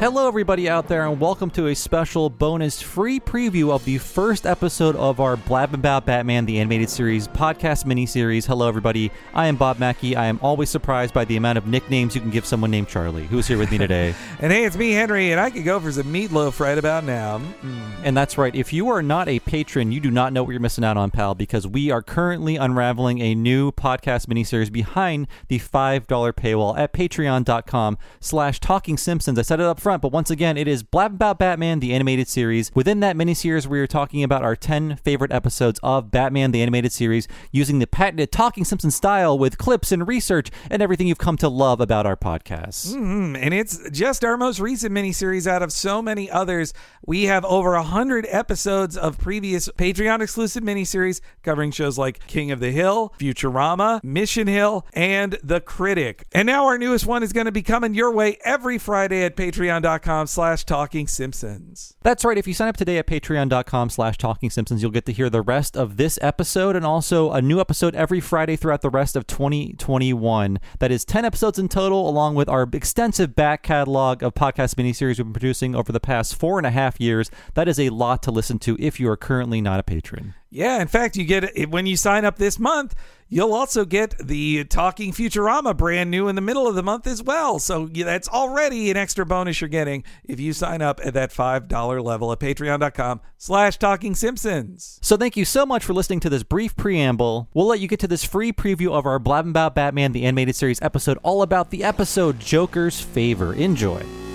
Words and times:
Hello, 0.00 0.26
everybody 0.26 0.66
out 0.66 0.88
there, 0.88 1.06
and 1.06 1.20
welcome 1.20 1.50
to 1.50 1.66
a 1.66 1.74
special 1.74 2.30
bonus 2.30 2.80
free 2.80 3.20
preview 3.20 3.70
of 3.70 3.84
the 3.84 3.98
first 3.98 4.46
episode 4.46 4.96
of 4.96 5.20
our 5.20 5.36
Blab 5.36 5.74
About 5.74 6.06
Batman 6.06 6.46
the 6.46 6.58
Animated 6.58 6.88
Series 6.88 7.28
podcast 7.28 7.84
miniseries. 7.84 8.46
Hello, 8.46 8.66
everybody. 8.66 9.12
I 9.34 9.46
am 9.48 9.56
Bob 9.56 9.78
Mackey. 9.78 10.16
I 10.16 10.24
am 10.24 10.40
always 10.40 10.70
surprised 10.70 11.12
by 11.12 11.26
the 11.26 11.36
amount 11.36 11.58
of 11.58 11.66
nicknames 11.66 12.14
you 12.14 12.22
can 12.22 12.30
give 12.30 12.46
someone 12.46 12.70
named 12.70 12.88
Charlie. 12.88 13.26
Who's 13.26 13.46
here 13.46 13.58
with 13.58 13.70
me 13.70 13.76
today? 13.76 14.14
And 14.40 14.50
hey, 14.50 14.64
it's 14.64 14.74
me, 14.74 14.92
Henry, 14.92 15.32
and 15.32 15.40
I 15.40 15.50
could 15.50 15.64
go 15.64 15.78
for 15.78 15.92
some 15.92 16.10
meatloaf 16.10 16.60
right 16.60 16.78
about 16.78 17.04
now. 17.04 17.40
Mm. 17.60 17.92
and 18.02 18.16
that's 18.16 18.38
right. 18.38 18.54
If 18.54 18.72
you 18.72 18.88
are 18.88 19.02
not 19.02 19.28
a 19.28 19.38
patron, 19.40 19.92
you 19.92 20.00
do 20.00 20.10
not 20.10 20.32
know 20.32 20.42
what 20.42 20.52
you're 20.52 20.60
missing 20.60 20.82
out 20.82 20.96
on, 20.96 21.10
pal, 21.10 21.34
because 21.34 21.66
we 21.66 21.90
are 21.90 22.00
currently 22.00 22.56
unraveling 22.56 23.20
a 23.20 23.34
new 23.34 23.70
podcast 23.70 24.28
miniseries 24.28 24.72
behind 24.72 25.26
the 25.48 25.58
$5 25.58 26.06
paywall 26.06 26.78
at 26.78 26.94
patreon.com 26.94 27.98
slash 28.18 28.60
talking 28.60 28.96
Simpsons. 28.96 29.38
I 29.38 29.42
set 29.42 29.60
it 29.60 29.66
up 29.66 29.78
front, 29.78 29.89
but 29.98 30.12
once 30.12 30.30
again, 30.30 30.56
it 30.56 30.68
is 30.68 30.82
Blab 30.82 31.14
About 31.14 31.38
Batman, 31.38 31.80
the 31.80 31.92
animated 31.92 32.28
series. 32.28 32.70
Within 32.74 33.00
that 33.00 33.16
miniseries, 33.16 33.66
we 33.66 33.80
are 33.80 33.86
talking 33.86 34.22
about 34.22 34.42
our 34.42 34.54
10 34.54 34.96
favorite 34.96 35.32
episodes 35.32 35.80
of 35.82 36.10
Batman, 36.10 36.52
the 36.52 36.62
animated 36.62 36.92
series, 36.92 37.26
using 37.50 37.78
the 37.78 37.86
patented 37.86 38.30
Talking 38.30 38.64
Simpson 38.64 38.90
style 38.90 39.38
with 39.38 39.58
clips 39.58 39.90
and 39.92 40.06
research 40.06 40.50
and 40.70 40.82
everything 40.82 41.06
you've 41.06 41.18
come 41.18 41.36
to 41.38 41.48
love 41.48 41.80
about 41.80 42.06
our 42.06 42.16
podcast. 42.16 42.94
Mm, 42.94 43.38
and 43.40 43.54
it's 43.54 43.88
just 43.90 44.24
our 44.24 44.36
most 44.36 44.60
recent 44.60 44.94
miniseries 44.94 45.46
out 45.46 45.62
of 45.62 45.72
so 45.72 46.02
many 46.02 46.30
others. 46.30 46.72
We 47.04 47.24
have 47.24 47.44
over 47.44 47.72
100 47.72 48.26
episodes 48.28 48.96
of 48.96 49.18
previous 49.18 49.68
Patreon 49.70 50.20
exclusive 50.20 50.62
miniseries 50.62 51.20
covering 51.42 51.70
shows 51.70 51.98
like 51.98 52.26
King 52.26 52.50
of 52.50 52.60
the 52.60 52.70
Hill, 52.70 53.14
Futurama, 53.18 54.02
Mission 54.04 54.46
Hill, 54.46 54.86
and 54.92 55.38
The 55.42 55.60
Critic. 55.60 56.26
And 56.32 56.46
now 56.46 56.66
our 56.66 56.78
newest 56.78 57.06
one 57.06 57.22
is 57.22 57.32
going 57.32 57.46
to 57.46 57.52
be 57.52 57.62
coming 57.62 57.94
your 57.94 58.12
way 58.12 58.38
every 58.44 58.78
Friday 58.78 59.24
at 59.24 59.36
patreon.com 59.80 60.26
slash 60.26 60.64
talking 60.64 61.06
simpsons. 61.06 61.96
That's 62.02 62.24
right. 62.24 62.38
If 62.38 62.46
you 62.46 62.54
sign 62.54 62.68
up 62.68 62.76
today 62.76 62.98
at 62.98 63.06
patreon.com 63.06 63.90
slash 63.90 64.18
talking 64.18 64.50
simpsons, 64.50 64.82
you'll 64.82 64.90
get 64.90 65.06
to 65.06 65.12
hear 65.12 65.30
the 65.30 65.42
rest 65.42 65.76
of 65.76 65.96
this 65.96 66.18
episode 66.22 66.76
and 66.76 66.84
also 66.84 67.32
a 67.32 67.42
new 67.42 67.60
episode 67.60 67.94
every 67.94 68.20
Friday 68.20 68.56
throughout 68.56 68.82
the 68.82 68.90
rest 68.90 69.16
of 69.16 69.26
2021. 69.26 70.58
That 70.78 70.90
is 70.90 71.04
10 71.04 71.24
episodes 71.24 71.58
in 71.58 71.68
total, 71.68 72.08
along 72.08 72.34
with 72.34 72.48
our 72.48 72.68
extensive 72.72 73.34
back 73.34 73.62
catalog 73.62 74.22
of 74.22 74.34
podcast 74.34 74.74
miniseries 74.74 75.18
we've 75.18 75.18
been 75.18 75.32
producing 75.32 75.74
over 75.74 75.92
the 75.92 76.00
past 76.00 76.36
four 76.36 76.58
and 76.58 76.66
a 76.66 76.70
half 76.70 77.00
years. 77.00 77.30
That 77.54 77.68
is 77.68 77.78
a 77.78 77.90
lot 77.90 78.22
to 78.24 78.30
listen 78.30 78.58
to 78.60 78.76
if 78.78 79.00
you 79.00 79.08
are 79.10 79.16
currently 79.16 79.60
not 79.60 79.80
a 79.80 79.82
patron. 79.82 80.34
Yeah, 80.50 80.80
in 80.80 80.88
fact, 80.88 81.16
you 81.16 81.24
get 81.24 81.44
it 81.56 81.70
when 81.70 81.86
you 81.86 81.96
sign 81.96 82.24
up 82.24 82.36
this 82.36 82.58
month. 82.58 82.94
You'll 83.32 83.54
also 83.54 83.84
get 83.84 84.16
the 84.18 84.64
Talking 84.64 85.12
Futurama 85.12 85.76
brand 85.76 86.10
new 86.10 86.26
in 86.26 86.34
the 86.34 86.40
middle 86.40 86.66
of 86.66 86.74
the 86.74 86.82
month 86.82 87.06
as 87.06 87.22
well. 87.22 87.60
So 87.60 87.86
that's 87.86 88.28
already 88.28 88.90
an 88.90 88.96
extra 88.96 89.24
bonus 89.24 89.60
you're 89.60 89.68
getting 89.68 90.02
if 90.24 90.40
you 90.40 90.52
sign 90.52 90.82
up 90.82 91.00
at 91.04 91.14
that 91.14 91.30
$5 91.30 92.04
level 92.04 92.32
at 92.32 92.40
patreon.com 92.40 93.20
slash 93.38 93.78
talking 93.78 94.16
simpsons. 94.16 94.98
So 95.00 95.16
thank 95.16 95.36
you 95.36 95.44
so 95.44 95.64
much 95.64 95.84
for 95.84 95.94
listening 95.94 96.18
to 96.20 96.28
this 96.28 96.42
brief 96.42 96.74
preamble. 96.74 97.48
We'll 97.54 97.68
let 97.68 97.78
you 97.78 97.86
get 97.86 98.00
to 98.00 98.08
this 98.08 98.24
free 98.24 98.52
preview 98.52 98.90
of 98.90 99.06
our 99.06 99.20
Blabbing 99.20 99.50
About 99.50 99.76
Batman 99.76 100.10
the 100.10 100.24
Animated 100.24 100.56
Series 100.56 100.82
episode 100.82 101.18
all 101.22 101.42
about 101.42 101.70
the 101.70 101.84
episode 101.84 102.40
Joker's 102.40 103.00
Favor. 103.00 103.54
Enjoy. 103.54 104.29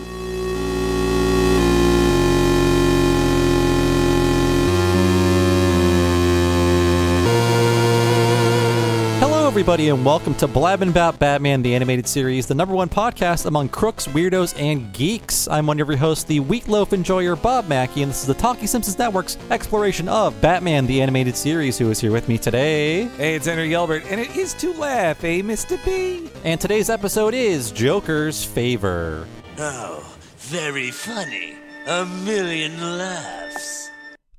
Everybody, 9.55 9.88
and 9.88 10.03
welcome 10.03 10.35
to 10.35 10.47
Blabbing 10.47 10.89
About 10.89 11.17
Batman, 11.17 11.61
the 11.61 11.73
animated 11.73 12.05
series, 12.09 12.45
the 12.45 12.53
number 12.53 12.75
one 12.75 12.89
podcast 12.89 13.45
among 13.45 13.69
crooks, 13.69 14.05
weirdos, 14.05 14.53
and 14.59 14.91
geeks. 14.91 15.47
I'm 15.47 15.66
one 15.66 15.79
of 15.79 15.88
your 15.88 15.95
hosts, 15.95 16.25
the 16.25 16.41
Wheat 16.41 16.67
Loaf 16.67 16.91
Enjoyer, 16.91 17.38
Bob 17.38 17.69
Mackey, 17.69 18.01
and 18.03 18.09
this 18.09 18.19
is 18.19 18.27
the 18.27 18.33
Talking 18.33 18.67
Simpsons 18.67 18.99
Network's 18.99 19.38
exploration 19.51 20.09
of 20.09 20.41
Batman, 20.41 20.85
the 20.88 21.01
animated 21.01 21.38
series. 21.38 21.77
Who 21.77 21.89
is 21.89 22.01
here 22.01 22.11
with 22.11 22.27
me 22.27 22.38
today? 22.38 23.05
Hey, 23.16 23.35
it's 23.35 23.45
Henry 23.45 23.69
Gilbert, 23.69 24.03
and 24.09 24.19
it 24.19 24.35
is 24.35 24.53
to 24.55 24.73
laugh, 24.73 25.23
eh, 25.23 25.39
Mr. 25.39 25.79
B? 25.85 26.29
And 26.43 26.59
today's 26.59 26.89
episode 26.89 27.33
is 27.33 27.72
Joker's 27.72 28.43
Favor. 28.43 29.25
Oh, 29.57 30.05
very 30.35 30.91
funny. 30.91 31.55
A 31.87 32.05
million 32.25 32.97
laughs. 32.97 33.89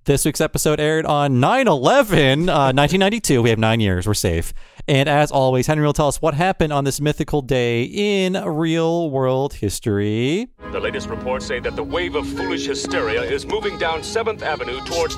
This 0.07 0.25
week's 0.25 0.41
episode 0.41 0.79
aired 0.79 1.05
on 1.05 1.41
9 1.41 1.67
11, 1.67 2.49
uh, 2.49 2.53
1992. 2.73 3.43
We 3.43 3.51
have 3.51 3.59
nine 3.59 3.81
years. 3.81 4.07
We're 4.07 4.15
safe. 4.15 4.53
And 4.87 5.09
as 5.09 5.33
always, 5.33 5.67
Henry 5.67 5.85
will 5.85 5.93
tell 5.93 6.07
us 6.07 6.23
what 6.23 6.35
happened 6.35 6.73
on 6.73 6.85
this 6.85 7.01
mythical 7.01 7.43
day 7.43 7.83
in 7.83 8.35
real 8.35 9.11
world 9.11 9.55
history. 9.55 10.47
The 10.71 10.79
latest 10.79 11.09
reports 11.09 11.45
say 11.45 11.59
that 11.59 11.75
the 11.75 11.83
wave 11.83 12.15
of 12.15 12.25
foolish 12.25 12.67
hysteria 12.67 13.23
is 13.23 13.45
moving 13.47 13.79
down 13.79 14.03
7th 14.03 14.43
Avenue 14.43 14.79
towards. 14.85 15.17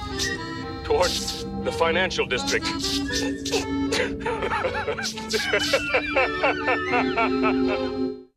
towards 0.85 1.45
the 1.65 1.73
financial 1.73 2.25
district. 2.25 2.65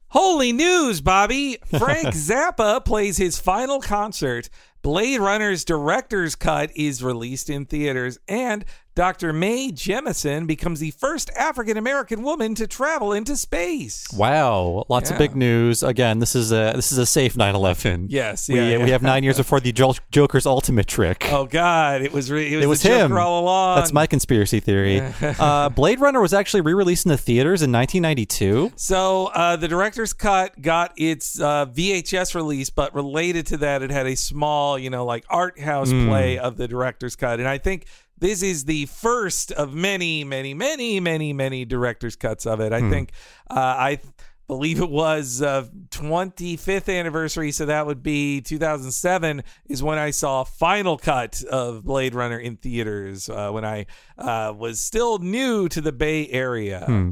Holy 0.10 0.52
news, 0.52 1.00
Bobby! 1.00 1.58
Frank 1.80 2.08
Zappa 2.14 2.84
plays 2.84 3.16
his 3.16 3.40
final 3.40 3.80
concert. 3.80 4.50
Blade 4.84 5.20
Runner's 5.20 5.64
director's 5.64 6.36
cut 6.36 6.72
is 6.76 7.04
released 7.04 7.52
in 7.52 7.66
theaters, 7.66 8.18
and 8.28 8.66
Dr. 9.02 9.34
Mae 9.34 9.72
Jemison 9.72 10.46
becomes 10.46 10.80
the 10.80 10.92
first 10.92 11.32
African 11.36 11.76
American 11.76 12.22
woman 12.22 12.54
to 12.54 12.68
travel 12.68 13.14
into 13.14 13.36
space. 13.36 14.06
Wow, 14.14 14.86
lots 14.90 15.10
of 15.10 15.18
big 15.18 15.36
news. 15.36 15.82
Again, 15.82 16.20
this 16.20 16.36
is 16.36 16.52
a 16.52 16.74
this 16.76 16.92
is 16.92 17.00
a 17.00 17.08
safe 17.08 17.34
9/11. 17.34 18.06
Yes, 18.10 18.48
we, 18.48 18.58
yeah, 18.60 18.78
we 18.84 18.92
have 18.92 19.02
nine 19.02 19.24
years 19.24 19.38
before 19.38 19.60
the 19.60 19.72
Joker's 19.72 20.46
ultimate 20.46 20.86
trick. 20.86 21.28
Oh 21.32 21.48
God, 21.48 22.04
it 22.04 22.12
was 22.14 22.30
re- 22.30 22.54
it 22.54 22.58
was, 22.58 22.64
it 22.66 22.68
was 22.68 22.82
him 22.84 23.18
all 23.18 23.42
along. 23.42 23.78
That's 23.78 23.92
my 23.92 24.06
conspiracy 24.06 24.60
theory. 24.60 25.02
uh, 25.22 25.70
Blade 25.70 26.00
Runner 26.00 26.22
was 26.22 26.36
actually 26.36 26.62
re-released 26.62 27.08
in 27.08 27.10
the 27.10 27.18
theaters 27.18 27.64
in 27.64 27.72
1992. 27.72 28.74
So 28.76 29.32
uh, 29.34 29.56
the 29.56 29.68
director's 29.68 30.14
cut 30.14 30.62
got 30.62 30.94
its 30.96 31.42
uh, 31.42 31.66
VHS 31.66 32.36
release, 32.36 32.70
but 32.70 32.94
related 32.94 33.48
to 33.48 33.58
that, 33.58 33.82
it 33.82 33.90
had 33.90 34.06
a 34.06 34.16
small, 34.16 34.78
you 34.78 34.92
know, 34.92 35.06
like 35.06 35.26
art 35.28 35.60
house 35.60 35.90
Hmm. 35.90 36.08
play 36.08 36.38
of 36.38 36.58
the 36.58 36.68
director's 36.68 37.16
cut, 37.16 37.40
and 37.40 37.50
I 37.50 37.58
think 37.58 37.88
this 38.22 38.42
is 38.42 38.64
the 38.64 38.86
first 38.86 39.52
of 39.52 39.74
many, 39.74 40.24
many, 40.24 40.54
many, 40.54 41.00
many, 41.02 41.34
many 41.34 41.66
director's 41.66 42.16
cuts 42.16 42.46
of 42.46 42.62
it. 42.62 42.72
I 42.72 42.80
Hmm. 42.80 42.90
think 42.90 43.12
uh, 43.50 43.76
I 43.78 43.96
th- 43.96 44.08
believe 44.48 44.80
it 44.82 44.90
was 44.90 45.42
uh, 45.42 45.66
25th 45.90 46.90
anniversary, 46.94 47.52
so 47.52 47.66
that 47.66 47.86
would 47.86 48.04
be 48.04 48.42
2007 48.42 49.44
is 49.70 49.82
when 49.84 49.98
I 49.98 50.12
saw 50.12 50.44
final 50.44 50.98
cut 50.98 51.42
of 51.50 51.84
Blade 51.84 52.14
Runner 52.16 52.38
in 52.40 52.58
theaters 52.58 53.30
uh, 53.30 53.50
when 53.52 53.66
I 53.66 53.86
uh, 54.18 54.54
was 54.58 54.80
still 54.80 55.20
new 55.20 55.68
to 55.70 55.82
the 55.82 55.92
Bay 55.92 56.28
Area. 56.30 56.84
Hmm. 56.86 57.12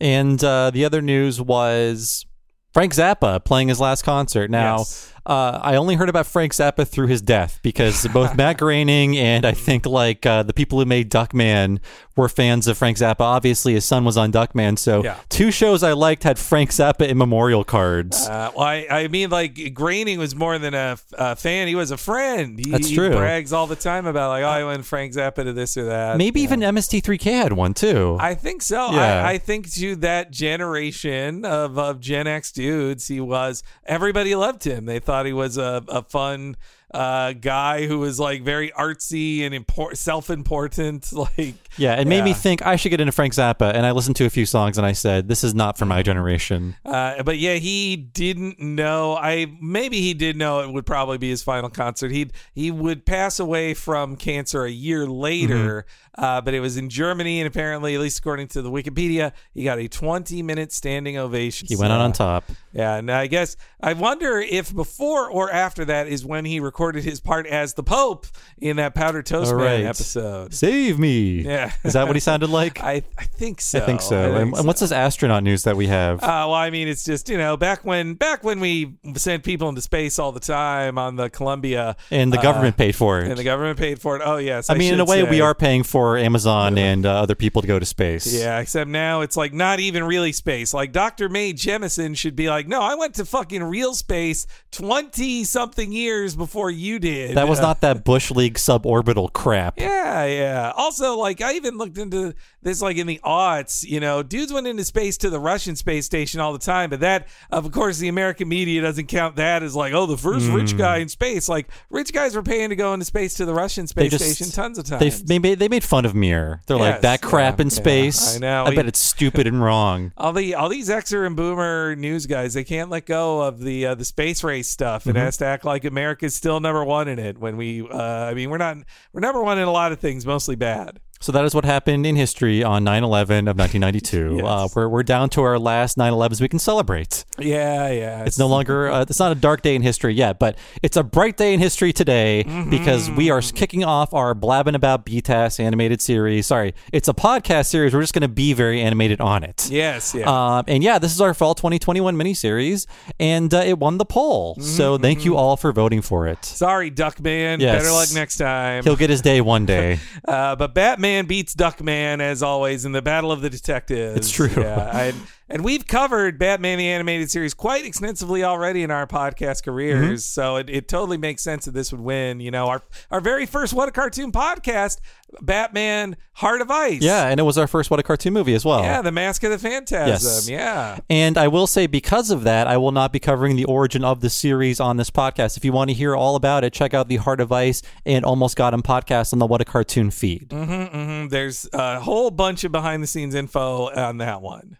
And 0.00 0.42
uh, 0.44 0.70
the 0.70 0.84
other 0.84 1.02
news 1.02 1.40
was 1.40 2.24
Frank 2.72 2.94
Zappa 2.94 3.44
playing 3.44 3.68
his 3.68 3.80
last 3.80 4.02
concert. 4.02 4.50
Now, 4.50 4.78
Yes. 4.78 5.12
Uh, 5.28 5.60
I 5.62 5.76
only 5.76 5.94
heard 5.94 6.08
about 6.08 6.26
Frank 6.26 6.52
Zappa 6.54 6.88
through 6.88 7.08
his 7.08 7.20
death 7.20 7.60
because 7.62 8.06
both 8.14 8.34
Matt 8.36 8.58
Groening 8.58 9.16
and 9.18 9.44
I 9.44 9.52
think 9.52 9.84
like 9.86 10.24
uh, 10.26 10.42
the 10.42 10.52
people 10.54 10.78
who 10.78 10.86
made 10.86 11.10
Duckman 11.10 11.80
were 12.16 12.28
fans 12.28 12.66
of 12.66 12.76
Frank 12.76 12.96
Zappa. 12.96 13.20
Obviously, 13.20 13.74
his 13.74 13.84
son 13.84 14.04
was 14.04 14.16
on 14.16 14.32
Duckman, 14.32 14.76
so 14.78 15.04
Yeah. 15.04 15.16
two 15.28 15.50
shows 15.52 15.82
I 15.84 15.92
liked 15.92 16.24
had 16.24 16.36
Frank 16.38 16.70
Zappa 16.70 17.06
in 17.06 17.16
memorial 17.18 17.62
cards. 17.62 18.26
Uh, 18.26 18.50
well, 18.56 18.64
I, 18.66 18.86
I 18.90 19.08
mean, 19.08 19.30
like 19.30 19.72
Groening 19.74 20.18
was 20.18 20.34
more 20.34 20.58
than 20.58 20.74
a, 20.74 20.96
a 21.12 21.36
fan; 21.36 21.68
he 21.68 21.74
was 21.76 21.90
a 21.92 21.96
friend. 21.96 22.58
He, 22.58 22.70
That's 22.72 22.88
he 22.88 22.96
true. 22.96 23.10
brags 23.10 23.52
all 23.52 23.66
the 23.68 23.76
time 23.76 24.06
about 24.06 24.30
like, 24.30 24.42
oh, 24.42 24.48
I 24.48 24.64
went 24.64 24.84
Frank 24.84 25.12
Zappa 25.12 25.44
to 25.44 25.52
this 25.52 25.76
or 25.76 25.84
that. 25.84 26.16
Maybe 26.16 26.40
Yeah. 26.40 26.44
even 26.44 26.60
MST3K 26.60 27.22
had 27.32 27.52
one 27.52 27.74
too. 27.74 28.16
I 28.18 28.34
think 28.34 28.62
so. 28.62 28.90
Yeah. 28.92 29.24
I, 29.24 29.32
I 29.32 29.38
think 29.38 29.70
to 29.74 29.94
that 29.96 30.32
generation 30.32 31.44
of, 31.44 31.78
of 31.78 32.00
Gen 32.00 32.26
X 32.26 32.50
dudes, 32.50 33.06
he 33.08 33.20
was 33.20 33.62
everybody 33.84 34.34
loved 34.34 34.64
him. 34.64 34.86
They 34.86 34.98
thought 34.98 35.17
he 35.26 35.32
was 35.32 35.56
a, 35.58 35.82
a 35.88 36.02
fun 36.02 36.56
uh, 36.92 37.34
guy 37.34 37.86
who 37.86 37.98
was 37.98 38.18
like 38.18 38.42
very 38.42 38.70
artsy 38.70 39.42
and 39.42 39.54
impor- 39.54 39.96
self-important. 39.96 41.12
Like, 41.18 41.56
Yeah, 41.76 42.00
it 42.00 42.06
made 42.06 42.22
me 42.22 42.32
think 42.32 42.64
I 42.64 42.76
should 42.76 42.90
get 42.90 43.00
into 43.00 43.12
Frank 43.12 43.34
Zappa, 43.34 43.74
and 43.74 43.84
I 43.84 43.90
listened 43.90 44.16
to 44.16 44.24
a 44.24 44.30
few 44.30 44.46
songs, 44.46 44.78
and 44.78 44.86
I 44.86 44.92
said, 44.92 45.28
"This 45.28 45.42
is 45.42 45.54
not 45.54 45.76
for 45.76 45.84
my 45.84 46.02
generation." 46.02 46.76
uh, 46.84 47.22
but 47.22 47.38
yeah, 47.38 47.54
he 47.54 47.96
didn't 47.96 48.60
know. 48.60 49.16
I 49.16 49.52
maybe 49.60 50.00
he 50.00 50.14
did 50.14 50.36
know 50.36 50.60
it 50.60 50.72
would 50.72 50.86
probably 50.86 51.18
be 51.18 51.28
his 51.28 51.42
final 51.42 51.70
concert. 51.70 52.12
He 52.12 52.30
he 52.54 52.70
would 52.70 53.04
pass 53.04 53.40
away 53.40 53.74
from 53.74 54.16
cancer 54.16 54.64
a 54.64 54.70
year 54.70 55.06
later, 55.06 55.86
uh, 56.18 56.40
but 56.40 56.52
it 56.52 56.60
was 56.60 56.76
in 56.76 56.90
Germany, 56.90 57.40
and 57.40 57.46
apparently, 57.46 57.94
at 57.94 58.00
least 58.00 58.18
according 58.18 58.48
to 58.48 58.60
the 58.60 58.70
Wikipedia, 58.70 59.32
he 59.54 59.62
got 59.62 59.78
a 59.78 59.88
20-minute 59.88 60.72
standing 60.72 61.16
ovation. 61.16 61.68
He 61.68 61.76
went 61.76 61.92
out 61.92 62.00
on 62.00 62.12
top. 62.12 62.44
Yeah, 62.72 62.96
and 62.96 63.10
I 63.10 63.28
guess 63.28 63.56
I 63.80 63.92
wonder 63.92 64.38
if 64.38 64.74
before 64.74 65.30
or 65.30 65.50
after 65.50 65.84
that 65.86 66.08
is 66.08 66.24
when 66.24 66.44
he 66.44 66.60
recorded 66.60 67.04
his 67.04 67.20
part 67.20 67.46
as 67.46 67.74
the 67.74 67.82
Pope 67.82 68.26
in 68.58 68.76
that 68.76 68.94
Powdered 68.94 69.26
Toast 69.26 69.52
All 69.52 69.58
Man 69.58 69.80
right. 69.80 69.84
episode. 69.84 70.52
Save 70.52 70.98
me. 70.98 71.42
Yeah. 71.42 71.72
Is 71.84 71.94
that 71.94 72.06
what 72.06 72.16
he 72.16 72.20
sounded 72.20 72.50
like? 72.50 72.80
I 72.82 73.02
I 73.16 73.24
think 73.24 73.60
so. 73.60 73.78
I 73.78 73.86
think 73.86 74.00
so. 74.00 74.16
I 74.16 74.24
and, 74.24 74.34
think 74.34 74.58
and 74.58 74.66
what's 74.66 74.80
this 74.80 74.92
astronaut 74.92 75.42
news 75.42 75.62
that 75.64 75.76
we 75.76 75.86
have? 75.86 76.22
uh, 76.22 76.26
well, 76.26 76.54
I 76.54 76.70
mean, 76.70 76.88
it's 76.88 77.04
just 77.04 77.28
you 77.28 77.38
know 77.38 77.56
back 77.56 77.84
when 77.84 78.14
back 78.14 78.44
when 78.44 78.60
we 78.60 78.94
sent 79.14 79.44
people 79.44 79.68
into 79.68 79.80
space 79.80 80.18
all 80.18 80.32
the 80.32 80.40
time 80.40 80.98
on 80.98 81.16
the 81.16 81.30
Columbia, 81.30 81.96
and 82.10 82.32
the 82.32 82.38
uh, 82.38 82.42
government 82.42 82.76
paid 82.76 82.94
for 82.94 83.20
it. 83.20 83.28
and 83.28 83.38
the 83.38 83.44
government 83.44 83.78
paid 83.78 84.00
for 84.00 84.16
it. 84.16 84.22
Oh 84.24 84.36
yes, 84.36 84.70
I 84.70 84.74
mean, 84.74 84.94
in 84.94 85.00
a 85.00 85.04
way, 85.04 85.22
we 85.22 85.40
are 85.40 85.54
paying 85.54 85.82
for 85.82 86.07
Amazon 86.16 86.78
and 86.78 87.04
uh, 87.04 87.10
other 87.20 87.34
people 87.34 87.60
to 87.62 87.68
go 87.68 87.78
to 87.78 87.84
space. 87.84 88.32
Yeah, 88.32 88.60
except 88.60 88.88
now 88.88 89.20
it's 89.20 89.36
like 89.36 89.52
not 89.52 89.80
even 89.80 90.04
really 90.04 90.32
space. 90.32 90.72
Like 90.72 90.92
Dr. 90.92 91.28
Mae 91.28 91.52
Jemison 91.52 92.16
should 92.16 92.36
be 92.36 92.48
like, 92.48 92.66
no, 92.68 92.80
I 92.80 92.94
went 92.94 93.14
to 93.16 93.24
fucking 93.24 93.62
real 93.64 93.94
space 93.94 94.46
twenty 94.70 95.44
something 95.44 95.92
years 95.92 96.36
before 96.36 96.70
you 96.70 96.98
did. 96.98 97.36
That 97.36 97.48
was 97.48 97.58
Uh, 97.58 97.62
not 97.62 97.80
that 97.80 98.04
Bush 98.04 98.30
League 98.30 98.54
suborbital 98.54 99.32
crap. 99.32 99.78
Yeah, 99.78 100.24
yeah. 100.24 100.72
Also, 100.76 101.16
like 101.16 101.40
I 101.40 101.54
even 101.54 101.76
looked 101.76 101.98
into 101.98 102.34
this, 102.62 102.80
like 102.80 102.96
in 102.96 103.06
the 103.06 103.20
aughts. 103.24 103.84
You 103.84 104.00
know, 104.00 104.22
dudes 104.22 104.52
went 104.52 104.66
into 104.66 104.84
space 104.84 105.16
to 105.18 105.30
the 105.30 105.40
Russian 105.40 105.74
space 105.76 106.06
station 106.06 106.40
all 106.40 106.52
the 106.52 106.58
time, 106.58 106.90
but 106.90 107.00
that, 107.00 107.26
of 107.50 107.70
course, 107.72 107.98
the 107.98 108.08
American 108.08 108.48
media 108.48 108.80
doesn't 108.82 109.06
count 109.06 109.36
that 109.36 109.62
as 109.62 109.74
like, 109.74 109.92
oh, 109.92 110.06
the 110.06 110.16
first 110.16 110.48
rich 110.48 110.76
guy 110.78 110.98
in 110.98 111.08
space. 111.08 111.48
Like 111.48 111.68
rich 111.90 112.12
guys 112.12 112.36
were 112.36 112.42
paying 112.42 112.68
to 112.70 112.76
go 112.76 112.92
into 112.94 113.04
space 113.04 113.34
to 113.34 113.44
the 113.44 113.54
Russian 113.54 113.86
space 113.86 114.14
station 114.14 114.50
tons 114.50 114.78
of 114.78 114.86
They, 114.88 114.98
times. 115.10 115.22
they 115.24 115.38
made 115.38 115.58
they 115.58 115.68
made 115.68 115.82
fun 115.84 115.97
of 116.04 116.14
Mir. 116.14 116.60
They're 116.66 116.76
like 116.76 116.94
Yes, 116.96 117.02
that 117.02 117.22
crap 117.22 117.58
yeah, 117.58 117.62
in 117.62 117.68
yeah, 117.68 117.74
space. 117.74 118.36
I 118.36 118.38
know. 118.38 118.64
I 118.66 118.74
bet 118.74 118.86
it's 118.86 118.98
stupid 118.98 119.46
and 119.46 119.62
wrong. 119.62 120.12
all 120.16 120.32
the 120.32 120.54
all 120.54 120.68
these 120.68 120.88
Xer 120.88 121.26
and 121.26 121.34
Boomer 121.36 121.94
news 121.96 122.26
guys, 122.26 122.54
they 122.54 122.64
can't 122.64 122.90
let 122.90 123.06
go 123.06 123.40
of 123.42 123.60
the 123.60 123.86
uh, 123.86 123.94
the 123.94 124.04
space 124.04 124.42
race 124.44 124.68
stuff. 124.68 125.06
It 125.06 125.10
Mm-hmm. 125.10 125.18
has 125.18 125.36
to 125.38 125.44
act 125.46 125.64
like 125.64 125.84
America's 125.84 126.34
still 126.34 126.60
number 126.60 126.84
one 126.84 127.08
in 127.08 127.18
it. 127.18 127.38
When 127.38 127.56
we, 127.56 127.88
uh, 127.88 127.96
I 127.96 128.34
mean, 128.34 128.50
we're 128.50 128.58
not 128.58 128.76
we're 129.12 129.20
number 129.20 129.42
one 129.42 129.58
in 129.58 129.64
a 129.68 129.72
lot 129.72 129.92
of 129.92 129.98
things, 130.00 130.24
mostly 130.26 130.56
bad. 130.56 131.00
So 131.20 131.32
that 131.32 131.44
is 131.44 131.54
what 131.54 131.64
happened 131.64 132.06
in 132.06 132.16
history 132.16 132.62
on 132.62 132.84
9/11 132.84 133.48
of 133.50 133.56
1992. 133.58 134.18
Yes. 134.38 134.44
uh, 134.46 134.68
we're 134.74 134.88
we're 134.88 135.02
down 135.02 135.28
to 135.30 135.42
our 135.42 135.58
last 135.58 135.96
9/11s 135.98 136.40
we 136.40 136.48
can 136.48 136.58
celebrate. 136.58 137.24
Yeah, 137.38 137.90
yeah. 137.90 138.24
It's 138.24 138.38
no 138.38 138.46
longer 138.46 138.88
uh, 138.90 139.02
it's 139.02 139.18
not 139.18 139.32
a 139.32 139.34
dark 139.34 139.62
day 139.62 139.74
in 139.74 139.82
history 139.82 140.14
yet, 140.14 140.38
but 140.38 140.56
it's 140.82 140.96
a 140.96 141.02
bright 141.02 141.36
day 141.36 141.54
in 141.54 141.60
history 141.60 141.92
today 141.92 142.44
because 142.70 143.10
we 143.10 143.30
are 143.30 143.40
kicking 143.40 143.84
off 143.84 144.12
our 144.14 144.34
blabbing 144.34 144.74
about 144.74 145.04
BTAS 145.06 145.58
animated 145.60 146.00
series. 146.00 146.46
Sorry, 146.46 146.74
it's 146.92 147.08
a 147.08 147.14
podcast 147.14 147.66
series. 147.66 147.94
We're 147.94 148.00
just 148.02 148.14
going 148.14 148.22
to 148.22 148.28
be 148.28 148.52
very 148.52 148.80
animated 148.80 149.20
on 149.20 149.42
it. 149.44 149.68
yes, 149.70 150.14
yeah. 150.14 150.26
Um, 150.58 150.64
and 150.68 150.82
yeah, 150.84 150.98
this 150.98 151.12
is 151.12 151.20
our 151.20 151.34
fall 151.34 151.54
2021 151.54 152.16
miniseries, 152.16 152.86
and 153.18 153.52
uh, 153.52 153.58
it 153.58 153.78
won 153.78 153.98
the 153.98 154.04
poll. 154.04 154.56
So 154.60 154.98
thank 154.98 155.24
you 155.24 155.36
all 155.36 155.56
for 155.56 155.72
voting 155.72 156.02
for 156.02 156.26
it. 156.28 156.44
Sorry, 156.44 156.90
Duckman. 156.90 157.60
Yes. 157.60 157.82
Better 157.82 157.92
luck 157.92 158.08
next 158.14 158.36
time. 158.36 158.84
He'll 158.84 158.96
get 158.96 159.10
his 159.10 159.22
day 159.22 159.40
one 159.40 159.66
day. 159.66 159.98
Uh, 160.28 160.54
but 160.56 160.74
Batman 160.74 161.07
beats 161.26 161.54
Duckman 161.54 162.20
as 162.20 162.42
always 162.42 162.84
in 162.84 162.92
the 162.92 163.02
Battle 163.02 163.32
of 163.32 163.40
the 163.40 163.50
Detectives. 163.50 164.16
It's 164.16 164.30
true. 164.30 164.50
Yeah, 164.56 164.98
and, 164.98 165.16
and 165.48 165.64
we've 165.64 165.86
covered 165.86 166.38
Batman 166.38 166.78
the 166.78 166.88
animated 166.88 167.30
series 167.30 167.54
quite 167.54 167.84
extensively 167.84 168.44
already 168.44 168.82
in 168.82 168.90
our 168.90 169.06
podcast 169.06 169.62
careers, 169.64 169.98
Mm-hmm. 169.98 170.16
so 170.16 170.56
it, 170.56 170.68
it 170.70 170.88
totally 170.88 171.16
makes 171.18 171.42
sense 171.42 171.64
that 171.64 171.72
this 171.72 171.90
would 171.92 172.00
win. 172.00 172.40
You 172.40 172.50
know, 172.50 172.66
our 172.68 172.82
our 173.10 173.20
very 173.20 173.46
first 173.46 173.72
What 173.74 173.88
a 173.88 173.92
Cartoon 173.92 174.32
podcast, 174.32 174.98
Batman 175.42 176.16
Heart 176.34 176.60
of 176.62 176.70
Ice. 176.70 177.02
yeah, 177.02 177.26
and 177.28 177.40
it 177.40 177.42
was 177.42 177.58
our 177.58 177.66
first 177.66 177.90
What 177.90 178.00
a 178.00 178.02
Cartoon 178.02 178.32
movie 178.32 178.54
as 178.54 178.64
well. 178.64 178.82
yeah, 178.82 179.02
the 179.02 179.12
Mask 179.12 179.42
of 179.44 179.50
the 179.50 179.58
Phantasm. 179.58 180.08
Yes. 180.08 180.48
Yeah. 180.48 180.98
And 181.10 181.36
I 181.38 181.48
will 181.48 181.66
say, 181.66 181.86
because 181.86 182.30
of 182.30 182.44
that, 182.44 182.66
I 182.66 182.76
will 182.76 182.92
not 182.92 183.12
be 183.12 183.18
covering 183.18 183.56
the 183.56 183.64
origin 183.64 184.04
of 184.04 184.20
the 184.20 184.30
series 184.30 184.80
on 184.80 184.96
this 184.96 185.10
podcast. 185.10 185.56
If 185.56 185.64
you 185.64 185.72
want 185.72 185.90
to 185.90 185.94
hear 185.94 186.14
all 186.14 186.36
about 186.36 186.64
it, 186.64 186.72
check 186.72 186.94
out 186.94 187.08
the 187.08 187.16
Heart 187.16 187.40
of 187.40 187.52
Ice 187.52 187.82
and 188.06 188.24
Almost 188.24 188.56
Got 188.56 188.74
Him 188.74 188.82
podcast 188.82 189.32
on 189.32 189.38
the 189.38 189.46
What 189.46 189.60
a 189.60 189.64
Cartoon 189.64 190.10
feed. 190.10 190.48
Mm, 190.50 191.30
There's 191.30 191.68
a 191.72 192.00
whole 192.00 192.30
bunch 192.30 192.64
of 192.64 192.72
behind 192.72 193.02
the 193.02 193.06
scenes 193.06 193.34
info 193.34 193.90
on 193.90 194.18
that 194.18 194.42
one. 194.42 194.76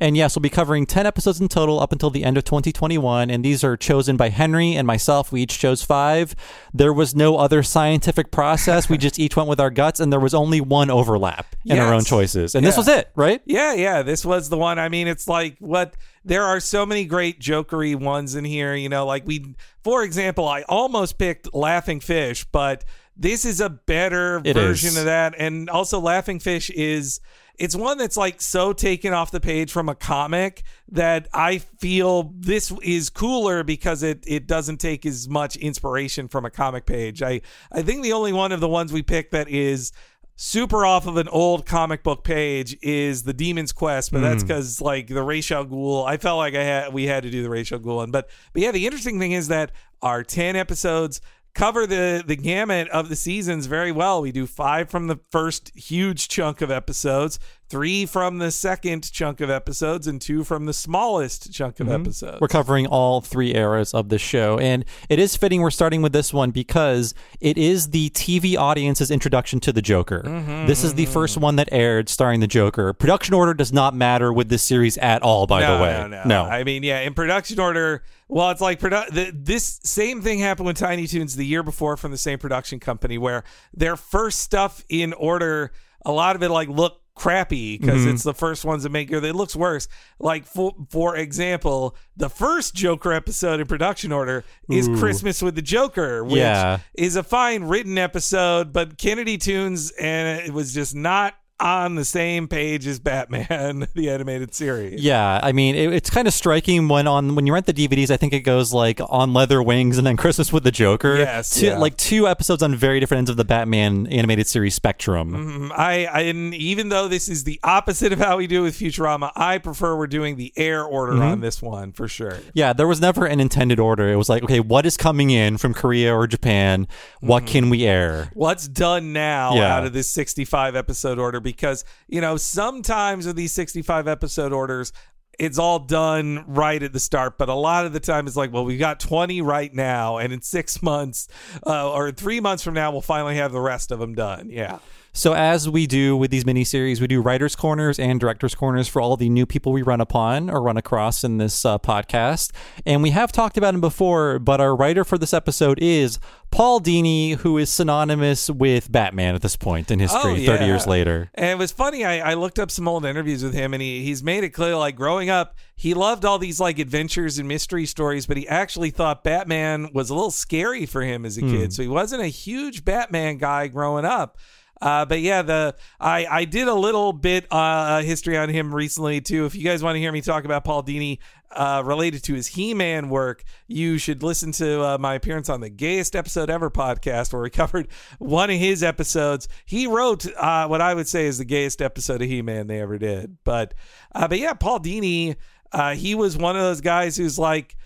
And 0.00 0.16
yes, 0.16 0.36
we'll 0.36 0.42
be 0.42 0.50
covering 0.50 0.86
10 0.86 1.06
episodes 1.06 1.40
in 1.40 1.48
total 1.48 1.80
up 1.80 1.92
until 1.92 2.10
the 2.10 2.24
end 2.24 2.36
of 2.36 2.44
2021. 2.44 3.30
And 3.30 3.44
these 3.44 3.62
are 3.64 3.76
chosen 3.76 4.16
by 4.16 4.28
Henry 4.28 4.74
and 4.74 4.86
myself. 4.86 5.32
We 5.32 5.42
each 5.42 5.58
chose 5.58 5.82
five. 5.82 6.34
There 6.74 6.92
was 6.92 7.14
no 7.14 7.36
other 7.36 7.62
scientific 7.62 8.30
process. 8.30 8.88
we 8.88 8.98
just 8.98 9.18
each 9.18 9.36
went 9.36 9.48
with 9.48 9.60
our 9.60 9.70
guts, 9.70 10.00
and 10.00 10.12
there 10.12 10.20
was 10.20 10.34
only 10.34 10.60
one 10.60 10.90
overlap 10.90 11.54
in 11.64 11.78
our 11.78 11.94
own 11.94 12.04
choices. 12.04 12.54
And 12.54 12.66
this 12.66 12.76
was 12.76 12.88
it, 12.88 13.10
right? 13.14 13.40
Yeah, 13.44 13.74
yeah. 13.74 14.02
This 14.02 14.24
was 14.24 14.48
the 14.48 14.58
one. 14.58 14.78
I 14.78 14.88
mean, 14.88 15.08
it's 15.08 15.28
like 15.28 15.56
what 15.58 15.96
there 16.24 16.42
are 16.42 16.60
so 16.60 16.84
many 16.84 17.04
great 17.04 17.40
jokery 17.40 17.94
ones 17.94 18.34
in 18.34 18.44
here. 18.44 18.74
You 18.74 18.88
know, 18.88 19.06
like 19.06 19.26
we, 19.26 19.54
for 19.82 20.02
example, 20.02 20.46
I 20.46 20.62
almost 20.68 21.18
picked 21.18 21.54
Laughing 21.54 22.00
Fish, 22.00 22.44
but 22.44 22.84
this 23.16 23.44
is 23.44 23.60
a 23.60 23.70
better 23.70 24.40
It 24.44 24.54
version 24.54 24.90
is. 24.90 24.98
of 24.98 25.04
that. 25.06 25.34
And 25.38 25.70
also, 25.70 26.00
Laughing 26.00 26.38
Fish 26.38 26.70
is. 26.70 27.20
It's 27.58 27.74
one 27.74 27.96
that's 27.96 28.18
like 28.18 28.42
so 28.42 28.74
taken 28.74 29.14
off 29.14 29.30
the 29.30 29.40
page 29.40 29.72
from 29.72 29.88
a 29.88 29.94
comic 29.94 30.62
that 30.88 31.26
I 31.32 31.56
feel 31.56 32.34
this 32.36 32.70
is 32.82 33.08
cooler 33.08 33.64
because 33.64 34.02
it 34.02 34.24
it 34.26 34.46
doesn't 34.46 34.76
take 34.76 35.06
as 35.06 35.26
much 35.26 35.56
inspiration 35.56 36.28
from 36.28 36.44
a 36.44 36.50
comic 36.50 36.84
page. 36.84 37.22
I 37.22 37.40
I 37.72 37.80
think 37.80 38.02
the 38.02 38.12
only 38.12 38.34
one 38.34 38.52
of 38.52 38.60
the 38.60 38.68
ones 38.68 38.92
we 38.92 39.02
picked 39.02 39.32
that 39.32 39.48
is 39.48 39.90
super 40.36 40.84
off 40.84 41.06
of 41.06 41.16
an 41.16 41.28
old 41.28 41.64
comic 41.64 42.02
book 42.02 42.22
page 42.22 42.76
is 42.82 43.22
the 43.22 43.32
Demon's 43.32 43.72
Quest, 43.72 44.12
but 44.12 44.20
that's 44.20 44.42
hmm. 44.42 44.48
because 44.48 44.80
like 44.80 45.08
the 45.08 45.22
Ra's 45.22 45.50
al 45.50 45.64
Ghul. 45.64 46.06
I 46.06 46.18
felt 46.18 46.36
like 46.36 46.54
I 46.54 46.62
had 46.62 46.92
we 46.92 47.04
had 47.04 47.22
to 47.24 47.30
do 47.30 47.42
the 47.42 47.50
Ra's 47.50 47.72
al 47.72 47.78
Ghul 47.78 47.96
one, 47.96 48.10
but 48.10 48.28
but 48.52 48.62
yeah, 48.62 48.70
the 48.70 48.84
interesting 48.84 49.18
thing 49.18 49.32
is 49.32 49.48
that 49.48 49.72
our 50.02 50.22
ten 50.22 50.54
episodes 50.54 51.20
cover 51.56 51.86
the 51.86 52.22
the 52.24 52.36
gamut 52.36 52.88
of 52.90 53.08
the 53.08 53.16
seasons 53.16 53.66
very 53.66 53.90
well. 53.90 54.20
We 54.20 54.30
do 54.30 54.46
five 54.46 54.90
from 54.90 55.06
the 55.08 55.18
first 55.32 55.72
huge 55.74 56.28
chunk 56.28 56.60
of 56.60 56.70
episodes, 56.70 57.38
three 57.68 58.06
from 58.06 58.38
the 58.38 58.50
second 58.50 59.10
chunk 59.12 59.40
of 59.40 59.50
episodes, 59.50 60.06
and 60.06 60.20
two 60.20 60.44
from 60.44 60.66
the 60.66 60.72
smallest 60.72 61.52
chunk 61.52 61.80
of 61.80 61.90
episodes. 61.90 62.40
We're 62.40 62.48
covering 62.48 62.86
all 62.86 63.20
three 63.20 63.54
eras 63.54 63.92
of 63.92 64.08
the 64.08 64.18
show. 64.18 64.58
And 64.58 64.84
it 65.08 65.18
is 65.18 65.36
fitting 65.36 65.60
we're 65.60 65.70
starting 65.70 66.02
with 66.02 66.12
this 66.12 66.32
one 66.32 66.50
because 66.50 67.14
it 67.40 67.58
is 67.58 67.90
the 67.90 68.10
TV 68.10 68.56
audience's 68.56 69.10
introduction 69.10 69.60
to 69.60 69.72
the 69.72 69.82
Joker. 69.82 70.22
Mm-hmm, 70.24 70.66
this 70.66 70.84
is 70.84 70.94
the 70.94 71.06
first 71.06 71.36
one 71.36 71.56
that 71.56 71.68
aired 71.72 72.08
starring 72.08 72.40
the 72.40 72.46
Joker. 72.46 72.92
Production 72.92 73.34
order 73.34 73.54
does 73.54 73.72
not 73.72 73.94
matter 73.94 74.32
with 74.32 74.48
this 74.48 74.62
series 74.62 74.96
at 74.98 75.22
all, 75.22 75.46
by 75.46 75.60
no, 75.60 75.76
the 75.76 75.82
way. 75.82 76.08
No, 76.08 76.24
no, 76.24 76.44
I 76.44 76.64
mean, 76.64 76.82
yeah, 76.82 77.00
in 77.00 77.14
production 77.14 77.58
order, 77.58 78.02
well, 78.28 78.50
it's 78.50 78.60
like 78.60 78.80
produ- 78.80 79.10
the, 79.10 79.32
this 79.34 79.80
same 79.82 80.22
thing 80.22 80.38
happened 80.38 80.66
with 80.66 80.76
Tiny 80.76 81.06
Toons 81.06 81.36
the 81.36 81.46
year 81.46 81.62
before 81.62 81.96
from 81.96 82.10
the 82.10 82.18
same 82.18 82.38
production 82.38 82.80
company, 82.80 83.18
where 83.18 83.44
their 83.72 83.96
first 83.96 84.40
stuff 84.40 84.84
in 84.88 85.12
order, 85.12 85.72
a 86.04 86.12
lot 86.12 86.36
of 86.36 86.42
it 86.42 86.50
like 86.50 86.68
looked 86.68 87.05
crappy 87.16 87.78
because 87.78 88.02
Mm-hmm. 88.02 88.10
it's 88.10 88.22
the 88.22 88.34
first 88.34 88.64
ones 88.64 88.84
that 88.84 88.90
make 88.90 89.10
it. 89.10 89.24
It 89.24 89.34
looks 89.34 89.56
worse. 89.56 89.88
Like 90.20 90.46
for 90.46 90.72
for 90.90 91.16
example, 91.16 91.96
the 92.16 92.28
first 92.30 92.74
Joker 92.74 93.12
episode 93.12 93.58
in 93.58 93.66
production 93.66 94.12
order 94.12 94.44
is 94.70 94.86
Christmas 95.00 95.42
with 95.42 95.54
the 95.56 95.62
Joker, 95.62 96.22
which 96.22 96.36
Yeah. 96.36 96.78
is 96.94 97.16
a 97.16 97.22
fine 97.24 97.64
written 97.64 97.98
episode, 97.98 98.72
but 98.72 98.98
Kennedy 98.98 99.38
Tunes 99.38 99.90
and 99.92 100.40
it 100.46 100.52
was 100.52 100.72
just 100.74 100.94
not 100.94 101.34
on 101.58 101.94
the 101.94 102.04
same 102.04 102.48
page 102.48 102.86
as 102.86 102.98
Batman 102.98 103.88
the 103.94 104.10
animated 104.10 104.54
series. 104.54 105.02
Yeah, 105.02 105.40
I 105.42 105.52
mean 105.52 105.74
it, 105.74 105.92
it's 105.92 106.10
kind 106.10 106.28
of 106.28 106.34
striking 106.34 106.88
when 106.88 107.06
on 107.06 107.34
when 107.34 107.46
you 107.46 107.52
rent 107.54 107.66
the 107.66 107.72
DVDs. 107.72 108.10
I 108.10 108.16
think 108.16 108.32
it 108.32 108.40
goes 108.40 108.72
like 108.74 109.00
on 109.08 109.32
leather 109.32 109.62
wings 109.62 109.96
and 109.98 110.06
then 110.06 110.16
Christmas 110.18 110.52
with 110.52 110.64
the 110.64 110.70
Joker. 110.70 111.16
Yes, 111.16 111.50
two, 111.58 111.66
yeah. 111.66 111.78
like 111.78 111.96
two 111.96 112.28
episodes 112.28 112.62
on 112.62 112.74
very 112.74 113.00
different 113.00 113.18
ends 113.20 113.30
of 113.30 113.36
the 113.36 113.44
Batman 113.44 114.06
animated 114.08 114.46
series 114.46 114.74
spectrum. 114.74 115.32
Mm-hmm. 115.32 115.72
I, 115.72 116.06
I 116.06 116.20
and 116.22 116.54
even 116.54 116.90
though 116.90 117.08
this 117.08 117.28
is 117.28 117.44
the 117.44 117.58
opposite 117.64 118.12
of 118.12 118.18
how 118.18 118.36
we 118.36 118.46
do 118.46 118.62
with 118.62 118.78
Futurama, 118.78 119.30
I 119.34 119.58
prefer 119.58 119.96
we're 119.96 120.06
doing 120.06 120.36
the 120.36 120.52
air 120.56 120.84
order 120.84 121.12
Mm-hmm. 121.14 121.22
on 121.22 121.40
this 121.40 121.62
one 121.62 121.92
for 121.92 122.08
sure. 122.08 122.38
Yeah, 122.52 122.72
there 122.72 122.86
was 122.88 123.00
never 123.00 123.24
an 123.26 123.40
intended 123.40 123.80
order. 123.80 124.08
It 124.12 124.16
was 124.16 124.28
like, 124.28 124.42
okay, 124.42 124.60
what 124.60 124.84
is 124.84 124.96
coming 124.96 125.30
in 125.30 125.56
from 125.56 125.72
Korea 125.72 126.14
or 126.14 126.26
Japan? 126.26 126.86
What 127.20 127.44
Mm-hmm. 127.44 127.52
can 127.52 127.70
we 127.70 127.86
air? 127.86 128.30
What's 128.34 128.66
done 128.68 129.12
now 129.12 129.54
Yeah. 129.54 129.76
out 129.76 129.86
of 129.86 129.92
this 129.92 130.08
65 130.10 130.76
episode 130.76 131.18
order? 131.18 131.40
Because, 131.52 131.84
you 132.08 132.20
know, 132.20 132.36
sometimes 132.36 133.26
with 133.26 133.36
these 133.36 133.52
65 133.52 134.08
episode 134.08 134.52
orders, 134.52 134.92
it's 135.38 135.58
all 135.58 135.78
done 135.78 136.44
right 136.46 136.82
at 136.82 136.92
the 136.92 137.00
start. 137.00 137.38
But 137.38 137.48
a 137.48 137.54
lot 137.54 137.86
of 137.86 137.92
the 137.92 138.00
time, 138.00 138.26
it's 138.26 138.36
like, 138.36 138.52
well, 138.52 138.64
we've 138.64 138.78
got 138.78 139.00
20 139.00 139.42
right 139.42 139.72
now, 139.72 140.18
and 140.18 140.32
in 140.32 140.40
six 140.42 140.82
months 140.82 141.28
uh, 141.66 141.90
or 141.90 142.10
three 142.12 142.40
months 142.40 142.62
from 142.62 142.74
now, 142.74 142.90
we'll 142.90 143.00
finally 143.00 143.36
have 143.36 143.52
the 143.52 143.60
rest 143.60 143.90
of 143.90 143.98
them 143.98 144.14
done. 144.14 144.48
Yeah. 144.50 144.78
So, 145.16 145.32
as 145.32 145.66
we 145.66 145.86
do 145.86 146.14
with 146.14 146.30
these 146.30 146.44
miniseries, 146.44 147.00
we 147.00 147.06
do 147.06 147.22
writers' 147.22 147.56
corners 147.56 147.98
and 147.98 148.20
directors' 148.20 148.54
corners 148.54 148.86
for 148.86 149.00
all 149.00 149.16
the 149.16 149.30
new 149.30 149.46
people 149.46 149.72
we 149.72 149.80
run 149.80 150.02
upon 150.02 150.50
or 150.50 150.60
run 150.60 150.76
across 150.76 151.24
in 151.24 151.38
this 151.38 151.64
uh, 151.64 151.78
podcast. 151.78 152.52
And 152.84 153.02
we 153.02 153.10
have 153.12 153.32
talked 153.32 153.56
about 153.56 153.72
him 153.72 153.80
before, 153.80 154.38
but 154.38 154.60
our 154.60 154.76
writer 154.76 155.04
for 155.04 155.16
this 155.16 155.32
episode 155.32 155.78
is 155.80 156.18
Paul 156.50 156.82
Dini, 156.82 157.36
who 157.36 157.56
is 157.56 157.70
synonymous 157.70 158.50
with 158.50 158.92
Batman 158.92 159.34
at 159.34 159.40
this 159.40 159.56
point 159.56 159.90
in 159.90 160.00
history, 160.00 160.42
Oh, 160.42 160.46
30 160.46 160.66
years 160.66 160.86
later. 160.86 161.30
And 161.32 161.46
it 161.46 161.58
was 161.58 161.72
funny. 161.72 162.04
I, 162.04 162.32
I 162.32 162.34
looked 162.34 162.58
up 162.58 162.70
some 162.70 162.86
old 162.86 163.06
interviews 163.06 163.42
with 163.42 163.54
him, 163.54 163.72
and 163.72 163.82
he 163.82 164.04
he's 164.04 164.22
made 164.22 164.44
it 164.44 164.50
clear, 164.50 164.76
like 164.76 164.96
growing 164.96 165.30
up, 165.30 165.56
he 165.76 165.94
loved 165.94 166.26
all 166.26 166.38
these 166.38 166.60
like 166.60 166.78
adventures 166.78 167.38
and 167.38 167.48
mystery 167.48 167.86
stories, 167.86 168.26
but 168.26 168.36
he 168.36 168.46
actually 168.46 168.90
thought 168.90 169.24
Batman 169.24 169.88
was 169.94 170.10
a 170.10 170.14
little 170.14 170.30
scary 170.30 170.84
for 170.84 171.00
him 171.00 171.24
as 171.24 171.38
a 171.38 171.40
kid. 171.40 171.72
So 171.72 171.80
he 171.80 171.88
wasn't 171.88 172.20
a 172.20 172.26
huge 172.26 172.84
Batman 172.84 173.38
guy 173.38 173.68
growing 173.68 174.04
up. 174.04 174.36
Uh, 174.80 175.04
but 175.04 175.20
yeah, 175.20 175.42
the 175.42 175.74
I 175.98 176.26
I 176.26 176.44
did 176.44 176.68
a 176.68 176.74
little 176.74 177.12
bit 177.12 177.46
uh 177.50 178.02
history 178.02 178.36
on 178.36 178.48
him 178.48 178.74
recently 178.74 179.20
too. 179.20 179.46
If 179.46 179.54
you 179.54 179.64
guys 179.64 179.82
want 179.82 179.96
to 179.96 180.00
hear 180.00 180.12
me 180.12 180.20
talk 180.20 180.44
about 180.44 180.64
Paul 180.64 180.82
Dini 180.82 181.18
uh, 181.50 181.82
related 181.84 182.22
to 182.24 182.34
his 182.34 182.48
He-Man 182.48 183.08
work, 183.08 183.44
you 183.66 183.98
should 183.98 184.22
listen 184.22 184.52
to 184.52 184.82
uh, 184.82 184.98
my 184.98 185.14
appearance 185.14 185.48
on 185.48 185.60
the 185.60 185.70
Gayest 185.70 186.14
Episode 186.14 186.50
Ever 186.50 186.70
podcast, 186.70 187.32
where 187.32 187.42
we 187.42 187.50
covered 187.62 187.88
one 188.18 188.50
of 188.50 188.58
his 188.58 188.82
episodes. 188.82 189.48
He 189.64 189.86
wrote 189.86 190.26
uh, 190.36 190.66
what 190.66 190.80
I 190.80 190.94
would 190.94 191.08
say 191.08 191.26
is 191.26 191.38
the 191.38 191.44
gayest 191.44 191.80
episode 191.80 192.20
of 192.20 192.28
He-Man 192.28 192.66
they 192.66 192.80
ever 192.80 192.98
did. 192.98 193.38
But 193.44 193.74
uh, 194.14 194.28
but 194.28 194.38
yeah, 194.38 194.54
Paul 194.54 194.80
Dini, 194.80 195.36
uh, 195.72 195.94
he 195.94 196.14
was 196.14 196.36
one 196.36 196.56
of 196.56 196.62
those 196.62 196.80
guys 196.80 197.16
who's 197.16 197.38
like 197.38 197.76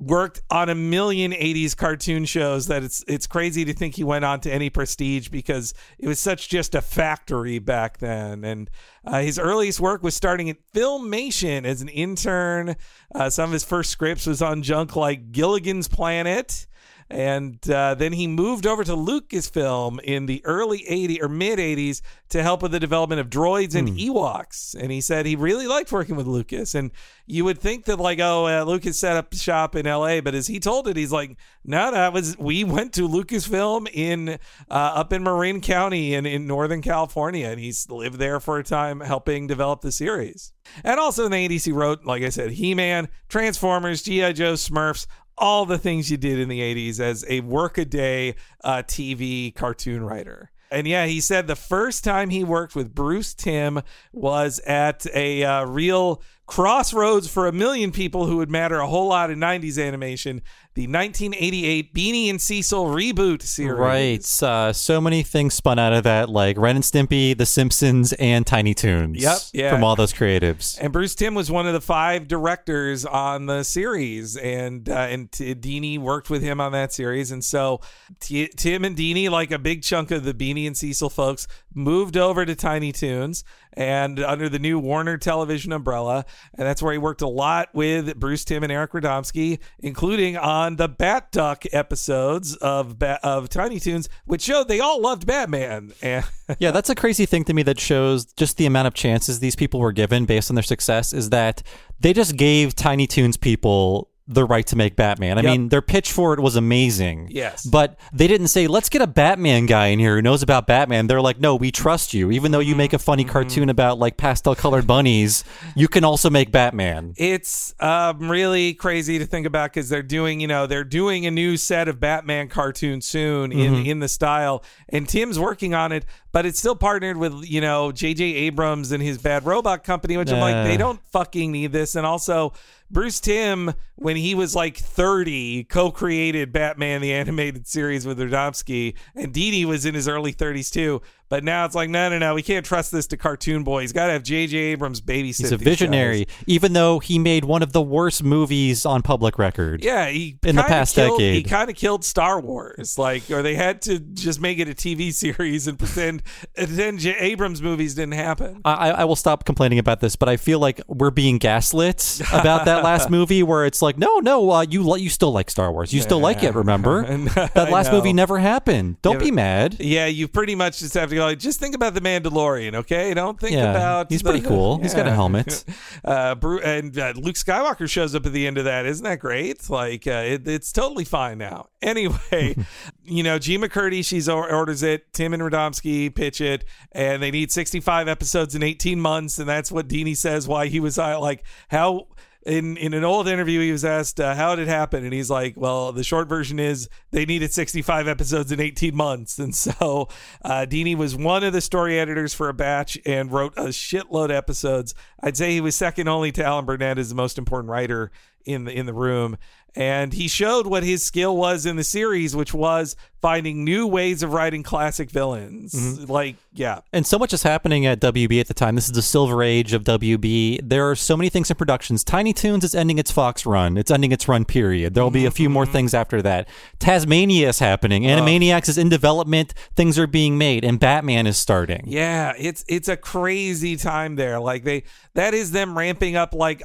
worked 0.00 0.40
on 0.50 0.70
a 0.70 0.74
million 0.74 1.32
80s 1.32 1.76
cartoon 1.76 2.24
shows 2.24 2.66
that 2.68 2.82
it's 2.82 3.04
it's 3.06 3.26
crazy 3.26 3.64
to 3.66 3.74
think 3.74 3.96
he 3.96 4.04
went 4.04 4.24
on 4.24 4.40
to 4.40 4.52
any 4.52 4.70
prestige 4.70 5.28
because 5.28 5.74
it 5.98 6.08
was 6.08 6.18
such 6.18 6.48
just 6.48 6.74
a 6.74 6.80
factory 6.80 7.58
back 7.58 7.98
then. 7.98 8.42
And 8.42 8.70
uh, 9.04 9.20
his 9.20 9.38
earliest 9.38 9.78
work 9.78 10.02
was 10.02 10.14
starting 10.14 10.48
at 10.48 10.56
filmation 10.74 11.64
as 11.64 11.82
an 11.82 11.88
intern. 11.88 12.76
Uh, 13.14 13.28
some 13.28 13.50
of 13.50 13.52
his 13.52 13.64
first 13.64 13.90
scripts 13.90 14.26
was 14.26 14.40
on 14.40 14.62
junk 14.62 14.96
like 14.96 15.32
gilligan's 15.32 15.86
planet 15.86 16.66
and 17.10 17.68
uh, 17.68 17.94
then 17.94 18.12
he 18.12 18.28
moved 18.28 18.66
over 18.66 18.84
to 18.84 18.92
Lucasfilm 18.92 20.00
in 20.02 20.26
the 20.26 20.40
early 20.44 20.84
80s 20.88 21.20
or 21.20 21.28
mid 21.28 21.58
80s 21.58 22.02
to 22.28 22.42
help 22.42 22.62
with 22.62 22.70
the 22.70 22.78
development 22.78 23.20
of 23.20 23.28
droids 23.28 23.74
and 23.74 23.88
Ewoks. 23.88 24.76
And 24.76 24.92
he 24.92 25.00
said 25.00 25.26
he 25.26 25.34
really 25.34 25.66
liked 25.66 25.90
working 25.90 26.14
with 26.14 26.28
Lucas. 26.28 26.76
And 26.76 26.92
you 27.26 27.44
would 27.44 27.58
think 27.58 27.86
that, 27.86 27.98
like, 27.98 28.20
oh, 28.20 28.46
uh, 28.46 28.62
Lucas 28.62 28.96
set 28.96 29.16
up 29.16 29.34
shop 29.34 29.74
in 29.74 29.86
LA. 29.86 30.20
But 30.20 30.36
as 30.36 30.46
he 30.46 30.60
told 30.60 30.86
it, 30.86 30.96
he's 30.96 31.10
like, 31.10 31.36
no, 31.64 31.90
that 31.90 32.12
was, 32.12 32.38
we 32.38 32.62
went 32.64 32.92
to 32.94 33.08
Lucasfilm 33.08 33.88
in, 33.92 34.28
uh, 34.28 34.38
up 34.70 35.12
in 35.12 35.24
Marin 35.24 35.60
County 35.60 36.14
in, 36.14 36.26
in 36.26 36.46
Northern 36.46 36.80
California. 36.80 37.48
And 37.48 37.58
he's 37.58 37.90
lived 37.90 38.20
there 38.20 38.38
for 38.38 38.58
a 38.58 38.64
time 38.64 39.00
helping 39.00 39.48
develop 39.48 39.80
the 39.80 39.90
series. 39.90 40.52
And 40.84 41.00
also 41.00 41.24
in 41.24 41.32
the 41.32 41.48
80s, 41.48 41.64
he 41.64 41.72
wrote, 41.72 42.04
like 42.04 42.22
I 42.22 42.28
said, 42.28 42.52
He 42.52 42.74
Man, 42.74 43.08
Transformers, 43.28 44.02
G.I. 44.02 44.32
Joe, 44.32 44.52
Smurfs, 44.52 45.06
all 45.40 45.66
the 45.66 45.78
things 45.78 46.10
you 46.10 46.16
did 46.16 46.38
in 46.38 46.48
the 46.48 46.60
80s 46.60 47.00
as 47.00 47.24
a 47.28 47.40
workaday 47.40 48.34
uh, 48.62 48.82
TV 48.86 49.54
cartoon 49.54 50.04
writer. 50.04 50.50
And 50.70 50.86
yeah, 50.86 51.06
he 51.06 51.20
said 51.20 51.46
the 51.48 51.56
first 51.56 52.04
time 52.04 52.30
he 52.30 52.44
worked 52.44 52.76
with 52.76 52.94
Bruce 52.94 53.34
Timm 53.34 53.82
was 54.12 54.60
at 54.60 55.04
a 55.12 55.42
uh, 55.42 55.64
real 55.64 56.22
crossroads 56.50 57.28
for 57.28 57.46
a 57.46 57.52
million 57.52 57.92
people 57.92 58.26
who 58.26 58.38
would 58.38 58.50
matter 58.50 58.80
a 58.80 58.86
whole 58.88 59.06
lot 59.06 59.30
in 59.30 59.38
90s 59.38 59.80
animation 59.80 60.42
the 60.74 60.86
1988 60.86 61.92
Beany 61.92 62.30
and 62.30 62.40
Cecil 62.40 62.86
reboot 62.86 63.42
series. 63.42 63.78
Right. 63.78 64.42
Uh, 64.42 64.72
so 64.72 65.00
many 65.00 65.24
things 65.24 65.54
spun 65.54 65.80
out 65.80 65.92
of 65.92 66.04
that, 66.04 66.28
like 66.28 66.56
Ren 66.56 66.76
and 66.76 66.84
Stimpy, 66.84 67.36
The 67.36 67.44
Simpsons, 67.44 68.12
and 68.14 68.46
Tiny 68.46 68.72
Toons. 68.72 69.20
Yep, 69.20 69.38
yeah. 69.52 69.70
From 69.70 69.82
all 69.82 69.96
those 69.96 70.12
creatives. 70.12 70.78
And 70.80 70.92
Bruce 70.92 71.16
Timm 71.16 71.34
was 71.34 71.50
one 71.50 71.66
of 71.66 71.72
the 71.72 71.80
five 71.80 72.28
directors 72.28 73.04
on 73.04 73.46
the 73.46 73.64
series, 73.64 74.36
and 74.36 74.88
uh, 74.88 74.92
and 74.92 75.32
T- 75.32 75.54
Dini 75.56 75.98
worked 75.98 76.30
with 76.30 76.42
him 76.42 76.60
on 76.60 76.70
that 76.72 76.92
series. 76.92 77.32
And 77.32 77.44
so 77.44 77.80
T- 78.20 78.48
Tim 78.56 78.84
and 78.84 78.96
Dini, 78.96 79.28
like 79.28 79.50
a 79.50 79.58
big 79.58 79.82
chunk 79.82 80.12
of 80.12 80.22
the 80.22 80.34
Beany 80.34 80.68
and 80.68 80.76
Cecil 80.76 81.10
folks, 81.10 81.48
moved 81.74 82.16
over 82.16 82.46
to 82.46 82.54
Tiny 82.54 82.92
Toons 82.92 83.42
and 83.74 84.18
under 84.20 84.48
the 84.48 84.58
new 84.58 84.78
Warner 84.78 85.18
Television 85.18 85.72
umbrella, 85.72 86.24
and 86.54 86.66
that's 86.66 86.82
where 86.82 86.92
he 86.92 86.98
worked 86.98 87.22
a 87.22 87.28
lot 87.28 87.68
with 87.74 88.16
Bruce 88.18 88.44
Timm 88.44 88.62
and 88.62 88.72
Eric 88.72 88.92
Radomski, 88.92 89.58
including 89.78 90.36
on 90.36 90.76
the 90.76 90.88
Bat 90.88 91.32
Duck 91.32 91.64
episodes 91.72 92.56
of 92.56 92.98
ba- 92.98 93.20
of 93.22 93.48
Tiny 93.48 93.80
Toons, 93.80 94.08
which 94.24 94.42
showed 94.42 94.68
they 94.68 94.80
all 94.80 95.00
loved 95.00 95.26
Batman. 95.26 95.92
Yeah, 96.58 96.72
that's 96.72 96.90
a 96.90 96.96
crazy 96.96 97.26
thing 97.26 97.44
to 97.44 97.54
me 97.54 97.62
that 97.62 97.78
shows 97.78 98.24
just 98.24 98.56
the 98.56 98.66
amount 98.66 98.88
of 98.88 98.94
chances 98.94 99.38
these 99.38 99.54
people 99.54 99.78
were 99.78 99.92
given 99.92 100.24
based 100.24 100.50
on 100.50 100.56
their 100.56 100.64
success 100.64 101.12
is 101.12 101.30
that 101.30 101.62
they 102.00 102.12
just 102.12 102.36
gave 102.36 102.74
Tiny 102.74 103.06
Toons 103.06 103.36
people 103.36 104.09
the 104.32 104.44
right 104.44 104.64
to 104.68 104.76
make 104.76 104.94
Batman. 104.94 105.38
I 105.38 105.42
Yep. 105.42 105.50
mean, 105.50 105.68
their 105.70 105.82
pitch 105.82 106.12
for 106.12 106.32
it 106.34 106.40
was 106.40 106.54
amazing. 106.54 107.26
Yes. 107.30 107.66
But 107.66 107.98
they 108.12 108.28
didn't 108.28 108.48
say, 108.48 108.68
let's 108.68 108.88
get 108.88 109.02
a 109.02 109.06
Batman 109.06 109.66
guy 109.66 109.88
in 109.88 109.98
here 109.98 110.14
who 110.14 110.22
knows 110.22 110.40
about 110.42 110.66
Batman. 110.68 111.08
They're 111.08 111.20
like, 111.20 111.40
no, 111.40 111.56
we 111.56 111.72
trust 111.72 112.14
you. 112.14 112.30
Even 112.30 112.52
though 112.52 112.60
you 112.60 112.76
make 112.76 112.92
a 112.92 112.98
funny 112.98 113.24
Mm-hmm. 113.24 113.32
cartoon 113.32 113.68
about 113.68 113.98
like 113.98 114.16
pastel 114.16 114.54
colored 114.54 114.86
bunnies, 114.86 115.42
you 115.74 115.88
can 115.88 116.04
also 116.04 116.30
make 116.30 116.52
Batman. 116.52 117.12
it's 117.16 117.74
um, 117.80 118.30
really 118.30 118.72
crazy 118.72 119.18
to 119.18 119.26
think 119.26 119.46
about 119.46 119.70
because 119.72 119.88
they're 119.88 120.02
doing, 120.02 120.40
you 120.40 120.46
know, 120.46 120.66
they're 120.66 120.84
doing 120.84 121.26
a 121.26 121.30
new 121.30 121.56
set 121.56 121.88
of 121.88 121.98
Batman 122.00 122.48
cartoons 122.48 123.04
soon 123.06 123.50
in 123.52 123.84
in 123.84 123.98
the 123.98 124.08
style, 124.08 124.62
and 124.88 125.08
Timm's 125.08 125.38
working 125.38 125.74
on 125.74 125.90
it, 125.92 126.04
but 126.32 126.46
it's 126.46 126.58
still 126.58 126.76
partnered 126.76 127.16
with 127.16 127.44
you 127.50 127.60
know 127.60 127.90
J.J. 127.92 128.24
Abrams 128.24 128.92
and 128.92 129.02
his 129.02 129.18
Bad 129.18 129.44
Robot 129.44 129.82
Company, 129.84 130.16
which 130.16 130.30
I'm 130.30 130.40
like, 130.40 130.54
Uh. 130.54 130.64
they 130.64 130.76
don't 130.76 131.00
fucking 131.12 131.50
need 131.50 131.72
this, 131.72 131.94
and 131.96 132.06
also. 132.06 132.52
Bruce 132.90 133.20
Timm, 133.20 133.72
when 133.94 134.16
he 134.16 134.34
was 134.34 134.56
like 134.56 134.76
30, 134.76 135.64
co 135.64 135.90
created 135.90 136.52
Batman 136.52 137.00
the 137.00 137.12
Animated 137.12 137.66
Series 137.68 138.04
with 138.04 138.18
Radomski, 138.18 138.96
and 139.14 139.32
Dini 139.32 139.64
was 139.64 139.86
in 139.86 139.94
his 139.94 140.08
early 140.08 140.32
30s 140.32 140.72
too. 140.72 141.00
But 141.30 141.44
now 141.44 141.64
it's 141.64 141.76
like, 141.76 141.88
no, 141.88 142.08
no, 142.10 142.18
no, 142.18 142.34
we 142.34 142.42
can't 142.42 142.66
trust 142.66 142.90
this 142.90 143.06
to 143.06 143.16
Cartoon 143.16 143.62
Boy. 143.62 143.82
He's 143.82 143.92
got 143.92 144.08
to 144.08 144.12
have 144.12 144.24
J.J. 144.24 144.56
Abrams 144.58 145.00
babysit. 145.00 145.38
He's 145.38 145.40
a 145.52 145.56
these 145.56 145.58
guys. 145.58 145.78
visionary, 145.78 146.26
even 146.46 146.72
though 146.72 146.98
he 146.98 147.20
made 147.20 147.44
one 147.44 147.62
of 147.62 147.72
the 147.72 147.80
worst 147.80 148.24
movies 148.24 148.84
on 148.84 149.00
public 149.02 149.38
record. 149.38 149.84
Yeah, 149.84 150.08
he 150.08 150.36
In 150.42 150.56
the 150.56 150.64
past 150.64 150.96
killed, 150.96 151.20
He 151.20 151.44
kind 151.44 151.70
of 151.70 151.76
killed 151.76 152.04
Star 152.04 152.40
Wars, 152.40 152.98
like, 152.98 153.30
or 153.30 153.42
they 153.42 153.54
had 153.54 153.80
to 153.82 154.00
just 154.00 154.40
make 154.40 154.58
it 154.58 154.68
a 154.68 154.74
TV 154.74 155.12
series 155.14 155.68
and 155.68 155.78
pretend 155.78 156.24
then 156.56 156.98
J- 156.98 157.16
Abrams 157.16 157.62
movies 157.62 157.94
didn't 157.94 158.14
happen. 158.14 158.60
I, 158.64 158.90
I 158.90 159.04
will 159.04 159.14
stop 159.14 159.44
complaining 159.44 159.78
about 159.78 160.00
this, 160.00 160.16
but 160.16 160.28
I 160.28 160.36
feel 160.36 160.58
like 160.58 160.80
we're 160.88 161.12
being 161.12 161.38
gaslit 161.38 162.20
about 162.32 162.64
that 162.64 162.82
last 162.82 163.08
movie, 163.18 163.44
where 163.44 163.66
it's 163.66 163.80
like, 163.80 163.96
no, 163.98 164.18
no, 164.18 164.50
uh, 164.50 164.62
you 164.62 164.82
li- 164.82 165.00
you 165.02 165.08
still 165.08 165.30
like 165.30 165.48
Star 165.48 165.70
Wars, 165.70 165.92
you 165.92 166.00
still 166.02 166.18
like 166.18 166.42
it. 166.42 166.56
Remember 166.56 167.02
that 167.54 167.70
last 167.70 167.92
movie 167.92 168.12
never 168.12 168.38
happened. 168.38 169.00
Don't 169.02 169.14
Yeah, 169.14 169.20
be 169.20 169.30
mad. 169.30 169.76
Yeah, 169.78 170.06
you 170.06 170.26
pretty 170.26 170.56
much 170.56 170.80
just 170.80 170.94
have 170.94 171.10
to 171.10 171.14
go. 171.14 171.19
Like, 171.24 171.38
just 171.38 171.60
think 171.60 171.74
about 171.74 171.94
the 171.94 172.00
Mandalorian, 172.00 172.74
okay? 172.74 173.14
Don't 173.14 173.38
think 173.38 173.52
Yeah, 173.52 173.70
about. 173.70 174.10
he's 174.10 174.22
the- 174.22 174.30
pretty 174.30 174.46
cool. 174.46 174.78
He's 174.78 174.94
got 174.94 175.06
a 175.06 175.10
helmet. 175.14 175.64
Uh, 176.02 176.34
Bru- 176.34 176.60
and 176.60 176.98
uh, 176.98 177.12
Luke 177.16 177.34
Skywalker 177.36 177.88
shows 177.88 178.14
up 178.14 178.24
at 178.24 178.32
the 178.32 178.46
end 178.46 178.56
of 178.56 178.64
that. 178.64 178.86
Isn't 178.86 179.04
that 179.04 179.18
great? 179.18 179.68
Like, 179.68 180.06
uh, 180.06 180.22
it, 180.24 180.48
it's 180.48 180.72
totally 180.72 181.04
fine 181.04 181.38
now. 181.38 181.66
Anyway, 181.82 182.56
you 183.04 183.22
know, 183.22 183.38
G. 183.38 183.56
McCurdy, 183.58 184.04
she's 184.04 184.28
or- 184.28 184.50
orders 184.52 184.82
it. 184.82 185.12
Timm 185.12 185.34
and 185.34 185.42
Radomski 185.42 186.14
pitch 186.14 186.40
it, 186.40 186.64
and 186.92 187.22
they 187.22 187.30
need 187.30 187.50
65 187.52 188.06
episodes 188.08 188.54
in 188.54 188.62
18 188.62 189.00
months. 189.00 189.38
And 189.38 189.48
that's 189.48 189.70
what 189.72 189.88
Dini 189.88 190.16
says 190.16 190.46
why 190.48 190.66
he 190.68 190.80
was 190.80 190.98
uh, 190.98 191.18
like, 191.20 191.44
how. 191.68 192.06
In, 192.46 192.78
in 192.78 192.94
an 192.94 193.04
old 193.04 193.28
interview, 193.28 193.60
he 193.60 193.70
was 193.70 193.84
asked 193.84 194.18
uh, 194.18 194.34
how 194.34 194.56
did 194.56 194.66
it 194.66 194.70
happen, 194.70 195.04
and 195.04 195.12
he's 195.12 195.28
like, 195.28 195.54
"Well, 195.56 195.92
the 195.92 196.02
short 196.02 196.26
version 196.26 196.58
is 196.58 196.88
they 197.10 197.26
needed 197.26 197.52
65 197.52 198.08
episodes 198.08 198.50
in 198.50 198.60
18 198.60 198.96
months." 198.96 199.38
And 199.38 199.54
so, 199.54 200.08
uh, 200.42 200.66
Dini 200.68 200.96
was 200.96 201.14
one 201.14 201.44
of 201.44 201.52
the 201.52 201.60
story 201.60 201.98
editors 201.98 202.32
for 202.32 202.48
a 202.48 202.54
batch 202.54 202.98
and 203.04 203.30
wrote 203.30 203.52
a 203.58 203.66
shitload 203.66 204.26
of 204.26 204.30
episodes. 204.32 204.94
I'd 205.22 205.36
say 205.36 205.52
he 205.52 205.60
was 205.60 205.76
second 205.76 206.08
only 206.08 206.32
to 206.32 206.44
Alan 206.44 206.64
Burnett 206.64 206.98
as 206.98 207.10
the 207.10 207.14
most 207.14 207.36
important 207.36 207.70
writer 207.70 208.10
in 208.44 208.64
the 208.64 208.72
in 208.72 208.86
the 208.86 208.94
room. 208.94 209.36
And 209.76 210.12
he 210.12 210.26
showed 210.26 210.66
what 210.66 210.82
his 210.82 211.02
skill 211.02 211.36
was 211.36 211.64
in 211.64 211.76
the 211.76 211.84
series, 211.84 212.34
which 212.34 212.52
was 212.52 212.96
finding 213.22 213.64
new 213.64 213.86
ways 213.86 214.22
of 214.22 214.32
writing 214.32 214.62
classic 214.62 215.10
villains. 215.10 215.74
Mm-hmm. 215.74 216.10
Like, 216.10 216.36
yeah, 216.52 216.80
And 216.92 217.06
so 217.06 217.18
much 217.18 217.32
is 217.32 217.42
happening 217.42 217.86
at 217.86 218.00
WB 218.00 218.40
at 218.40 218.48
the 218.48 218.54
time. 218.54 218.74
This 218.74 218.86
is 218.86 218.92
the 218.92 219.02
silver 219.02 219.42
age 219.42 219.72
of 219.72 219.84
WB. 219.84 220.60
There 220.68 220.90
are 220.90 220.96
so 220.96 221.16
many 221.16 221.28
things 221.28 221.50
in 221.50 221.56
productions. 221.56 222.02
Tiny 222.02 222.32
Toons 222.32 222.64
is 222.64 222.74
ending 222.74 222.98
its 222.98 223.12
Fox 223.12 223.46
run. 223.46 223.76
It's 223.76 223.90
ending 223.90 224.10
its 224.10 224.26
run 224.26 224.44
period. 224.44 224.94
There 224.94 225.04
will 225.04 225.10
be 225.10 225.26
a 225.26 225.30
few 225.30 225.48
more 225.48 225.64
mm-hmm. 225.64 225.72
things 225.72 225.94
after 225.94 226.20
that. 226.22 226.48
Tasmania 226.78 227.50
is 227.50 227.58
happening. 227.58 228.02
Animaniacs 228.04 228.68
is 228.68 228.78
in 228.78 228.88
development. 228.88 229.54
Things 229.76 229.98
are 229.98 230.06
being 230.08 230.36
made, 230.36 230.64
and 230.64 230.80
Batman 230.80 231.26
is 231.26 231.36
starting. 231.36 231.84
Yeah, 231.86 232.32
it's 232.36 232.64
it's 232.68 232.88
a 232.88 232.96
crazy 232.96 233.76
time 233.76 234.16
there. 234.16 234.40
Like 234.40 234.64
they 234.64 234.84
that 235.14 235.34
is 235.34 235.52
them 235.52 235.76
ramping 235.76 236.16
up 236.16 236.34
like 236.34 236.62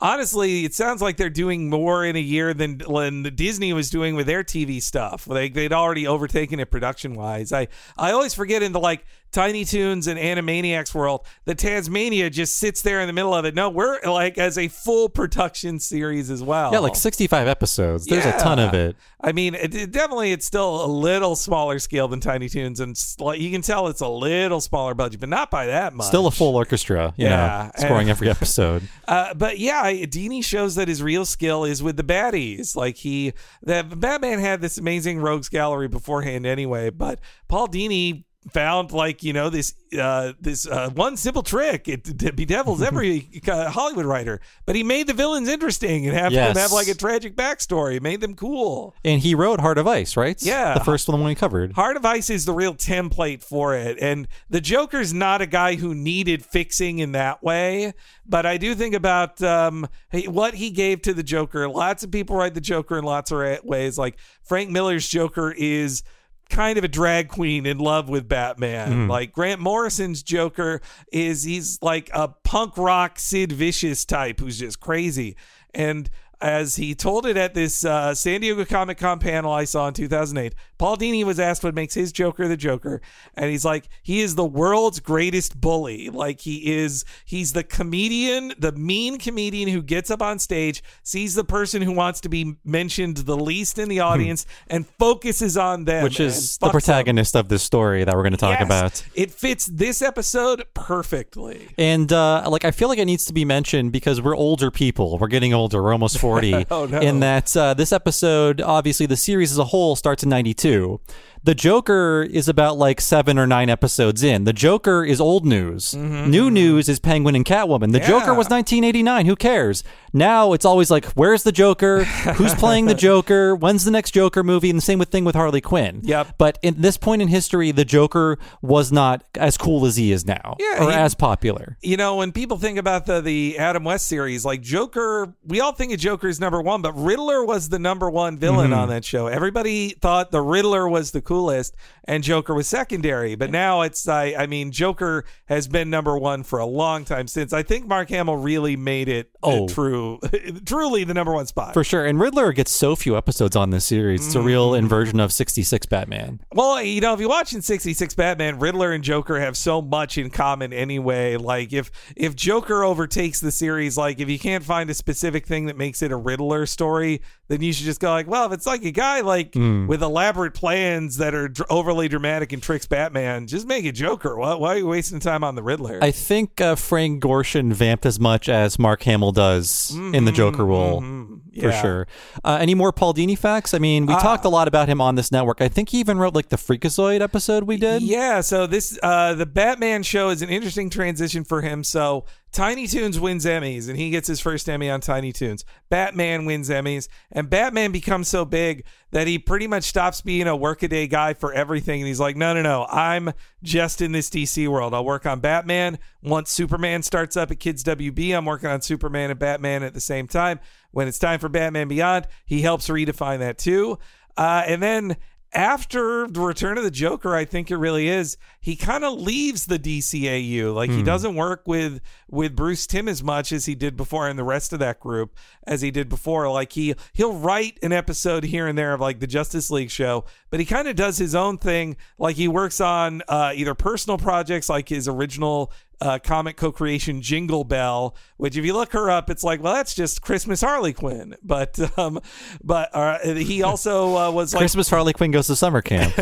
honestly, 0.00 0.64
it 0.64 0.74
sounds 0.74 1.00
like 1.00 1.16
they're 1.16 1.30
doing 1.30 1.70
more 1.70 2.04
in 2.04 2.16
a 2.16 2.20
year 2.20 2.54
than 2.54 2.80
when 2.86 3.22
Disney 3.34 3.72
was 3.72 3.90
doing 3.90 4.14
with 4.14 4.26
their 4.26 4.44
TV 4.44 4.82
stuff. 4.82 5.26
Like 5.26 5.54
they'd 5.54 5.72
already 5.72 6.06
overtaken 6.06 6.60
it 6.60 6.70
production 6.70 7.14
wise. 7.14 7.52
I 7.52 7.68
I 7.96 8.12
always 8.12 8.34
forget 8.34 8.62
in 8.62 8.72
the 8.72 8.80
like 8.80 9.04
Tiny 9.34 9.64
Toons 9.64 10.06
and 10.06 10.18
Animaniacs 10.18 10.94
world 10.94 11.26
the 11.44 11.56
Tasmania 11.56 12.30
just 12.30 12.56
sits 12.56 12.82
there 12.82 13.00
in 13.00 13.08
the 13.08 13.12
middle 13.12 13.34
of 13.34 13.44
it. 13.44 13.54
No, 13.54 13.68
we're 13.68 14.00
like 14.02 14.38
as 14.38 14.56
a 14.56 14.68
full 14.68 15.08
production 15.08 15.80
series 15.80 16.30
as 16.30 16.40
well. 16.42 16.72
Yeah, 16.72 16.78
like 16.78 16.94
65 16.94 17.48
episodes. 17.48 18.06
There's 18.06 18.24
a 18.24 18.38
ton 18.38 18.60
of 18.60 18.72
it. 18.74 18.96
I 19.20 19.32
mean, 19.32 19.54
it, 19.54 19.74
it 19.74 19.90
definitely 19.90 20.30
it's 20.32 20.46
still 20.46 20.84
a 20.84 20.86
little 20.86 21.34
smaller 21.34 21.78
scale 21.80 22.06
than 22.06 22.20
Tiny 22.20 22.48
Toons, 22.48 22.78
and 22.78 22.96
you 23.36 23.50
can 23.50 23.60
tell 23.60 23.88
it's 23.88 24.02
a 24.02 24.08
little 24.08 24.60
smaller 24.60 24.94
budget, 24.94 25.18
but 25.18 25.28
not 25.28 25.50
by 25.50 25.66
that 25.66 25.94
much. 25.94 26.06
Still 26.06 26.26
a 26.26 26.30
full 26.30 26.54
orchestra, 26.54 27.12
you 27.16 27.26
Yeah. 27.26 27.70
know, 27.74 27.86
scoring 27.86 28.10
every 28.10 28.30
episode. 28.30 28.88
Uh, 29.08 29.34
but 29.34 29.58
yeah, 29.58 29.90
Dini 29.92 30.44
shows 30.44 30.76
that 30.76 30.86
his 30.86 31.02
real 31.02 31.24
skill 31.24 31.64
is 31.64 31.82
with 31.82 31.96
the 31.96 32.04
baddies. 32.04 32.76
Like 32.76 32.96
he, 32.98 33.32
that 33.64 33.98
Batman 33.98 34.38
had 34.38 34.60
this 34.60 34.78
amazing 34.78 35.18
rogues 35.18 35.48
gallery 35.48 35.88
beforehand 35.88 36.46
anyway, 36.46 36.90
but 36.90 37.18
Paul 37.48 37.66
Dini 37.66 38.24
found 38.50 38.92
like 38.92 39.22
you 39.22 39.32
know 39.32 39.48
this 39.48 39.74
uh 39.98 40.32
this 40.40 40.66
uh 40.66 40.90
one 40.90 41.16
simple 41.16 41.42
trick 41.42 41.88
it, 41.88 42.06
it 42.22 42.36
bedevils 42.36 42.82
every 42.86 43.28
uh, 43.48 43.70
hollywood 43.70 44.04
writer 44.04 44.38
but 44.66 44.76
he 44.76 44.82
made 44.82 45.06
the 45.06 45.14
villains 45.14 45.48
interesting 45.48 46.06
and 46.06 46.14
have 46.14 46.30
them 46.32 46.56
have 46.56 46.72
like 46.72 46.88
a 46.88 46.94
tragic 46.94 47.34
backstory 47.36 48.00
made 48.02 48.20
them 48.20 48.34
cool 48.34 48.94
And 49.04 49.20
he 49.20 49.34
wrote 49.34 49.60
Heart 49.60 49.78
of 49.78 49.86
Ice, 49.86 50.16
right? 50.16 50.40
Yeah. 50.42 50.74
The 50.74 50.84
first 50.84 51.08
one 51.08 51.22
we 51.24 51.34
covered. 51.34 51.72
Heart 51.72 51.96
of 51.96 52.04
Ice 52.04 52.30
is 52.30 52.44
the 52.44 52.52
real 52.52 52.74
template 52.74 53.42
for 53.42 53.74
it. 53.74 53.98
And 54.00 54.28
the 54.50 54.60
Joker's 54.60 55.12
not 55.12 55.40
a 55.42 55.46
guy 55.46 55.74
who 55.76 55.94
needed 55.94 56.44
fixing 56.44 56.98
in 56.98 57.12
that 57.12 57.42
way. 57.42 57.94
But 58.26 58.46
I 58.46 58.56
do 58.56 58.74
think 58.74 58.94
about 58.94 59.42
um, 59.42 59.86
what 60.26 60.54
he 60.54 60.70
gave 60.70 61.02
to 61.02 61.14
the 61.14 61.22
Joker. 61.22 61.68
Lots 61.68 62.02
of 62.02 62.10
people 62.10 62.36
write 62.36 62.54
the 62.54 62.60
Joker 62.60 62.98
in 62.98 63.04
lots 63.04 63.30
of 63.30 63.64
ways. 63.64 63.98
Like 63.98 64.18
Frank 64.42 64.70
Miller's 64.70 65.08
Joker 65.08 65.52
is 65.52 66.02
kind 66.48 66.78
of 66.78 66.84
a 66.84 66.88
drag 66.88 67.28
queen 67.28 67.66
in 67.66 67.78
love 67.78 68.08
with 68.08 68.28
Batman. 68.28 68.90
Mm-hmm. 68.90 69.10
Like 69.10 69.32
Grant 69.32 69.60
Morrison's 69.60 70.22
Joker 70.22 70.80
is 71.12 71.42
he's 71.42 71.80
like 71.82 72.10
a 72.12 72.28
punk 72.28 72.76
rock 72.76 73.18
Sid 73.18 73.52
Vicious 73.52 74.04
type 74.04 74.40
who's 74.40 74.58
just 74.58 74.80
crazy. 74.80 75.36
And 75.74 76.08
as 76.44 76.76
he 76.76 76.94
told 76.94 77.24
it 77.24 77.38
at 77.38 77.54
this 77.54 77.86
uh, 77.86 78.14
San 78.14 78.42
Diego 78.42 78.66
Comic 78.66 78.98
Con 78.98 79.18
panel 79.18 79.50
I 79.50 79.64
saw 79.64 79.88
in 79.88 79.94
2008, 79.94 80.54
Paul 80.76 80.98
Dini 80.98 81.24
was 81.24 81.40
asked 81.40 81.64
what 81.64 81.74
makes 81.74 81.94
his 81.94 82.12
Joker 82.12 82.46
the 82.46 82.56
Joker, 82.56 83.00
and 83.34 83.50
he's 83.50 83.64
like, 83.64 83.88
he 84.02 84.20
is 84.20 84.34
the 84.34 84.44
world's 84.44 85.00
greatest 85.00 85.58
bully. 85.58 86.10
Like 86.10 86.40
he 86.42 86.74
is, 86.76 87.06
he's 87.24 87.54
the 87.54 87.64
comedian, 87.64 88.52
the 88.58 88.72
mean 88.72 89.16
comedian 89.18 89.70
who 89.70 89.80
gets 89.82 90.10
up 90.10 90.20
on 90.20 90.38
stage, 90.38 90.82
sees 91.02 91.34
the 91.34 91.44
person 91.44 91.80
who 91.80 91.92
wants 91.92 92.20
to 92.20 92.28
be 92.28 92.56
mentioned 92.62 93.16
the 93.18 93.36
least 93.38 93.78
in 93.78 93.88
the 93.88 94.00
audience, 94.00 94.44
and 94.68 94.86
focuses 94.98 95.56
on 95.56 95.84
them, 95.86 96.00
Hmm. 96.00 96.04
Which 96.04 96.20
is 96.20 96.58
the 96.58 96.68
protagonist 96.68 97.34
of 97.36 97.48
this 97.48 97.62
story 97.62 98.04
that 98.04 98.14
we're 98.14 98.22
going 98.22 98.32
to 98.32 98.36
talk 98.36 98.58
Yes. 98.60 98.66
about. 98.66 99.02
It 99.14 99.30
fits 99.30 99.64
this 99.64 100.02
episode 100.02 100.64
perfectly. 100.74 101.68
And 101.78 102.12
uh, 102.12 102.44
like 102.50 102.64
I 102.66 102.70
feel 102.70 102.88
like 102.88 102.98
it 102.98 103.04
needs 103.06 103.24
to 103.26 103.32
be 103.32 103.44
mentioned 103.46 103.92
because 103.92 104.20
we're 104.20 104.36
older 104.36 104.70
people. 104.70 105.16
We're 105.18 105.28
getting 105.28 105.54
older. 105.54 105.82
We're 105.82 105.92
almost 105.92 106.18
forty. 106.34 106.66
Oh, 106.70 106.86
no. 106.86 107.00
In 107.00 107.20
that 107.20 107.56
uh, 107.56 107.74
this 107.74 107.92
episode, 107.92 108.60
obviously 108.60 109.06
the 109.06 109.16
series 109.16 109.52
as 109.52 109.58
a 109.58 109.64
whole 109.64 109.96
starts 109.96 110.22
in 110.22 110.28
'92. 110.28 111.00
The 111.44 111.54
Joker 111.54 112.22
is 112.30 112.48
about 112.48 112.78
like 112.78 113.02
seven 113.02 113.38
or 113.38 113.46
nine 113.46 113.68
episodes 113.68 114.22
in. 114.22 114.44
The 114.44 114.54
Joker 114.54 115.04
is 115.04 115.20
old 115.20 115.44
news. 115.44 115.94
New 115.94 116.50
news 116.50 116.88
is 116.88 116.98
Penguin 116.98 117.34
and 117.36 117.44
Catwoman. 117.44 117.92
The 117.92 118.00
Joker 118.00 118.24
Mm-hmm. 118.30 118.38
Was 118.38 118.48
1989. 118.48 119.26
Who 119.26 119.36
cares? 119.36 119.84
Now 120.14 120.54
it's 120.54 120.64
always 120.64 120.90
like, 120.90 121.04
where's 121.12 121.42
the 121.42 121.52
Joker? 121.52 122.04
Who's 122.36 122.54
playing 122.54 122.86
the 122.86 122.94
Joker? 122.94 123.54
When's 123.54 123.84
the 123.84 123.90
next 123.90 124.12
Joker 124.12 124.42
movie? 124.42 124.70
And 124.70 124.78
the 124.78 124.82
same 124.82 124.98
with 124.98 125.10
thing 125.10 125.24
with 125.26 125.34
Harley 125.34 125.60
Quinn. 125.60 126.00
Yep. 126.04 126.36
But 126.38 126.58
in 126.62 126.80
this 126.80 126.96
point 126.96 127.20
in 127.20 127.28
history, 127.28 127.72
the 127.72 127.84
Joker 127.84 128.38
was 128.62 128.90
not 128.90 129.22
as 129.34 129.58
cool 129.58 129.84
as 129.84 129.96
he 129.96 130.12
is 130.12 130.24
now, 130.24 130.56
Yeah, 130.58 130.82
or 130.84 130.90
he- 130.90 130.96
as 130.96 131.14
popular. 131.14 131.76
you 131.82 131.98
know, 131.98 132.16
when 132.16 132.32
people 132.32 132.56
think 132.56 132.78
about 132.78 133.04
the 133.04 133.20
the 133.20 133.58
Adam 133.58 133.84
West 133.84 134.06
series, 134.06 134.44
like 134.46 134.62
Joker, 134.62 135.34
we 135.46 135.60
all 135.60 135.72
think 135.72 135.92
of 135.92 135.98
Joker 136.00 136.28
as 136.28 136.40
number 136.40 136.62
one, 136.62 136.80
but 136.80 136.92
Riddler 136.94 137.44
was 137.44 137.68
the 137.68 137.78
number 137.78 138.08
one 138.08 138.38
villain 138.38 138.70
Mm-hmm. 138.70 138.78
on 138.80 138.88
that 138.88 139.04
show. 139.04 139.26
Everybody 139.26 139.90
thought 139.90 140.30
the 140.30 140.40
Riddler 140.40 140.88
was 140.88 141.10
the 141.10 141.20
coolest, 141.34 141.74
and 142.04 142.22
Joker 142.22 142.54
was 142.54 142.66
secondary. 142.68 143.34
But 143.34 143.50
now 143.50 143.80
it's, 143.82 144.06
I, 144.06 144.34
I 144.38 144.46
mean, 144.46 144.70
Joker 144.70 145.24
has 145.46 145.66
been 145.66 145.90
number 145.90 146.16
one 146.16 146.42
for 146.44 146.58
a 146.60 146.66
long 146.66 147.04
time 147.04 147.26
since. 147.26 147.52
I 147.52 147.62
think 147.64 147.86
Mark 147.88 148.08
Hamill 148.10 148.36
really 148.36 148.76
made 148.76 149.08
it 149.08 149.30
Oh. 149.42 149.66
true, 149.68 150.20
truly 150.64 151.04
the 151.04 151.12
number 151.14 151.32
one 151.32 151.46
spot. 151.46 151.74
For 151.74 151.82
sure. 151.84 152.06
And 152.06 152.18
Riddler 152.20 152.52
gets 152.52 152.70
so 152.70 152.94
few 152.96 153.16
episodes 153.16 153.56
on 153.56 153.70
this 153.70 153.84
series. 153.84 154.24
It's 154.26 154.34
a 154.34 154.40
real 154.40 154.72
Mm. 154.72 154.78
inversion 154.78 155.20
of 155.20 155.32
66 155.32 155.86
Batman. 155.86 156.40
Well, 156.52 156.80
you 156.82 157.00
know, 157.00 157.12
if 157.14 157.20
you 157.20 157.28
watch 157.28 157.52
in 157.52 157.60
66 157.62 158.14
Batman, 158.14 158.58
Riddler 158.58 158.92
and 158.92 159.02
Joker 159.04 159.40
have 159.40 159.56
so 159.56 159.82
much 159.82 160.16
in 160.16 160.30
common 160.30 160.72
anyway. 160.72 161.36
Like 161.36 161.72
if 161.72 161.90
if 162.16 162.34
Joker 162.36 162.84
overtakes 162.84 163.40
the 163.40 163.50
series, 163.50 163.98
like 163.98 164.20
if 164.20 164.28
you 164.30 164.38
can't 164.38 164.64
find 164.64 164.88
a 164.88 164.94
specific 164.94 165.46
thing 165.46 165.66
that 165.66 165.76
makes 165.76 166.00
it 166.02 166.10
a 166.12 166.16
Riddler 166.16 166.64
story, 166.66 167.20
then 167.48 167.60
you 167.60 167.72
should 167.72 167.84
just 167.86 168.00
go 168.00 168.10
like, 168.10 168.26
well, 168.28 168.46
if 168.46 168.52
it's 168.52 168.66
like 168.66 168.84
a 168.84 168.90
guy 168.92 169.20
like 169.20 169.52
Hmm. 169.54 169.86
with 169.86 170.02
elaborate 170.02 170.54
plans 170.54 171.16
that 171.24 171.34
are 171.34 171.48
dr- 171.48 171.66
overly 171.70 172.06
dramatic 172.08 172.52
and 172.52 172.62
tricks 172.62 172.86
Batman, 172.86 173.46
just 173.46 173.66
make 173.66 173.84
a 173.86 173.92
Joker. 173.92 174.36
Why, 174.36 174.54
why 174.54 174.74
are 174.74 174.78
you 174.78 174.86
wasting 174.86 175.20
time 175.20 175.42
on 175.42 175.54
the 175.54 175.62
Riddler? 175.62 175.98
I 176.02 176.10
think 176.10 176.60
uh, 176.60 176.74
Frank 176.76 177.22
Gorshin 177.22 177.72
vamped 177.72 178.04
as 178.04 178.20
much 178.20 178.48
as 178.48 178.78
Mark 178.78 179.02
Hamill 179.04 179.32
does 179.32 179.90
in 180.12 180.24
the 180.26 180.32
Joker 180.32 180.64
role. 180.64 181.00
For 181.00 181.06
Mm-hmm. 181.06 181.34
Yeah. 181.68 181.80
sure. 181.82 182.06
Uh, 182.44 182.58
any 182.60 182.74
more 182.74 182.90
Paul 182.92 183.14
Dini 183.14 183.38
facts? 183.38 183.74
I 183.74 183.78
mean, 183.78 184.06
we 184.06 184.14
talked 184.14 184.44
a 184.44 184.48
lot 184.48 184.66
about 184.66 184.88
him 184.88 185.00
on 185.00 185.14
this 185.14 185.30
network. 185.30 185.60
I 185.60 185.68
think 185.68 185.90
he 185.90 186.00
even 186.00 186.18
wrote 186.18 186.34
like 186.34 186.48
the 186.48 186.56
Freakazoid 186.56 187.20
episode 187.20 187.62
we 187.64 187.76
did. 187.76 188.02
Yeah, 188.02 188.40
so 188.40 188.66
this 188.66 188.98
uh 189.04 189.34
the 189.34 189.46
Batman 189.46 190.02
show 190.02 190.30
is 190.30 190.42
an 190.42 190.48
interesting 190.48 190.90
transition 190.90 191.44
for 191.44 191.62
him. 191.62 191.84
So 191.84 192.24
Tiny 192.54 192.86
Toons 192.86 193.18
wins 193.18 193.44
Emmys 193.44 193.88
and 193.88 193.98
he 193.98 194.10
gets 194.10 194.28
his 194.28 194.38
first 194.38 194.68
Emmy 194.68 194.88
on 194.88 195.00
Tiny 195.00 195.32
Toons. 195.32 195.64
Batman 195.90 196.44
wins 196.44 196.70
Emmys 196.70 197.08
and 197.32 197.50
Batman 197.50 197.90
becomes 197.90 198.28
so 198.28 198.44
big 198.44 198.84
that 199.10 199.26
he 199.26 199.40
pretty 199.40 199.66
much 199.66 199.82
stops 199.82 200.20
being 200.20 200.46
a 200.46 200.54
workaday 200.54 201.08
guy 201.08 201.34
for 201.34 201.52
everything 201.52 202.00
and 202.00 202.06
he's 202.06 202.20
like, 202.20 202.36
"No, 202.36 202.54
no, 202.54 202.62
no. 202.62 202.86
I'm 202.88 203.32
just 203.64 204.00
in 204.00 204.12
this 204.12 204.30
DC 204.30 204.68
world. 204.68 204.94
I'll 204.94 205.04
work 205.04 205.26
on 205.26 205.40
Batman. 205.40 205.98
Once 206.22 206.52
Superman 206.52 207.02
starts 207.02 207.36
up 207.36 207.50
at 207.50 207.58
Kids 207.58 207.82
WB, 207.82 208.30
I'm 208.32 208.44
working 208.44 208.70
on 208.70 208.80
Superman 208.82 209.30
and 209.30 209.38
Batman 209.38 209.82
at 209.82 209.92
the 209.92 210.00
same 210.00 210.28
time. 210.28 210.60
When 210.92 211.08
it's 211.08 211.18
time 211.18 211.40
for 211.40 211.48
Batman 211.48 211.88
Beyond, 211.88 212.28
he 212.46 212.62
helps 212.62 212.88
redefine 212.88 213.40
that 213.40 213.58
too. 213.58 213.98
Uh, 214.36 214.62
and 214.64 214.80
then 214.80 215.16
after 215.54 216.26
the 216.26 216.40
return 216.40 216.76
of 216.78 216.84
the 216.84 216.90
Joker, 216.90 217.34
I 217.34 217.44
think 217.44 217.70
it 217.70 217.76
really 217.76 218.08
is. 218.08 218.36
He 218.60 218.74
kind 218.74 219.04
of 219.04 219.20
leaves 219.20 219.66
the 219.66 219.78
DCAU. 219.78 220.74
Like 220.74 220.90
he 220.90 221.02
doesn't 221.02 221.34
work 221.36 221.62
with 221.66 222.00
with 222.28 222.56
Bruce 222.56 222.86
Timm 222.86 223.08
as 223.08 223.22
much 223.22 223.52
as 223.52 223.66
he 223.66 223.74
did 223.74 223.96
before, 223.96 224.28
and 224.28 224.38
the 224.38 224.44
rest 224.44 224.72
of 224.72 224.80
that 224.80 224.98
group 224.98 225.36
as 225.66 225.80
he 225.80 225.90
did 225.90 226.08
before. 226.08 226.50
Like 226.50 226.72
he 226.72 226.94
he'll 227.12 227.34
write 227.34 227.78
an 227.82 227.92
episode 227.92 228.44
here 228.44 228.66
and 228.66 228.76
there 228.76 228.94
of 228.94 229.00
like 229.00 229.20
the 229.20 229.26
Justice 229.26 229.70
League 229.70 229.90
show, 229.90 230.24
but 230.50 230.58
he 230.58 230.66
kind 230.66 230.88
of 230.88 230.96
does 230.96 231.18
his 231.18 231.34
own 231.34 231.58
thing. 231.58 231.96
Like 232.18 232.36
he 232.36 232.48
works 232.48 232.80
on 232.80 233.22
uh, 233.28 233.52
either 233.54 233.74
personal 233.74 234.18
projects, 234.18 234.68
like 234.68 234.88
his 234.88 235.06
original 235.06 235.72
uh, 236.00 236.18
comic 236.22 236.56
co-creation 236.56 237.22
Jingle 237.22 237.64
Belle, 237.64 238.14
which 238.36 238.56
if 238.56 238.64
you 238.64 238.74
look 238.74 238.92
her 238.92 239.10
up, 239.10 239.30
it's 239.30 239.44
like, 239.44 239.62
well, 239.62 239.74
that's 239.74 239.94
just 239.94 240.22
Christmas 240.22 240.60
Harley 240.60 240.92
Quinn. 240.92 241.36
But 241.42 241.78
um, 241.98 242.20
but 242.62 242.90
uh, 242.94 243.18
he 243.34 243.62
also 243.62 244.16
uh, 244.16 244.30
was 244.30 244.54
like 244.54 244.60
Christmas 244.60 244.90
Harley 244.90 245.12
Quinn 245.12 245.30
goes 245.30 245.46
to 245.46 245.56
summer 245.56 245.82
camp. 245.82 246.12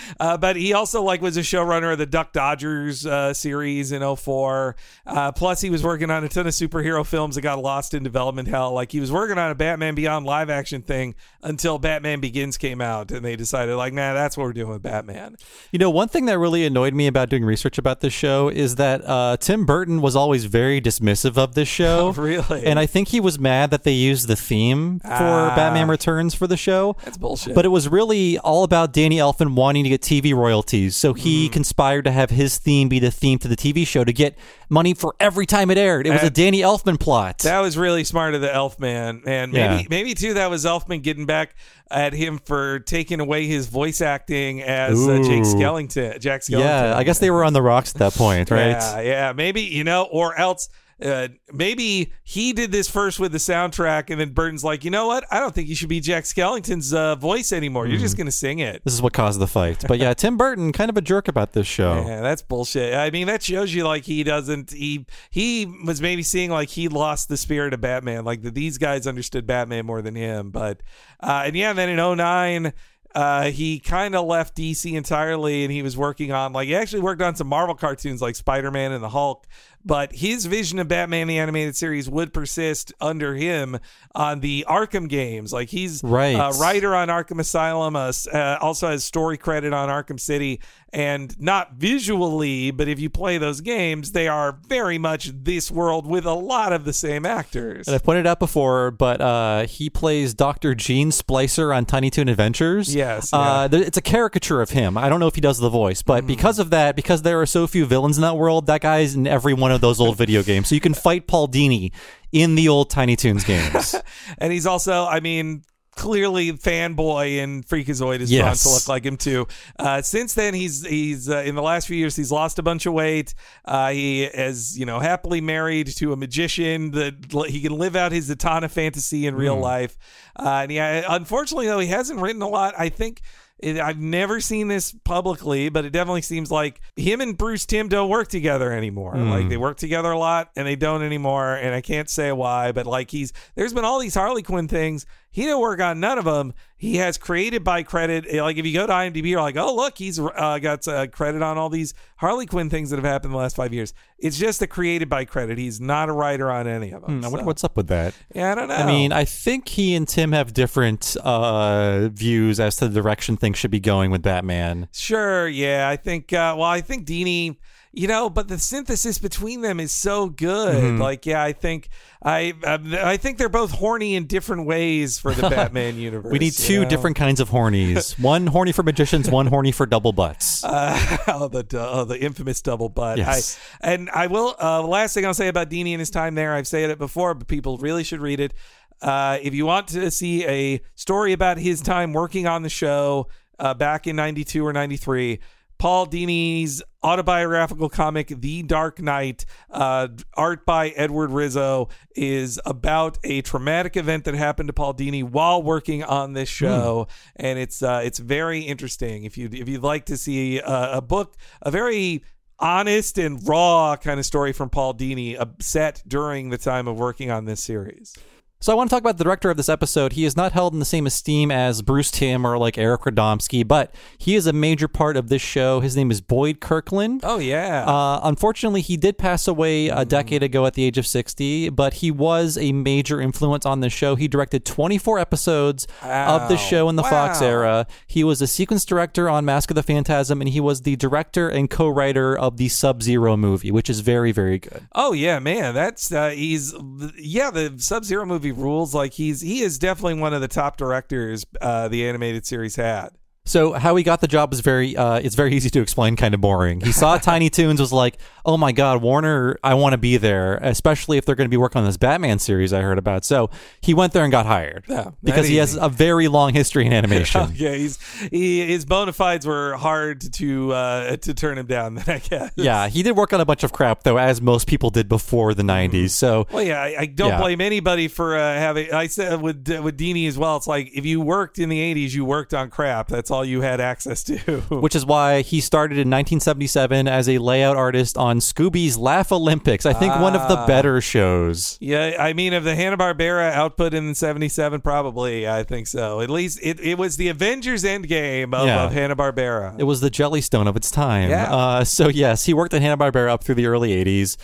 uh, 0.20 0.36
but 0.36 0.56
he 0.56 0.72
also 0.72 1.02
like 1.02 1.20
was 1.20 1.36
a 1.36 1.40
showrunner 1.40 1.92
of 1.92 1.98
the 1.98 2.06
Duck 2.06 2.32
Dodgers 2.32 3.06
uh, 3.06 3.34
series 3.34 3.92
in 3.92 4.16
04. 4.16 4.76
Uh, 5.06 5.32
plus, 5.32 5.60
he 5.60 5.70
was 5.70 5.82
working 5.82 6.10
on 6.10 6.24
a 6.24 6.28
ton 6.28 6.46
of 6.46 6.52
superhero 6.52 7.04
films 7.04 7.34
that 7.34 7.42
got 7.42 7.60
lost 7.60 7.94
in 7.94 8.02
development 8.02 8.48
hell. 8.48 8.72
Like 8.72 8.92
he 8.92 9.00
was 9.00 9.12
working 9.12 9.38
on 9.38 9.50
a 9.50 9.54
Batman 9.54 9.94
Beyond 9.94 10.26
live 10.26 10.50
action 10.50 10.82
thing 10.82 11.14
until 11.42 11.78
Batman 11.78 12.20
Begins 12.20 12.56
came 12.56 12.80
out, 12.80 13.10
and 13.10 13.24
they 13.24 13.36
decided 13.36 13.76
like, 13.76 13.92
nah, 13.92 14.14
that's 14.14 14.36
what 14.36 14.44
we're 14.44 14.52
doing 14.52 14.70
with 14.70 14.82
Batman. 14.82 15.36
You 15.72 15.78
know, 15.78 15.90
one 15.90 16.08
thing 16.08 16.26
that 16.26 16.38
really 16.38 16.64
annoyed 16.64 16.94
me 16.94 17.06
about 17.06 17.28
doing 17.28 17.44
research 17.44 17.78
about 17.78 18.00
this 18.00 18.12
show 18.12 18.48
is 18.48 18.76
that 18.76 19.02
uh, 19.16 19.36
Tim 19.38 19.64
Burton 19.64 20.00
was 20.00 20.14
always 20.16 20.44
very 20.44 20.80
dismissive 20.80 21.36
of 21.38 21.54
this 21.54 21.68
show. 21.68 22.12
Really? 22.26 22.64
And 22.66 22.78
I 22.78 22.86
think 22.86 23.08
he 23.08 23.20
was 23.20 23.38
mad 23.38 23.70
that 23.70 23.84
they 23.84 23.92
used 23.92 24.26
the 24.28 24.36
theme 24.36 25.00
for 25.00 25.08
Ah. 25.10 25.54
Batman 25.56 25.88
Returns 25.88 26.34
for 26.34 26.46
the 26.46 26.56
show. 26.56 26.96
That's 27.04 27.16
bullshit. 27.18 27.54
But 27.54 27.64
it 27.64 27.68
was 27.68 27.88
really 27.88 28.38
all 28.38 28.64
about 28.64 28.92
Danny 28.92 29.16
Elfman 29.16 29.54
wanting 29.54 29.84
to 29.84 29.90
get 29.90 30.00
TV 30.02 30.34
royalties. 30.34 30.96
So 30.96 31.14
Mm. 31.14 31.18
he 31.18 31.48
conspired 31.48 32.04
to 32.04 32.10
have 32.12 32.30
his 32.30 32.58
theme 32.58 32.88
be 32.88 32.98
the 32.98 33.10
theme 33.10 33.38
to 33.40 33.48
the 33.48 33.56
TV 33.56 33.86
show 33.86 34.02
to 34.04 34.12
get 34.12 34.36
money 34.68 34.94
for 34.94 35.14
every 35.20 35.46
time 35.46 35.70
it 35.70 35.78
aired. 35.78 36.06
It 36.06 36.10
was 36.10 36.22
a 36.24 36.30
Danny 36.30 36.60
Elfman 36.60 36.98
plot. 36.98 37.38
That 37.40 37.60
was 37.60 37.76
really 37.78 38.02
smart 38.04 38.34
of 38.34 38.40
the 38.40 38.48
Elfman, 38.48 39.22
and 39.26 39.52
maybe 39.52 39.82
Yeah. 39.82 39.88
maybe 39.88 40.14
too 40.14 40.34
that 40.34 40.50
was 40.50 40.64
Elfman 40.64 41.02
getting 41.02 41.26
back 41.26 41.54
at 41.88 42.12
him 42.12 42.40
for 42.44 42.80
taking 42.80 43.20
away 43.20 43.46
his 43.46 43.66
voice 43.68 44.00
acting 44.00 44.60
as 44.62 44.98
uh, 45.06 45.18
Jake 45.24 45.44
Skellington. 45.44 46.18
Jack 46.20 46.40
Skellington. 46.40 46.58
yeah, 46.60 46.96
I 46.96 47.04
guess 47.04 47.20
they 47.20 47.30
were 47.30 47.44
on 47.44 47.52
the 47.52 47.62
rocks 47.62 47.94
at 47.94 47.98
that 48.00 48.14
point, 48.14 48.50
right? 48.50 48.70
Yeah, 48.70 49.00
yeah, 49.06 49.32
maybe 49.32 49.62
you 49.62 49.84
know, 49.84 50.04
or 50.10 50.36
else 50.38 50.68
uh, 51.00 51.28
maybe 51.52 52.10
he 52.24 52.54
did 52.54 52.72
this 52.72 52.88
first 52.88 53.20
with 53.20 53.30
the 53.30 53.38
soundtrack, 53.38 54.08
and 54.08 54.18
then 54.18 54.30
Burton's 54.30 54.64
like, 54.64 54.82
you 54.82 54.90
know 54.90 55.06
what? 55.06 55.24
I 55.30 55.40
don't 55.40 55.54
think 55.54 55.68
you 55.68 55.74
should 55.74 55.90
be 55.90 56.00
Jack 56.00 56.24
Skellington's 56.24 56.94
uh, 56.94 57.16
voice 57.16 57.52
anymore. 57.52 57.86
You're 57.86 58.00
just 58.00 58.16
going 58.16 58.26
to 58.26 58.32
sing 58.32 58.60
it. 58.60 58.82
This 58.82 58.94
is 58.94 59.02
what 59.02 59.12
caused 59.12 59.38
the 59.38 59.46
fight. 59.46 59.84
But 59.86 59.98
yeah, 59.98 60.14
Tim 60.14 60.38
Burton, 60.38 60.72
kind 60.72 60.88
of 60.88 60.96
a 60.96 61.02
jerk 61.02 61.28
about 61.28 61.52
this 61.52 61.66
show. 61.66 62.02
Yeah, 62.06 62.22
that's 62.22 62.40
bullshit. 62.40 62.94
I 62.94 63.10
mean, 63.10 63.26
that 63.26 63.42
shows 63.42 63.74
you 63.74 63.84
like 63.84 64.04
he 64.04 64.24
doesn't. 64.24 64.70
He 64.72 65.04
he 65.30 65.66
was 65.84 66.00
maybe 66.00 66.22
seeing 66.22 66.50
like 66.50 66.70
he 66.70 66.88
lost 66.88 67.28
the 67.28 67.36
spirit 67.36 67.74
of 67.74 67.82
Batman. 67.82 68.24
Like 68.24 68.40
that 68.42 68.54
these 68.54 68.78
guys 68.78 69.06
understood 69.06 69.46
Batman 69.46 69.84
more 69.84 70.00
than 70.00 70.14
him. 70.14 70.50
But 70.50 70.82
uh, 71.20 71.42
and 71.44 71.54
yeah, 71.54 71.74
then 71.74 71.90
in 71.90 72.16
09, 72.16 72.72
uh, 73.16 73.44
he 73.50 73.78
kind 73.80 74.14
of 74.14 74.26
left 74.26 74.54
DC 74.56 74.92
entirely, 74.92 75.64
and 75.64 75.72
he 75.72 75.80
was 75.80 75.96
working 75.96 76.32
on 76.32 76.52
like 76.52 76.68
he 76.68 76.76
actually 76.76 77.00
worked 77.00 77.22
on 77.22 77.34
some 77.34 77.46
Marvel 77.46 77.74
cartoons 77.74 78.20
like 78.20 78.36
Spider 78.36 78.70
Man 78.70 78.92
and 78.92 79.02
the 79.02 79.08
Hulk. 79.08 79.46
But 79.86 80.12
his 80.12 80.46
vision 80.46 80.80
of 80.80 80.88
Batman 80.88 81.28
the 81.28 81.38
animated 81.38 81.76
series 81.76 82.10
would 82.10 82.34
persist 82.34 82.92
under 83.00 83.34
him 83.36 83.78
on 84.16 84.40
the 84.40 84.66
Arkham 84.68 85.08
games. 85.08 85.52
Like 85.52 85.68
he's 85.68 86.02
Right. 86.02 86.32
a 86.34 86.50
writer 86.58 86.94
on 86.94 87.06
Arkham 87.08 87.38
Asylum, 87.38 87.94
uh, 87.96 88.12
uh, 88.34 88.58
also 88.60 88.88
has 88.88 89.04
story 89.04 89.38
credit 89.38 89.72
on 89.72 89.88
Arkham 89.88 90.18
City, 90.20 90.60
and 90.92 91.38
not 91.40 91.74
visually, 91.74 92.70
but 92.70 92.88
if 92.88 92.98
you 93.00 93.10
play 93.10 93.36
those 93.38 93.60
games, 93.60 94.12
they 94.12 94.28
are 94.28 94.58
very 94.68 94.98
much 94.98 95.30
this 95.34 95.70
world 95.70 96.06
with 96.06 96.24
a 96.24 96.32
lot 96.32 96.72
of 96.72 96.84
the 96.84 96.92
same 96.92 97.26
actors. 97.26 97.86
And 97.88 97.94
I've 97.94 98.04
pointed 98.04 98.26
out 98.26 98.38
before, 98.38 98.90
but 98.92 99.20
uh, 99.20 99.66
he 99.66 99.90
plays 99.90 100.32
Dr. 100.32 100.74
Gene 100.74 101.10
Splicer 101.10 101.74
on 101.76 101.84
Tiny 101.86 102.08
Toon 102.08 102.28
Adventures. 102.28 102.94
Yes, 102.94 103.32
Uh, 103.32 103.68
yeah. 103.70 103.76
th- 103.76 103.86
it's 103.88 103.98
a 103.98 104.02
caricature 104.02 104.62
of 104.62 104.70
him. 104.70 104.96
I 104.96 105.08
don't 105.08 105.20
know 105.20 105.26
if 105.26 105.34
he 105.34 105.40
does 105.40 105.58
the 105.58 105.68
voice, 105.70 106.02
but 106.02 106.18
Mm-hmm. 106.18 106.26
because 106.28 106.58
of 106.58 106.70
that, 106.70 106.96
because 106.96 107.22
there 107.22 107.40
are 107.40 107.46
so 107.46 107.66
few 107.66 107.84
villains 107.84 108.16
in 108.16 108.22
that 108.22 108.36
world, 108.36 108.66
that 108.66 108.80
guy's 108.80 109.14
in 109.14 109.26
every 109.26 109.52
one 109.54 109.72
of 109.72 109.80
those 109.80 110.00
old 110.00 110.16
video 110.16 110.42
games. 110.42 110.68
So 110.68 110.74
you 110.74 110.80
can 110.80 110.94
fight 110.94 111.26
Paul 111.26 111.48
Dini 111.48 111.92
in 112.32 112.54
the 112.54 112.68
old 112.68 112.90
Tiny 112.90 113.16
Toons 113.16 113.44
games. 113.44 113.94
and 114.38 114.52
he's 114.52 114.66
also, 114.66 115.04
I 115.04 115.20
mean, 115.20 115.62
clearly 115.96 116.52
fanboy 116.52 117.42
and 117.42 117.66
freakazoid 117.66 118.20
is 118.20 118.30
Yes. 118.30 118.62
fun 118.62 118.70
to 118.70 118.74
look 118.76 118.88
like 118.88 119.04
him 119.04 119.16
too. 119.16 119.46
Uh, 119.78 120.02
since 120.02 120.34
then, 120.34 120.54
he's 120.54 120.86
he's 120.86 121.28
uh, 121.28 121.38
in 121.38 121.54
the 121.54 121.62
last 121.62 121.86
few 121.88 121.96
years 121.96 122.14
he's 122.14 122.30
lost 122.30 122.58
a 122.58 122.62
bunch 122.62 122.86
of 122.86 122.92
weight. 122.92 123.34
Uh, 123.64 123.90
he 123.90 124.24
is 124.24 124.78
you 124.78 124.86
know 124.86 125.00
happily 125.00 125.40
married 125.40 125.88
to 125.96 126.12
a 126.12 126.16
magician 126.16 126.90
that 126.92 127.14
he 127.48 127.60
can 127.60 127.72
live 127.72 127.96
out 127.96 128.12
his 128.12 128.30
Zatanna 128.30 128.70
fantasy 128.70 129.26
in 129.26 129.34
real 129.34 129.56
life. 129.58 129.96
Uh, 130.38 130.60
and 130.62 130.72
yeah, 130.72 131.04
unfortunately 131.08 131.66
though, 131.66 131.78
he 131.80 131.88
hasn't 131.88 132.20
written 132.20 132.42
a 132.42 132.48
lot. 132.48 132.74
I 132.78 132.88
think. 132.90 133.22
It, 133.58 133.78
I've 133.78 133.98
never 133.98 134.38
seen 134.38 134.68
this 134.68 134.92
publicly, 134.92 135.70
but 135.70 135.86
it 135.86 135.90
definitely 135.90 136.20
seems 136.20 136.50
like 136.50 136.78
him 136.94 137.22
and 137.22 137.38
Bruce 137.38 137.64
Timm 137.64 137.88
don't 137.88 138.10
work 138.10 138.28
together 138.28 138.70
anymore. 138.70 139.16
Like 139.16 139.48
they 139.48 139.56
work 139.56 139.78
together 139.78 140.10
a 140.10 140.18
lot, 140.18 140.50
and 140.56 140.66
they 140.66 140.76
don't 140.76 141.02
anymore. 141.02 141.54
And 141.54 141.74
I 141.74 141.80
can't 141.80 142.10
say 142.10 142.30
why, 142.32 142.72
but 142.72 142.84
like 142.84 143.10
he's 143.10 143.32
there's 143.54 143.72
been 143.72 143.86
all 143.86 143.98
these 143.98 144.14
Harley 144.14 144.42
Quinn 144.42 144.68
things. 144.68 145.06
He 145.36 145.42
didn't 145.42 145.60
work 145.60 145.80
on 145.82 146.00
none 146.00 146.16
of 146.16 146.24
them. 146.24 146.54
He 146.78 146.96
has 146.96 147.18
created 147.18 147.62
by 147.62 147.82
credit. 147.82 148.24
Like 148.34 148.56
if 148.56 148.64
you 148.64 148.72
go 148.72 148.86
to 148.86 148.92
IMDb, 148.92 149.26
you're 149.26 149.42
like, 149.42 149.58
oh 149.58 149.74
look, 149.76 149.98
he's 149.98 150.18
uh, 150.18 150.58
got 150.62 150.88
uh, 150.88 151.08
credit 151.08 151.42
on 151.42 151.58
all 151.58 151.68
these 151.68 151.92
Harley 152.16 152.46
Quinn 152.46 152.70
things 152.70 152.88
that 152.88 152.96
have 152.96 153.04
happened 153.04 153.26
in 153.26 153.32
the 153.32 153.38
last 153.38 153.54
five 153.54 153.74
years. 153.74 153.92
It's 154.18 154.38
just 154.38 154.62
a 154.62 154.66
created 154.66 155.10
by 155.10 155.26
credit. 155.26 155.58
He's 155.58 155.78
not 155.78 156.08
a 156.08 156.12
writer 156.12 156.50
on 156.50 156.66
any 156.66 156.90
of 156.92 157.02
them. 157.02 157.18
Hmm, 157.18 157.24
I 157.26 157.28
wonder 157.28 157.42
So, 157.42 157.46
what's 157.48 157.64
up 157.64 157.76
with 157.76 157.88
that. 157.88 158.14
yeah, 158.34 158.50
I 158.52 158.54
don't 158.54 158.68
know. 158.68 158.76
I 158.76 158.86
mean, 158.86 159.12
I 159.12 159.26
think 159.26 159.68
he 159.68 159.94
and 159.94 160.08
Timm 160.08 160.32
have 160.32 160.54
different 160.54 161.18
uh, 161.22 162.08
views 162.08 162.58
as 162.58 162.76
to 162.78 162.88
the 162.88 163.02
direction 163.02 163.36
things 163.36 163.58
should 163.58 163.70
be 163.70 163.80
going 163.80 164.10
with 164.10 164.22
Batman. 164.22 164.88
Sure, 164.90 165.46
yeah. 165.48 165.86
I 165.86 165.96
think 165.96 166.32
uh 166.32 166.54
well, 166.56 166.68
I 166.68 166.80
think 166.80 167.06
Dini, 167.06 167.56
you 167.96 168.06
know, 168.06 168.28
but 168.28 168.46
the 168.46 168.58
synthesis 168.58 169.18
between 169.18 169.62
them 169.62 169.80
is 169.80 169.90
so 169.90 170.28
good. 170.28 170.76
Mm-hmm. 170.76 171.00
Like, 171.00 171.24
yeah, 171.24 171.42
I 171.42 171.54
think 171.54 171.88
I 172.22 172.52
um, 172.64 172.94
I 172.94 173.16
think 173.16 173.38
they're 173.38 173.48
both 173.48 173.70
horny 173.70 174.16
in 174.16 174.26
different 174.26 174.66
ways 174.66 175.18
for 175.18 175.32
the 175.32 175.48
Batman 175.50 175.96
universe. 175.96 176.30
We 176.30 176.38
need 176.38 176.52
two 176.52 176.82
know? 176.82 176.90
different 176.90 177.16
kinds 177.16 177.40
of 177.40 177.48
hornies. 177.48 178.18
one 178.22 178.48
horny 178.48 178.72
for 178.72 178.82
magicians, 178.82 179.30
one 179.30 179.46
horny 179.46 179.72
for 179.72 179.86
double 179.86 180.12
butts. 180.12 180.62
Uh, 180.62 181.16
oh, 181.28 181.48
the 181.48 181.66
oh, 181.72 182.04
the 182.04 182.20
infamous 182.20 182.60
double 182.60 182.90
butt. 182.90 183.16
Yes. 183.16 183.58
I, 183.82 183.92
and 183.92 184.10
I 184.10 184.26
will. 184.26 184.54
Uh, 184.62 184.82
last 184.82 185.14
thing 185.14 185.24
I'll 185.24 185.32
say 185.32 185.48
about 185.48 185.70
Dini 185.70 185.92
and 185.92 186.00
his 186.00 186.10
time 186.10 186.34
there, 186.34 186.52
I've 186.52 186.68
said 186.68 186.90
it 186.90 186.98
before, 186.98 187.32
but 187.32 187.48
people 187.48 187.78
really 187.78 188.04
should 188.04 188.20
read 188.20 188.40
it. 188.40 188.52
Uh, 189.00 189.38
if 189.40 189.54
you 189.54 189.64
want 189.64 189.88
to 189.88 190.10
see 190.10 190.46
a 190.46 190.82
story 190.96 191.32
about 191.32 191.56
his 191.56 191.80
time 191.80 192.12
working 192.12 192.46
on 192.46 192.62
the 192.62 192.68
show 192.68 193.28
uh, 193.58 193.72
back 193.72 194.06
in 194.06 194.16
'92 194.16 194.66
or 194.66 194.74
'93, 194.74 195.40
Paul 195.78 196.06
Dini's 196.06 196.82
autobiographical 197.02 197.88
comic 197.88 198.28
"The 198.28 198.62
Dark 198.62 199.00
Night," 199.00 199.44
uh, 199.70 200.08
art 200.34 200.64
by 200.66 200.90
Edward 200.90 201.30
Rizzo, 201.30 201.88
is 202.14 202.60
about 202.64 203.18
a 203.24 203.42
traumatic 203.42 203.96
event 203.96 204.24
that 204.24 204.34
happened 204.34 204.68
to 204.68 204.72
Paul 204.72 204.94
Dini 204.94 205.22
while 205.22 205.62
working 205.62 206.02
on 206.02 206.32
this 206.32 206.48
show, 206.48 207.08
and 207.36 207.58
it's 207.58 207.82
uh, 207.82 208.00
it's 208.04 208.18
very 208.18 208.60
interesting. 208.60 209.24
If 209.24 209.36
you 209.36 209.48
if 209.52 209.68
you'd 209.68 209.82
like 209.82 210.06
to 210.06 210.16
see 210.16 210.58
a, 210.58 210.96
a 210.98 211.02
book, 211.02 211.36
a 211.62 211.70
very 211.70 212.24
honest 212.58 213.18
and 213.18 213.46
raw 213.46 213.96
kind 213.96 214.18
of 214.18 214.26
story 214.26 214.52
from 214.52 214.70
Paul 214.70 214.94
Dini, 214.94 215.38
uh, 215.38 215.46
set 215.60 216.02
during 216.06 216.50
the 216.50 216.58
time 216.58 216.88
of 216.88 216.98
working 216.98 217.30
on 217.30 217.44
this 217.44 217.62
series. 217.62 218.16
So 218.58 218.72
I 218.72 218.74
want 218.74 218.88
to 218.88 218.94
talk 218.94 219.02
about 219.02 219.18
the 219.18 219.24
director 219.24 219.50
of 219.50 219.58
this 219.58 219.68
episode. 219.68 220.14
He 220.14 220.24
is 220.24 220.34
not 220.34 220.52
held 220.52 220.72
in 220.72 220.78
the 220.78 220.86
same 220.86 221.06
esteem 221.06 221.50
as 221.50 221.82
Bruce 221.82 222.10
Timm 222.10 222.46
or 222.46 222.56
like 222.56 222.78
Eric 222.78 223.02
Radomski, 223.02 223.68
but 223.68 223.94
he 224.16 224.34
is 224.34 224.46
a 224.46 224.52
major 224.52 224.88
part 224.88 225.18
of 225.18 225.28
this 225.28 225.42
show. 225.42 225.80
His 225.80 225.94
name 225.94 226.10
is 226.10 226.22
Boyd 226.22 226.58
Kirkland. 226.60 227.20
Oh 227.22 227.38
yeah. 227.38 227.84
Uh, 227.86 228.20
unfortunately, 228.24 228.80
he 228.80 228.96
did 228.96 229.18
pass 229.18 229.46
away 229.46 229.88
a 229.88 230.06
decade 230.06 230.42
ago 230.42 230.64
at 230.64 230.72
the 230.72 230.84
age 230.84 230.96
of 230.96 231.06
60, 231.06 231.68
but 231.68 231.94
he 231.94 232.10
was 232.10 232.56
a 232.56 232.72
major 232.72 233.20
influence 233.20 233.66
on 233.66 233.80
the 233.80 233.90
show. 233.90 234.16
He 234.16 234.26
directed 234.26 234.64
24 234.64 235.18
episodes 235.18 235.86
of 236.02 236.48
the 236.48 236.56
show 236.56 236.88
in 236.88 236.96
the 236.96 237.02
Fox 237.02 237.42
era. 237.42 237.86
He 238.06 238.24
was 238.24 238.40
a 238.40 238.46
sequence 238.46 238.86
director 238.86 239.28
on 239.28 239.44
Mask 239.44 239.70
of 239.70 239.74
the 239.74 239.82
Phantasm, 239.82 240.40
and 240.40 240.48
he 240.48 240.60
was 240.60 240.82
the 240.82 240.96
director 240.96 241.48
and 241.48 241.68
co 241.68 241.88
writer 241.88 242.36
of 242.36 242.56
the 242.56 242.68
Sub 242.68 243.02
Zero 243.02 243.36
movie, 243.36 243.70
which 243.70 243.90
is 243.90 244.00
very, 244.00 244.32
very 244.32 244.58
good. 244.58 244.88
Oh 244.94 245.12
yeah, 245.12 245.38
man, 245.40 245.74
that's 245.74 246.10
uh, 246.10 246.30
he's 246.30 246.74
yeah 247.18 247.50
the 247.50 247.74
Sub 247.76 248.04
Zero 248.04 248.24
movie 248.24 248.45
rules. 248.52 248.94
Like 248.94 249.14
he's 249.14 249.40
he 249.40 249.62
is 249.62 249.78
definitely 249.78 250.20
one 250.20 250.34
of 250.34 250.40
the 250.40 250.48
top 250.48 250.76
directors 250.76 251.44
uh, 251.60 251.88
the 251.88 252.06
animated 252.06 252.46
series 252.46 252.76
had. 252.76 253.10
So 253.46 253.72
how 253.72 253.96
he 253.96 254.02
got 254.02 254.20
the 254.20 254.28
job 254.28 254.52
is 254.52 254.60
very 254.60 254.96
uh, 254.96 255.14
it's 255.20 255.34
very 255.36 255.54
easy 255.54 255.70
to 255.70 255.80
explain, 255.80 256.16
kind 256.16 256.34
of 256.34 256.40
boring. 256.40 256.80
He 256.80 256.92
saw 256.92 257.16
Tiny 257.32 257.48
Toons, 257.48 257.80
was 257.80 257.92
like, 257.92 258.18
"Oh 258.44 258.56
my 258.56 258.72
God, 258.72 259.00
Warner, 259.02 259.56
I 259.62 259.74
want 259.74 259.92
to 259.92 259.98
be 259.98 260.16
there, 260.16 260.56
especially 260.56 261.16
if 261.16 261.24
they're 261.24 261.36
going 261.36 261.46
to 261.46 261.50
be 261.50 261.56
working 261.56 261.78
on 261.80 261.86
this 261.86 261.96
Batman 261.96 262.38
series 262.40 262.72
I 262.72 262.82
heard 262.82 262.98
about." 262.98 263.24
So 263.24 263.48
he 263.80 263.94
went 263.94 264.12
there 264.12 264.24
and 264.24 264.32
got 264.32 264.46
hired 264.46 264.84
Yeah, 264.88 265.10
because 265.22 265.46
that 265.46 265.50
he 265.52 265.56
has 265.58 265.76
a 265.76 265.88
very 265.88 266.26
long 266.28 266.54
history 266.54 266.86
in 266.86 266.92
animation. 267.00 267.52
yeah, 267.54 267.74
he's 267.74 267.98
he, 268.32 268.66
his 268.66 268.84
bona 268.84 269.12
fides 269.12 269.46
were 269.46 269.76
hard 269.76 270.20
to 270.34 270.72
uh, 270.72 271.16
to 271.18 271.32
turn 271.32 271.56
him 271.56 271.66
down. 271.66 271.98
I 272.06 272.18
guess. 272.18 272.50
yeah, 272.56 272.88
he 272.88 273.02
did 273.04 273.16
work 273.16 273.32
on 273.32 273.40
a 273.40 273.44
bunch 273.44 273.62
of 273.62 273.72
crap 273.72 274.02
though, 274.02 274.16
as 274.18 274.42
most 274.42 274.66
people 274.66 274.90
did 274.90 275.08
before 275.08 275.54
the 275.54 275.62
'90s. 275.62 276.10
So 276.10 276.46
Well, 276.52 276.64
yeah, 276.64 276.80
I, 276.82 276.96
I 277.00 277.06
don't 277.06 277.28
Yeah. 277.30 277.38
blame 277.40 277.60
anybody 277.60 278.08
for 278.08 278.36
uh, 278.36 278.40
having. 278.40 278.92
I 278.92 279.06
said 279.06 279.40
with 279.40 279.68
with 279.68 279.96
Dini 279.96 280.26
as 280.26 280.36
well. 280.36 280.56
It's 280.56 280.66
like 280.66 280.90
if 280.94 281.06
you 281.06 281.20
worked 281.20 281.58
in 281.60 281.68
the 281.68 281.78
'80s, 281.94 282.12
you 282.12 282.24
worked 282.24 282.52
on 282.52 282.70
crap. 282.70 283.06
That's 283.08 283.30
all 283.30 283.35
you 283.44 283.60
had 283.62 283.80
access 283.80 284.22
to. 284.24 284.36
which 284.70 284.94
is 284.96 285.04
why 285.04 285.42
he 285.42 285.60
started 285.60 285.94
in 285.98 286.08
1977 286.10 287.08
as 287.08 287.28
a 287.28 287.38
layout 287.38 287.76
artist 287.76 288.16
on 288.16 288.38
Scooby's 288.38 288.96
Laff-A-Lympics. 288.96 289.84
I 289.86 289.92
think 289.92 290.14
one 290.20 290.34
of 290.36 290.48
the 290.48 290.56
Ah. 290.56 290.66
better 290.66 291.00
shows. 291.00 291.76
Yeah, 291.80 292.16
I 292.18 292.32
mean, 292.32 292.52
of 292.52 292.64
the 292.64 292.74
Hanna 292.74 292.96
Barbera 292.96 293.52
output 293.52 293.92
in 293.94 294.14
'77, 294.14 294.80
probably 294.80 295.48
I 295.48 295.62
think 295.62 295.86
so. 295.86 296.20
At 296.20 296.30
least 296.30 296.58
it, 296.62 296.80
it 296.80 296.96
was 296.98 297.16
the 297.16 297.28
Avengers 297.28 297.84
Endgame 297.84 298.54
of, 298.54 298.66
Yeah. 298.66 298.84
of 298.84 298.92
Hanna 298.92 299.16
Barbera. 299.16 299.74
It 299.78 299.84
was 299.84 300.00
the 300.00 300.10
Jellystone 300.10 300.66
of 300.68 300.76
its 300.76 300.90
time. 300.90 301.30
Yeah. 301.30 301.54
Uh, 301.54 301.84
so 301.84 302.08
yes, 302.08 302.44
he 302.44 302.54
worked 302.54 302.72
at 302.74 302.82
Hanna 302.82 302.96
Barbera 302.96 303.28
up 303.30 303.44
through 303.44 303.56
the 303.56 303.66
early 303.66 303.90
'80s. 303.92 304.36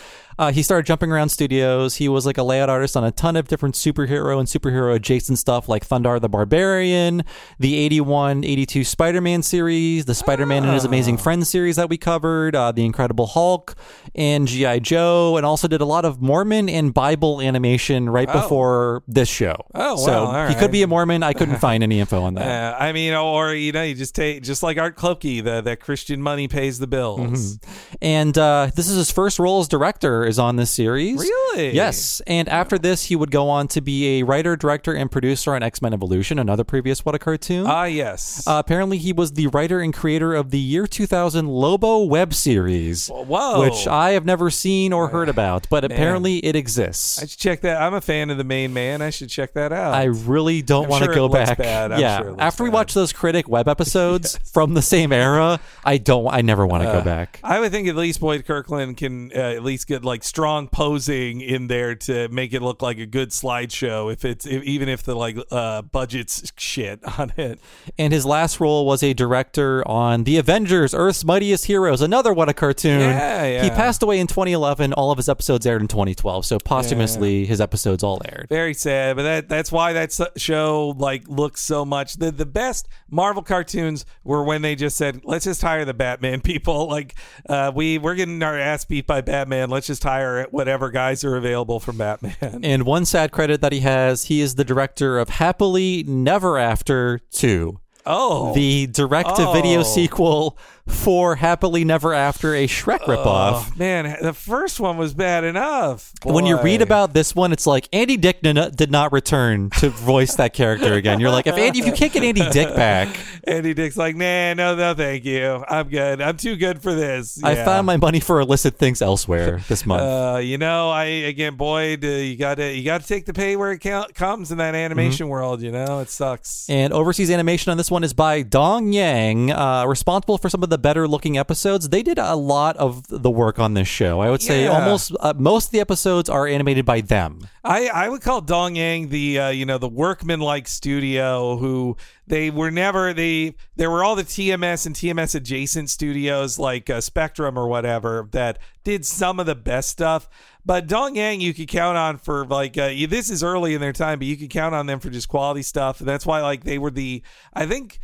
Uh, 0.43 0.51
he 0.51 0.61
started 0.61 0.85
jumping 0.85 1.13
around 1.13 1.29
studios. 1.29 1.95
He 1.95 2.09
was 2.09 2.27
like 2.27 2.37
a 2.37 2.43
layout 2.43 2.69
artist 2.69 2.97
on 2.97 3.05
a 3.05 3.13
ton 3.13 3.37
of 3.37 3.47
different 3.47 3.77
superhero 3.77 4.41
and 4.41 4.49
superhero 4.49 4.93
adjacent 4.93 5.39
stuff, 5.39 5.69
like 5.69 5.87
Thundarr 5.87 6.21
the 6.21 6.29
Barbarian, 6.29 7.23
the 7.61 7.77
'81, 7.77 8.43
'82 8.43 8.83
Spider-Man 8.83 9.45
series, 9.45 10.05
the 10.05 10.17
Spider-Man 10.17 10.65
and 10.65 10.75
His 10.75 10.85
Amazing 10.85 11.19
Friends 11.19 11.49
series 11.49 11.77
that 11.77 11.89
we 11.89 11.97
covered, 11.97 12.57
uh, 12.57 12.73
the 12.73 12.85
Incredible 12.85 13.29
Hulk, 13.29 13.77
and 14.17 14.49
GI 14.49 14.81
Joe, 14.81 15.37
and 15.37 15.47
also 15.47 15.69
did 15.69 15.81
a 15.81 15.85
lot 15.85 16.05
of 16.05 16.21
Mormon 16.21 16.69
and 16.69 16.93
Bible 16.93 17.41
animation 17.41 18.11
right 18.11 18.27
before 18.27 19.05
this 19.07 19.29
show. 19.29 19.55
Oh, 19.77 19.95
so 19.95 20.25
wow, 20.25 20.43
all 20.43 20.49
he 20.49 20.57
could 20.57 20.73
be 20.73 20.83
a 20.83 20.89
Mormon. 20.89 21.23
I 21.23 21.35
couldn't 21.35 21.59
find 21.61 21.85
any 21.85 22.01
info 22.01 22.21
on 22.21 22.35
that. 22.35 22.75
Uh, 22.75 22.77
I 22.83 22.91
mean, 22.91 23.15
or 23.15 23.55
you 23.55 23.71
know, 23.71 23.85
you 23.85 23.95
just 23.95 24.17
take 24.17 24.43
just 24.43 24.65
like 24.65 24.77
Art 24.77 24.97
Clokey, 24.97 25.45
the 25.45 25.61
that 25.61 25.79
Christian 25.79 26.21
money 26.21 26.49
pays 26.49 26.81
the 26.81 26.89
bills. 26.89 27.61
And 28.01 28.37
uh, 28.37 28.73
this 28.75 28.89
is 28.89 28.97
his 28.97 29.13
first 29.13 29.39
role 29.39 29.61
as 29.61 29.69
director 29.69 30.32
is 30.33 30.39
on 30.39 30.57
this 30.57 30.71
series. 30.71 31.19
Really? 31.19 31.71
Yes. 31.75 32.23
And 32.27 32.49
after 32.49 32.79
this, 32.79 33.05
he 33.05 33.17
would 33.17 33.31
go 33.31 33.49
on 33.51 33.69
to 33.69 33.81
be 33.83 34.21
a 34.21 34.23
writer, 34.23 34.57
director, 34.57 34.93
and 34.95 35.11
producer 35.11 35.55
on 35.55 35.63
X 35.63 35.83
Men 35.83 35.93
Evolution, 35.93 36.39
another 36.39 36.65
previous 36.65 37.05
What 37.05 37.15
a 37.15 37.19
Cartoon. 37.19 37.67
Ah, 37.67 37.85
yes. 37.85 38.45
Uh, 38.47 38.53
apparently, 38.65 38.97
he 38.99 39.13
was 39.13 39.33
the 39.33 39.49
writer 39.49 39.81
and 39.81 39.93
creator 39.93 40.35
of 40.35 40.51
the 40.51 40.59
year 40.59 40.87
2000 40.87 41.47
Lobo 41.49 42.05
web 42.05 42.33
series, 42.33 43.09
Whoa. 43.09 43.61
which 43.61 43.87
I 43.87 44.13
have 44.13 44.25
never 44.25 44.49
seen 44.51 44.93
or 44.93 45.09
heard 45.09 45.29
about, 45.29 45.67
but 45.69 45.85
apparently 45.85 46.39
it 46.39 46.57
exists. 46.57 47.23
I 47.23 47.27
should 47.27 47.39
check 47.39 47.61
that. 47.61 47.81
I'm 47.83 47.95
a 47.95 48.01
fan 48.01 48.31
of 48.31 48.39
the 48.39 48.45
main 48.45 48.73
man. 48.73 49.03
I 49.03 49.11
should 49.11 49.29
check 49.29 49.53
that 49.55 49.73
out. 49.73 49.95
I 49.95 50.05
really 50.05 50.63
don't 50.63 50.89
want 50.89 51.03
to 51.05 51.09
sure 51.09 51.15
go 51.15 51.29
back. 51.29 51.59
yeah, 51.59 52.23
sure 52.23 52.37
after 52.39 52.65
we 52.65 52.71
bad. 52.71 52.75
watch 52.75 52.95
those 52.95 53.13
critic 53.13 53.49
web 53.49 53.69
episodes 53.77 54.39
from 54.53 54.75
the 54.75 54.83
same 54.83 55.13
era, 55.13 55.61
I 55.85 55.99
don't. 55.99 56.29
I 56.33 56.41
never 56.41 56.67
want 56.67 56.83
to 56.85 56.89
Uh, 56.89 56.99
go 56.99 57.05
back. 57.05 57.39
I 57.45 57.61
would 57.61 57.71
think 57.73 57.89
at 57.89 57.97
least 57.97 58.21
Boyd 58.21 58.47
Kirkland 58.47 58.97
can 58.97 59.31
uh, 59.35 59.39
at 59.39 59.63
least 59.63 59.87
get 59.87 60.05
like 60.05 60.12
strong 60.21 60.69
posing 60.69 61.41
in 61.41 61.69
there 61.69 61.95
to 61.95 62.29
make 62.29 62.53
it 62.53 62.63
look 62.63 62.83
like 62.83 62.99
a 62.99 63.07
good 63.07 63.31
slideshow. 63.31 64.13
If 64.13 64.25
it's 64.25 64.47
if, 64.47 64.63
even 64.65 64.89
if 64.89 65.03
the 65.03 65.15
like 65.15 65.37
uh, 65.51 65.83
budget's 65.83 66.53
shit 66.57 67.01
on 67.19 67.33
it. 67.37 67.61
And 67.99 68.13
his 68.13 68.27
last 68.27 68.61
role 68.61 68.87
was 68.87 69.03
a 69.03 69.13
director 69.13 69.87
on 69.89 70.25
The 70.25 70.39
Avengers: 70.39 70.95
Earth's 70.95 71.25
Mightiest 71.25 71.67
Heroes, 71.67 72.01
another 72.01 72.33
what 72.33 72.49
a 72.49 72.55
cartoon. 72.55 73.01
Yeah, 73.01 73.47
yeah. 73.47 73.65
He 73.65 73.71
passed 73.71 74.03
away 74.03 74.21
in 74.21 74.27
2011. 74.27 74.93
All 74.93 75.11
of 75.11 75.17
his 75.17 75.29
episodes 75.29 75.67
aired 75.67 75.83
in 75.83 75.89
2012, 75.89 76.45
so 76.45 76.59
posthumously 76.59 77.47
his 77.47 77.61
episodes 77.61 78.03
all 78.03 78.21
aired. 78.27 78.47
Very 78.49 78.75
sad, 78.75 79.17
but 79.17 79.23
that 79.23 79.49
that's 79.49 79.73
why 79.73 79.93
that 79.93 80.13
show 80.37 80.95
like 80.99 81.29
looks 81.29 81.61
so 81.61 81.85
much. 81.85 82.15
The 82.15 82.31
the 82.31 82.47
best 82.47 82.89
Marvel 83.11 83.43
cartoons 83.43 84.05
were 84.25 84.45
when 84.45 84.63
they 84.63 84.75
just 84.75 84.97
said, 84.97 85.23
"Let's 85.25 85.45
just 85.45 85.63
hire 85.63 85.85
the 85.85 85.95
Batman 85.95 86.41
people." 86.43 86.89
Like 86.89 87.15
uh, 87.49 87.73
we 87.75 87.99
we're 87.99 88.15
getting 88.15 88.43
our 88.43 88.59
ass 88.59 88.85
beat 88.85 89.07
by 89.07 89.21
Batman. 89.21 89.71
Let's 89.71 89.87
just 89.87 90.02
hire 90.03 90.47
whatever 90.51 90.91
guys 90.91 91.25
are 91.25 91.37
available 91.37 91.81
from 91.81 91.99
Batman. 91.99 92.61
And 92.63 92.85
one 92.85 93.05
sad 93.05 93.33
credit 93.33 93.61
that 93.61 93.73
he 93.73 93.81
has, 93.81 94.25
he 94.25 94.41
is 94.41 94.55
the 94.57 94.65
director 94.65 95.19
of 95.19 95.29
Happily 95.29 96.05
Never 96.07 96.59
After 96.59 97.21
2. 97.33 97.79
oh, 98.07 98.53
The 98.55 98.87
direct 98.89 99.37
to 99.37 99.53
video 99.53 99.81
Oh. 99.81 99.83
sequel 99.85 100.59
for 100.89 101.37
Happily 101.37 101.85
Never 101.85 102.13
After, 102.13 102.55
a 102.57 102.67
Shrek 102.67 103.01
oh, 103.03 103.07
ripoff. 103.09 103.25
Oh, 103.55 103.73
man, 103.77 104.17
the 104.21 104.33
first 104.33 104.81
one 104.81 104.97
was 104.97 105.15
bad 105.15 105.45
enough. 105.45 106.13
When 106.25 106.45
you 106.45 106.61
read 106.61 106.83
about 106.83 107.15
this 107.15 107.37
one, 107.37 107.53
it's 107.53 107.69
like 107.69 107.89
Andy 107.93 108.17
Dick 108.17 108.43
did 108.43 108.55
not, 108.55 108.75
did 108.75 108.91
not 108.91 109.13
return 109.13 109.71
to 109.79 109.91
voice 109.91 110.35
that 110.37 110.53
character 110.55 110.95
again. 110.95 111.21
You're 111.21 111.31
like, 111.31 111.47
if 111.47 111.55
Andy, 111.57 111.79
if 111.79 111.87
you 111.87 111.93
can't 111.93 112.13
get 112.13 112.25
Andy 112.25 112.49
Dick 112.51 112.75
back, 112.75 113.09
Andy 113.45 113.75
Dick's 113.75 113.97
like, 113.97 114.15
nah, 114.15 114.55
no, 114.55 114.77
no, 114.77 114.95
thank 114.95 115.25
you. 115.25 115.65
I'm 115.69 115.89
good. 115.89 116.21
I'm 116.21 116.37
too 116.37 116.55
good 116.57 116.81
for 116.81 116.95
this. 116.95 117.43
I 117.43 117.57
found 117.57 117.87
my 117.87 117.97
money 117.97 118.21
for 118.21 118.41
illicit 118.41 118.77
things 118.77 119.03
elsewhere 119.03 119.61
this 119.69 119.85
month. 119.85 120.03
Uh, 120.03 120.39
you 120.39 120.59
know, 120.59 120.91
I 120.91 121.05
again, 121.05 121.57
Boyd, 121.57 122.05
uh, 122.05 122.09
you 122.09 122.37
got 122.37 122.57
to 122.57 122.73
you 122.73 122.85
got 122.85 123.01
to 123.01 123.07
take 123.07 123.27
the 123.27 123.33
pay 123.33 123.57
where 123.57 123.73
it 123.73 123.81
count, 123.81 124.15
comes 124.15 124.53
in 124.53 124.59
that 124.59 124.75
animation 124.75 125.27
Mm-hmm. 125.27 125.33
world. 125.33 125.63
You 125.63 125.73
know, 125.73 125.99
it 126.01 126.09
sucks. 126.09 126.69
And 126.71 126.93
overseas 126.93 127.31
animation 127.31 127.71
on 127.71 127.77
this 127.79 127.91
one 127.91 128.05
is 128.05 128.15
by 128.15 128.43
Dong 128.43 128.93
Yang, 128.93 129.51
uh, 129.51 129.85
responsible 129.87 130.39
for 130.39 130.49
some 130.49 130.63
of 130.63 130.71
the 130.71 130.79
better 130.79 131.09
looking 131.09 131.37
episodes. 131.37 131.89
They 131.89 132.03
did 132.03 132.19
a 132.19 132.37
lot 132.37 132.77
of 132.77 133.03
the 133.09 133.31
work 133.31 133.59
on 133.59 133.75
this 133.75 133.89
show. 133.89 134.21
I 134.21 134.31
would 134.31 134.41
say 134.43 134.65
Yeah. 134.65 134.71
almost 134.79 135.13
uh, 135.21 135.35
most 135.37 135.67
of 135.67 135.71
the 135.73 135.81
episodes 135.81 136.29
are 136.31 136.47
animated 136.47 136.85
by 136.85 137.01
them. 137.01 137.47
I, 137.65 137.89
I 137.89 138.09
would 138.09 138.23
call 138.23 138.41
Dong 138.41 138.77
Yang 138.77 139.09
the 139.09 139.39
uh, 139.39 139.49
you 139.51 139.67
know 139.67 139.79
the 139.79 139.89
workman 139.89 140.39
like 140.41 140.69
studio 140.69 141.57
who 141.57 141.97
they 142.27 142.51
were 142.51 142.71
never 142.71 143.13
they 143.13 143.55
there 143.77 143.91
were 143.91 144.05
all 144.05 144.15
the 144.15 144.25
TMS 144.25 144.87
and 144.87 144.95
TMS 144.95 145.35
adjacent 145.35 145.91
studios 145.91 146.59
like 146.59 146.89
uh, 146.89 147.01
Spectrum 147.01 147.59
or 147.59 147.67
whatever 147.67 148.29
that 148.33 148.59
did 148.85 149.05
some 149.05 149.41
of 149.41 149.47
the 149.47 149.55
best 149.55 149.89
stuff. 149.89 150.29
But 150.65 150.87
Dong 150.87 151.17
Yang 151.17 151.41
you 151.41 151.55
could 151.55 151.69
count 151.69 151.97
on 151.97 152.19
for 152.19 152.47
like 152.47 152.79
uh, 152.79 152.91
this 153.09 153.31
is 153.31 153.43
early 153.43 153.75
in 153.75 153.81
their 153.81 153.93
time, 153.93 154.19
but 154.19 154.29
you 154.29 154.37
could 154.37 154.51
count 154.51 154.75
on 154.75 154.87
them 154.87 155.01
for 155.01 155.11
just 155.11 155.29
quality 155.29 155.63
stuff, 155.63 156.01
and 156.01 156.09
that's 156.09 156.27
why 156.27 156.41
like 156.43 156.65
they 156.65 156.79
were 156.79 156.91
the 156.91 157.23
I 157.53 157.67
think. 157.67 157.99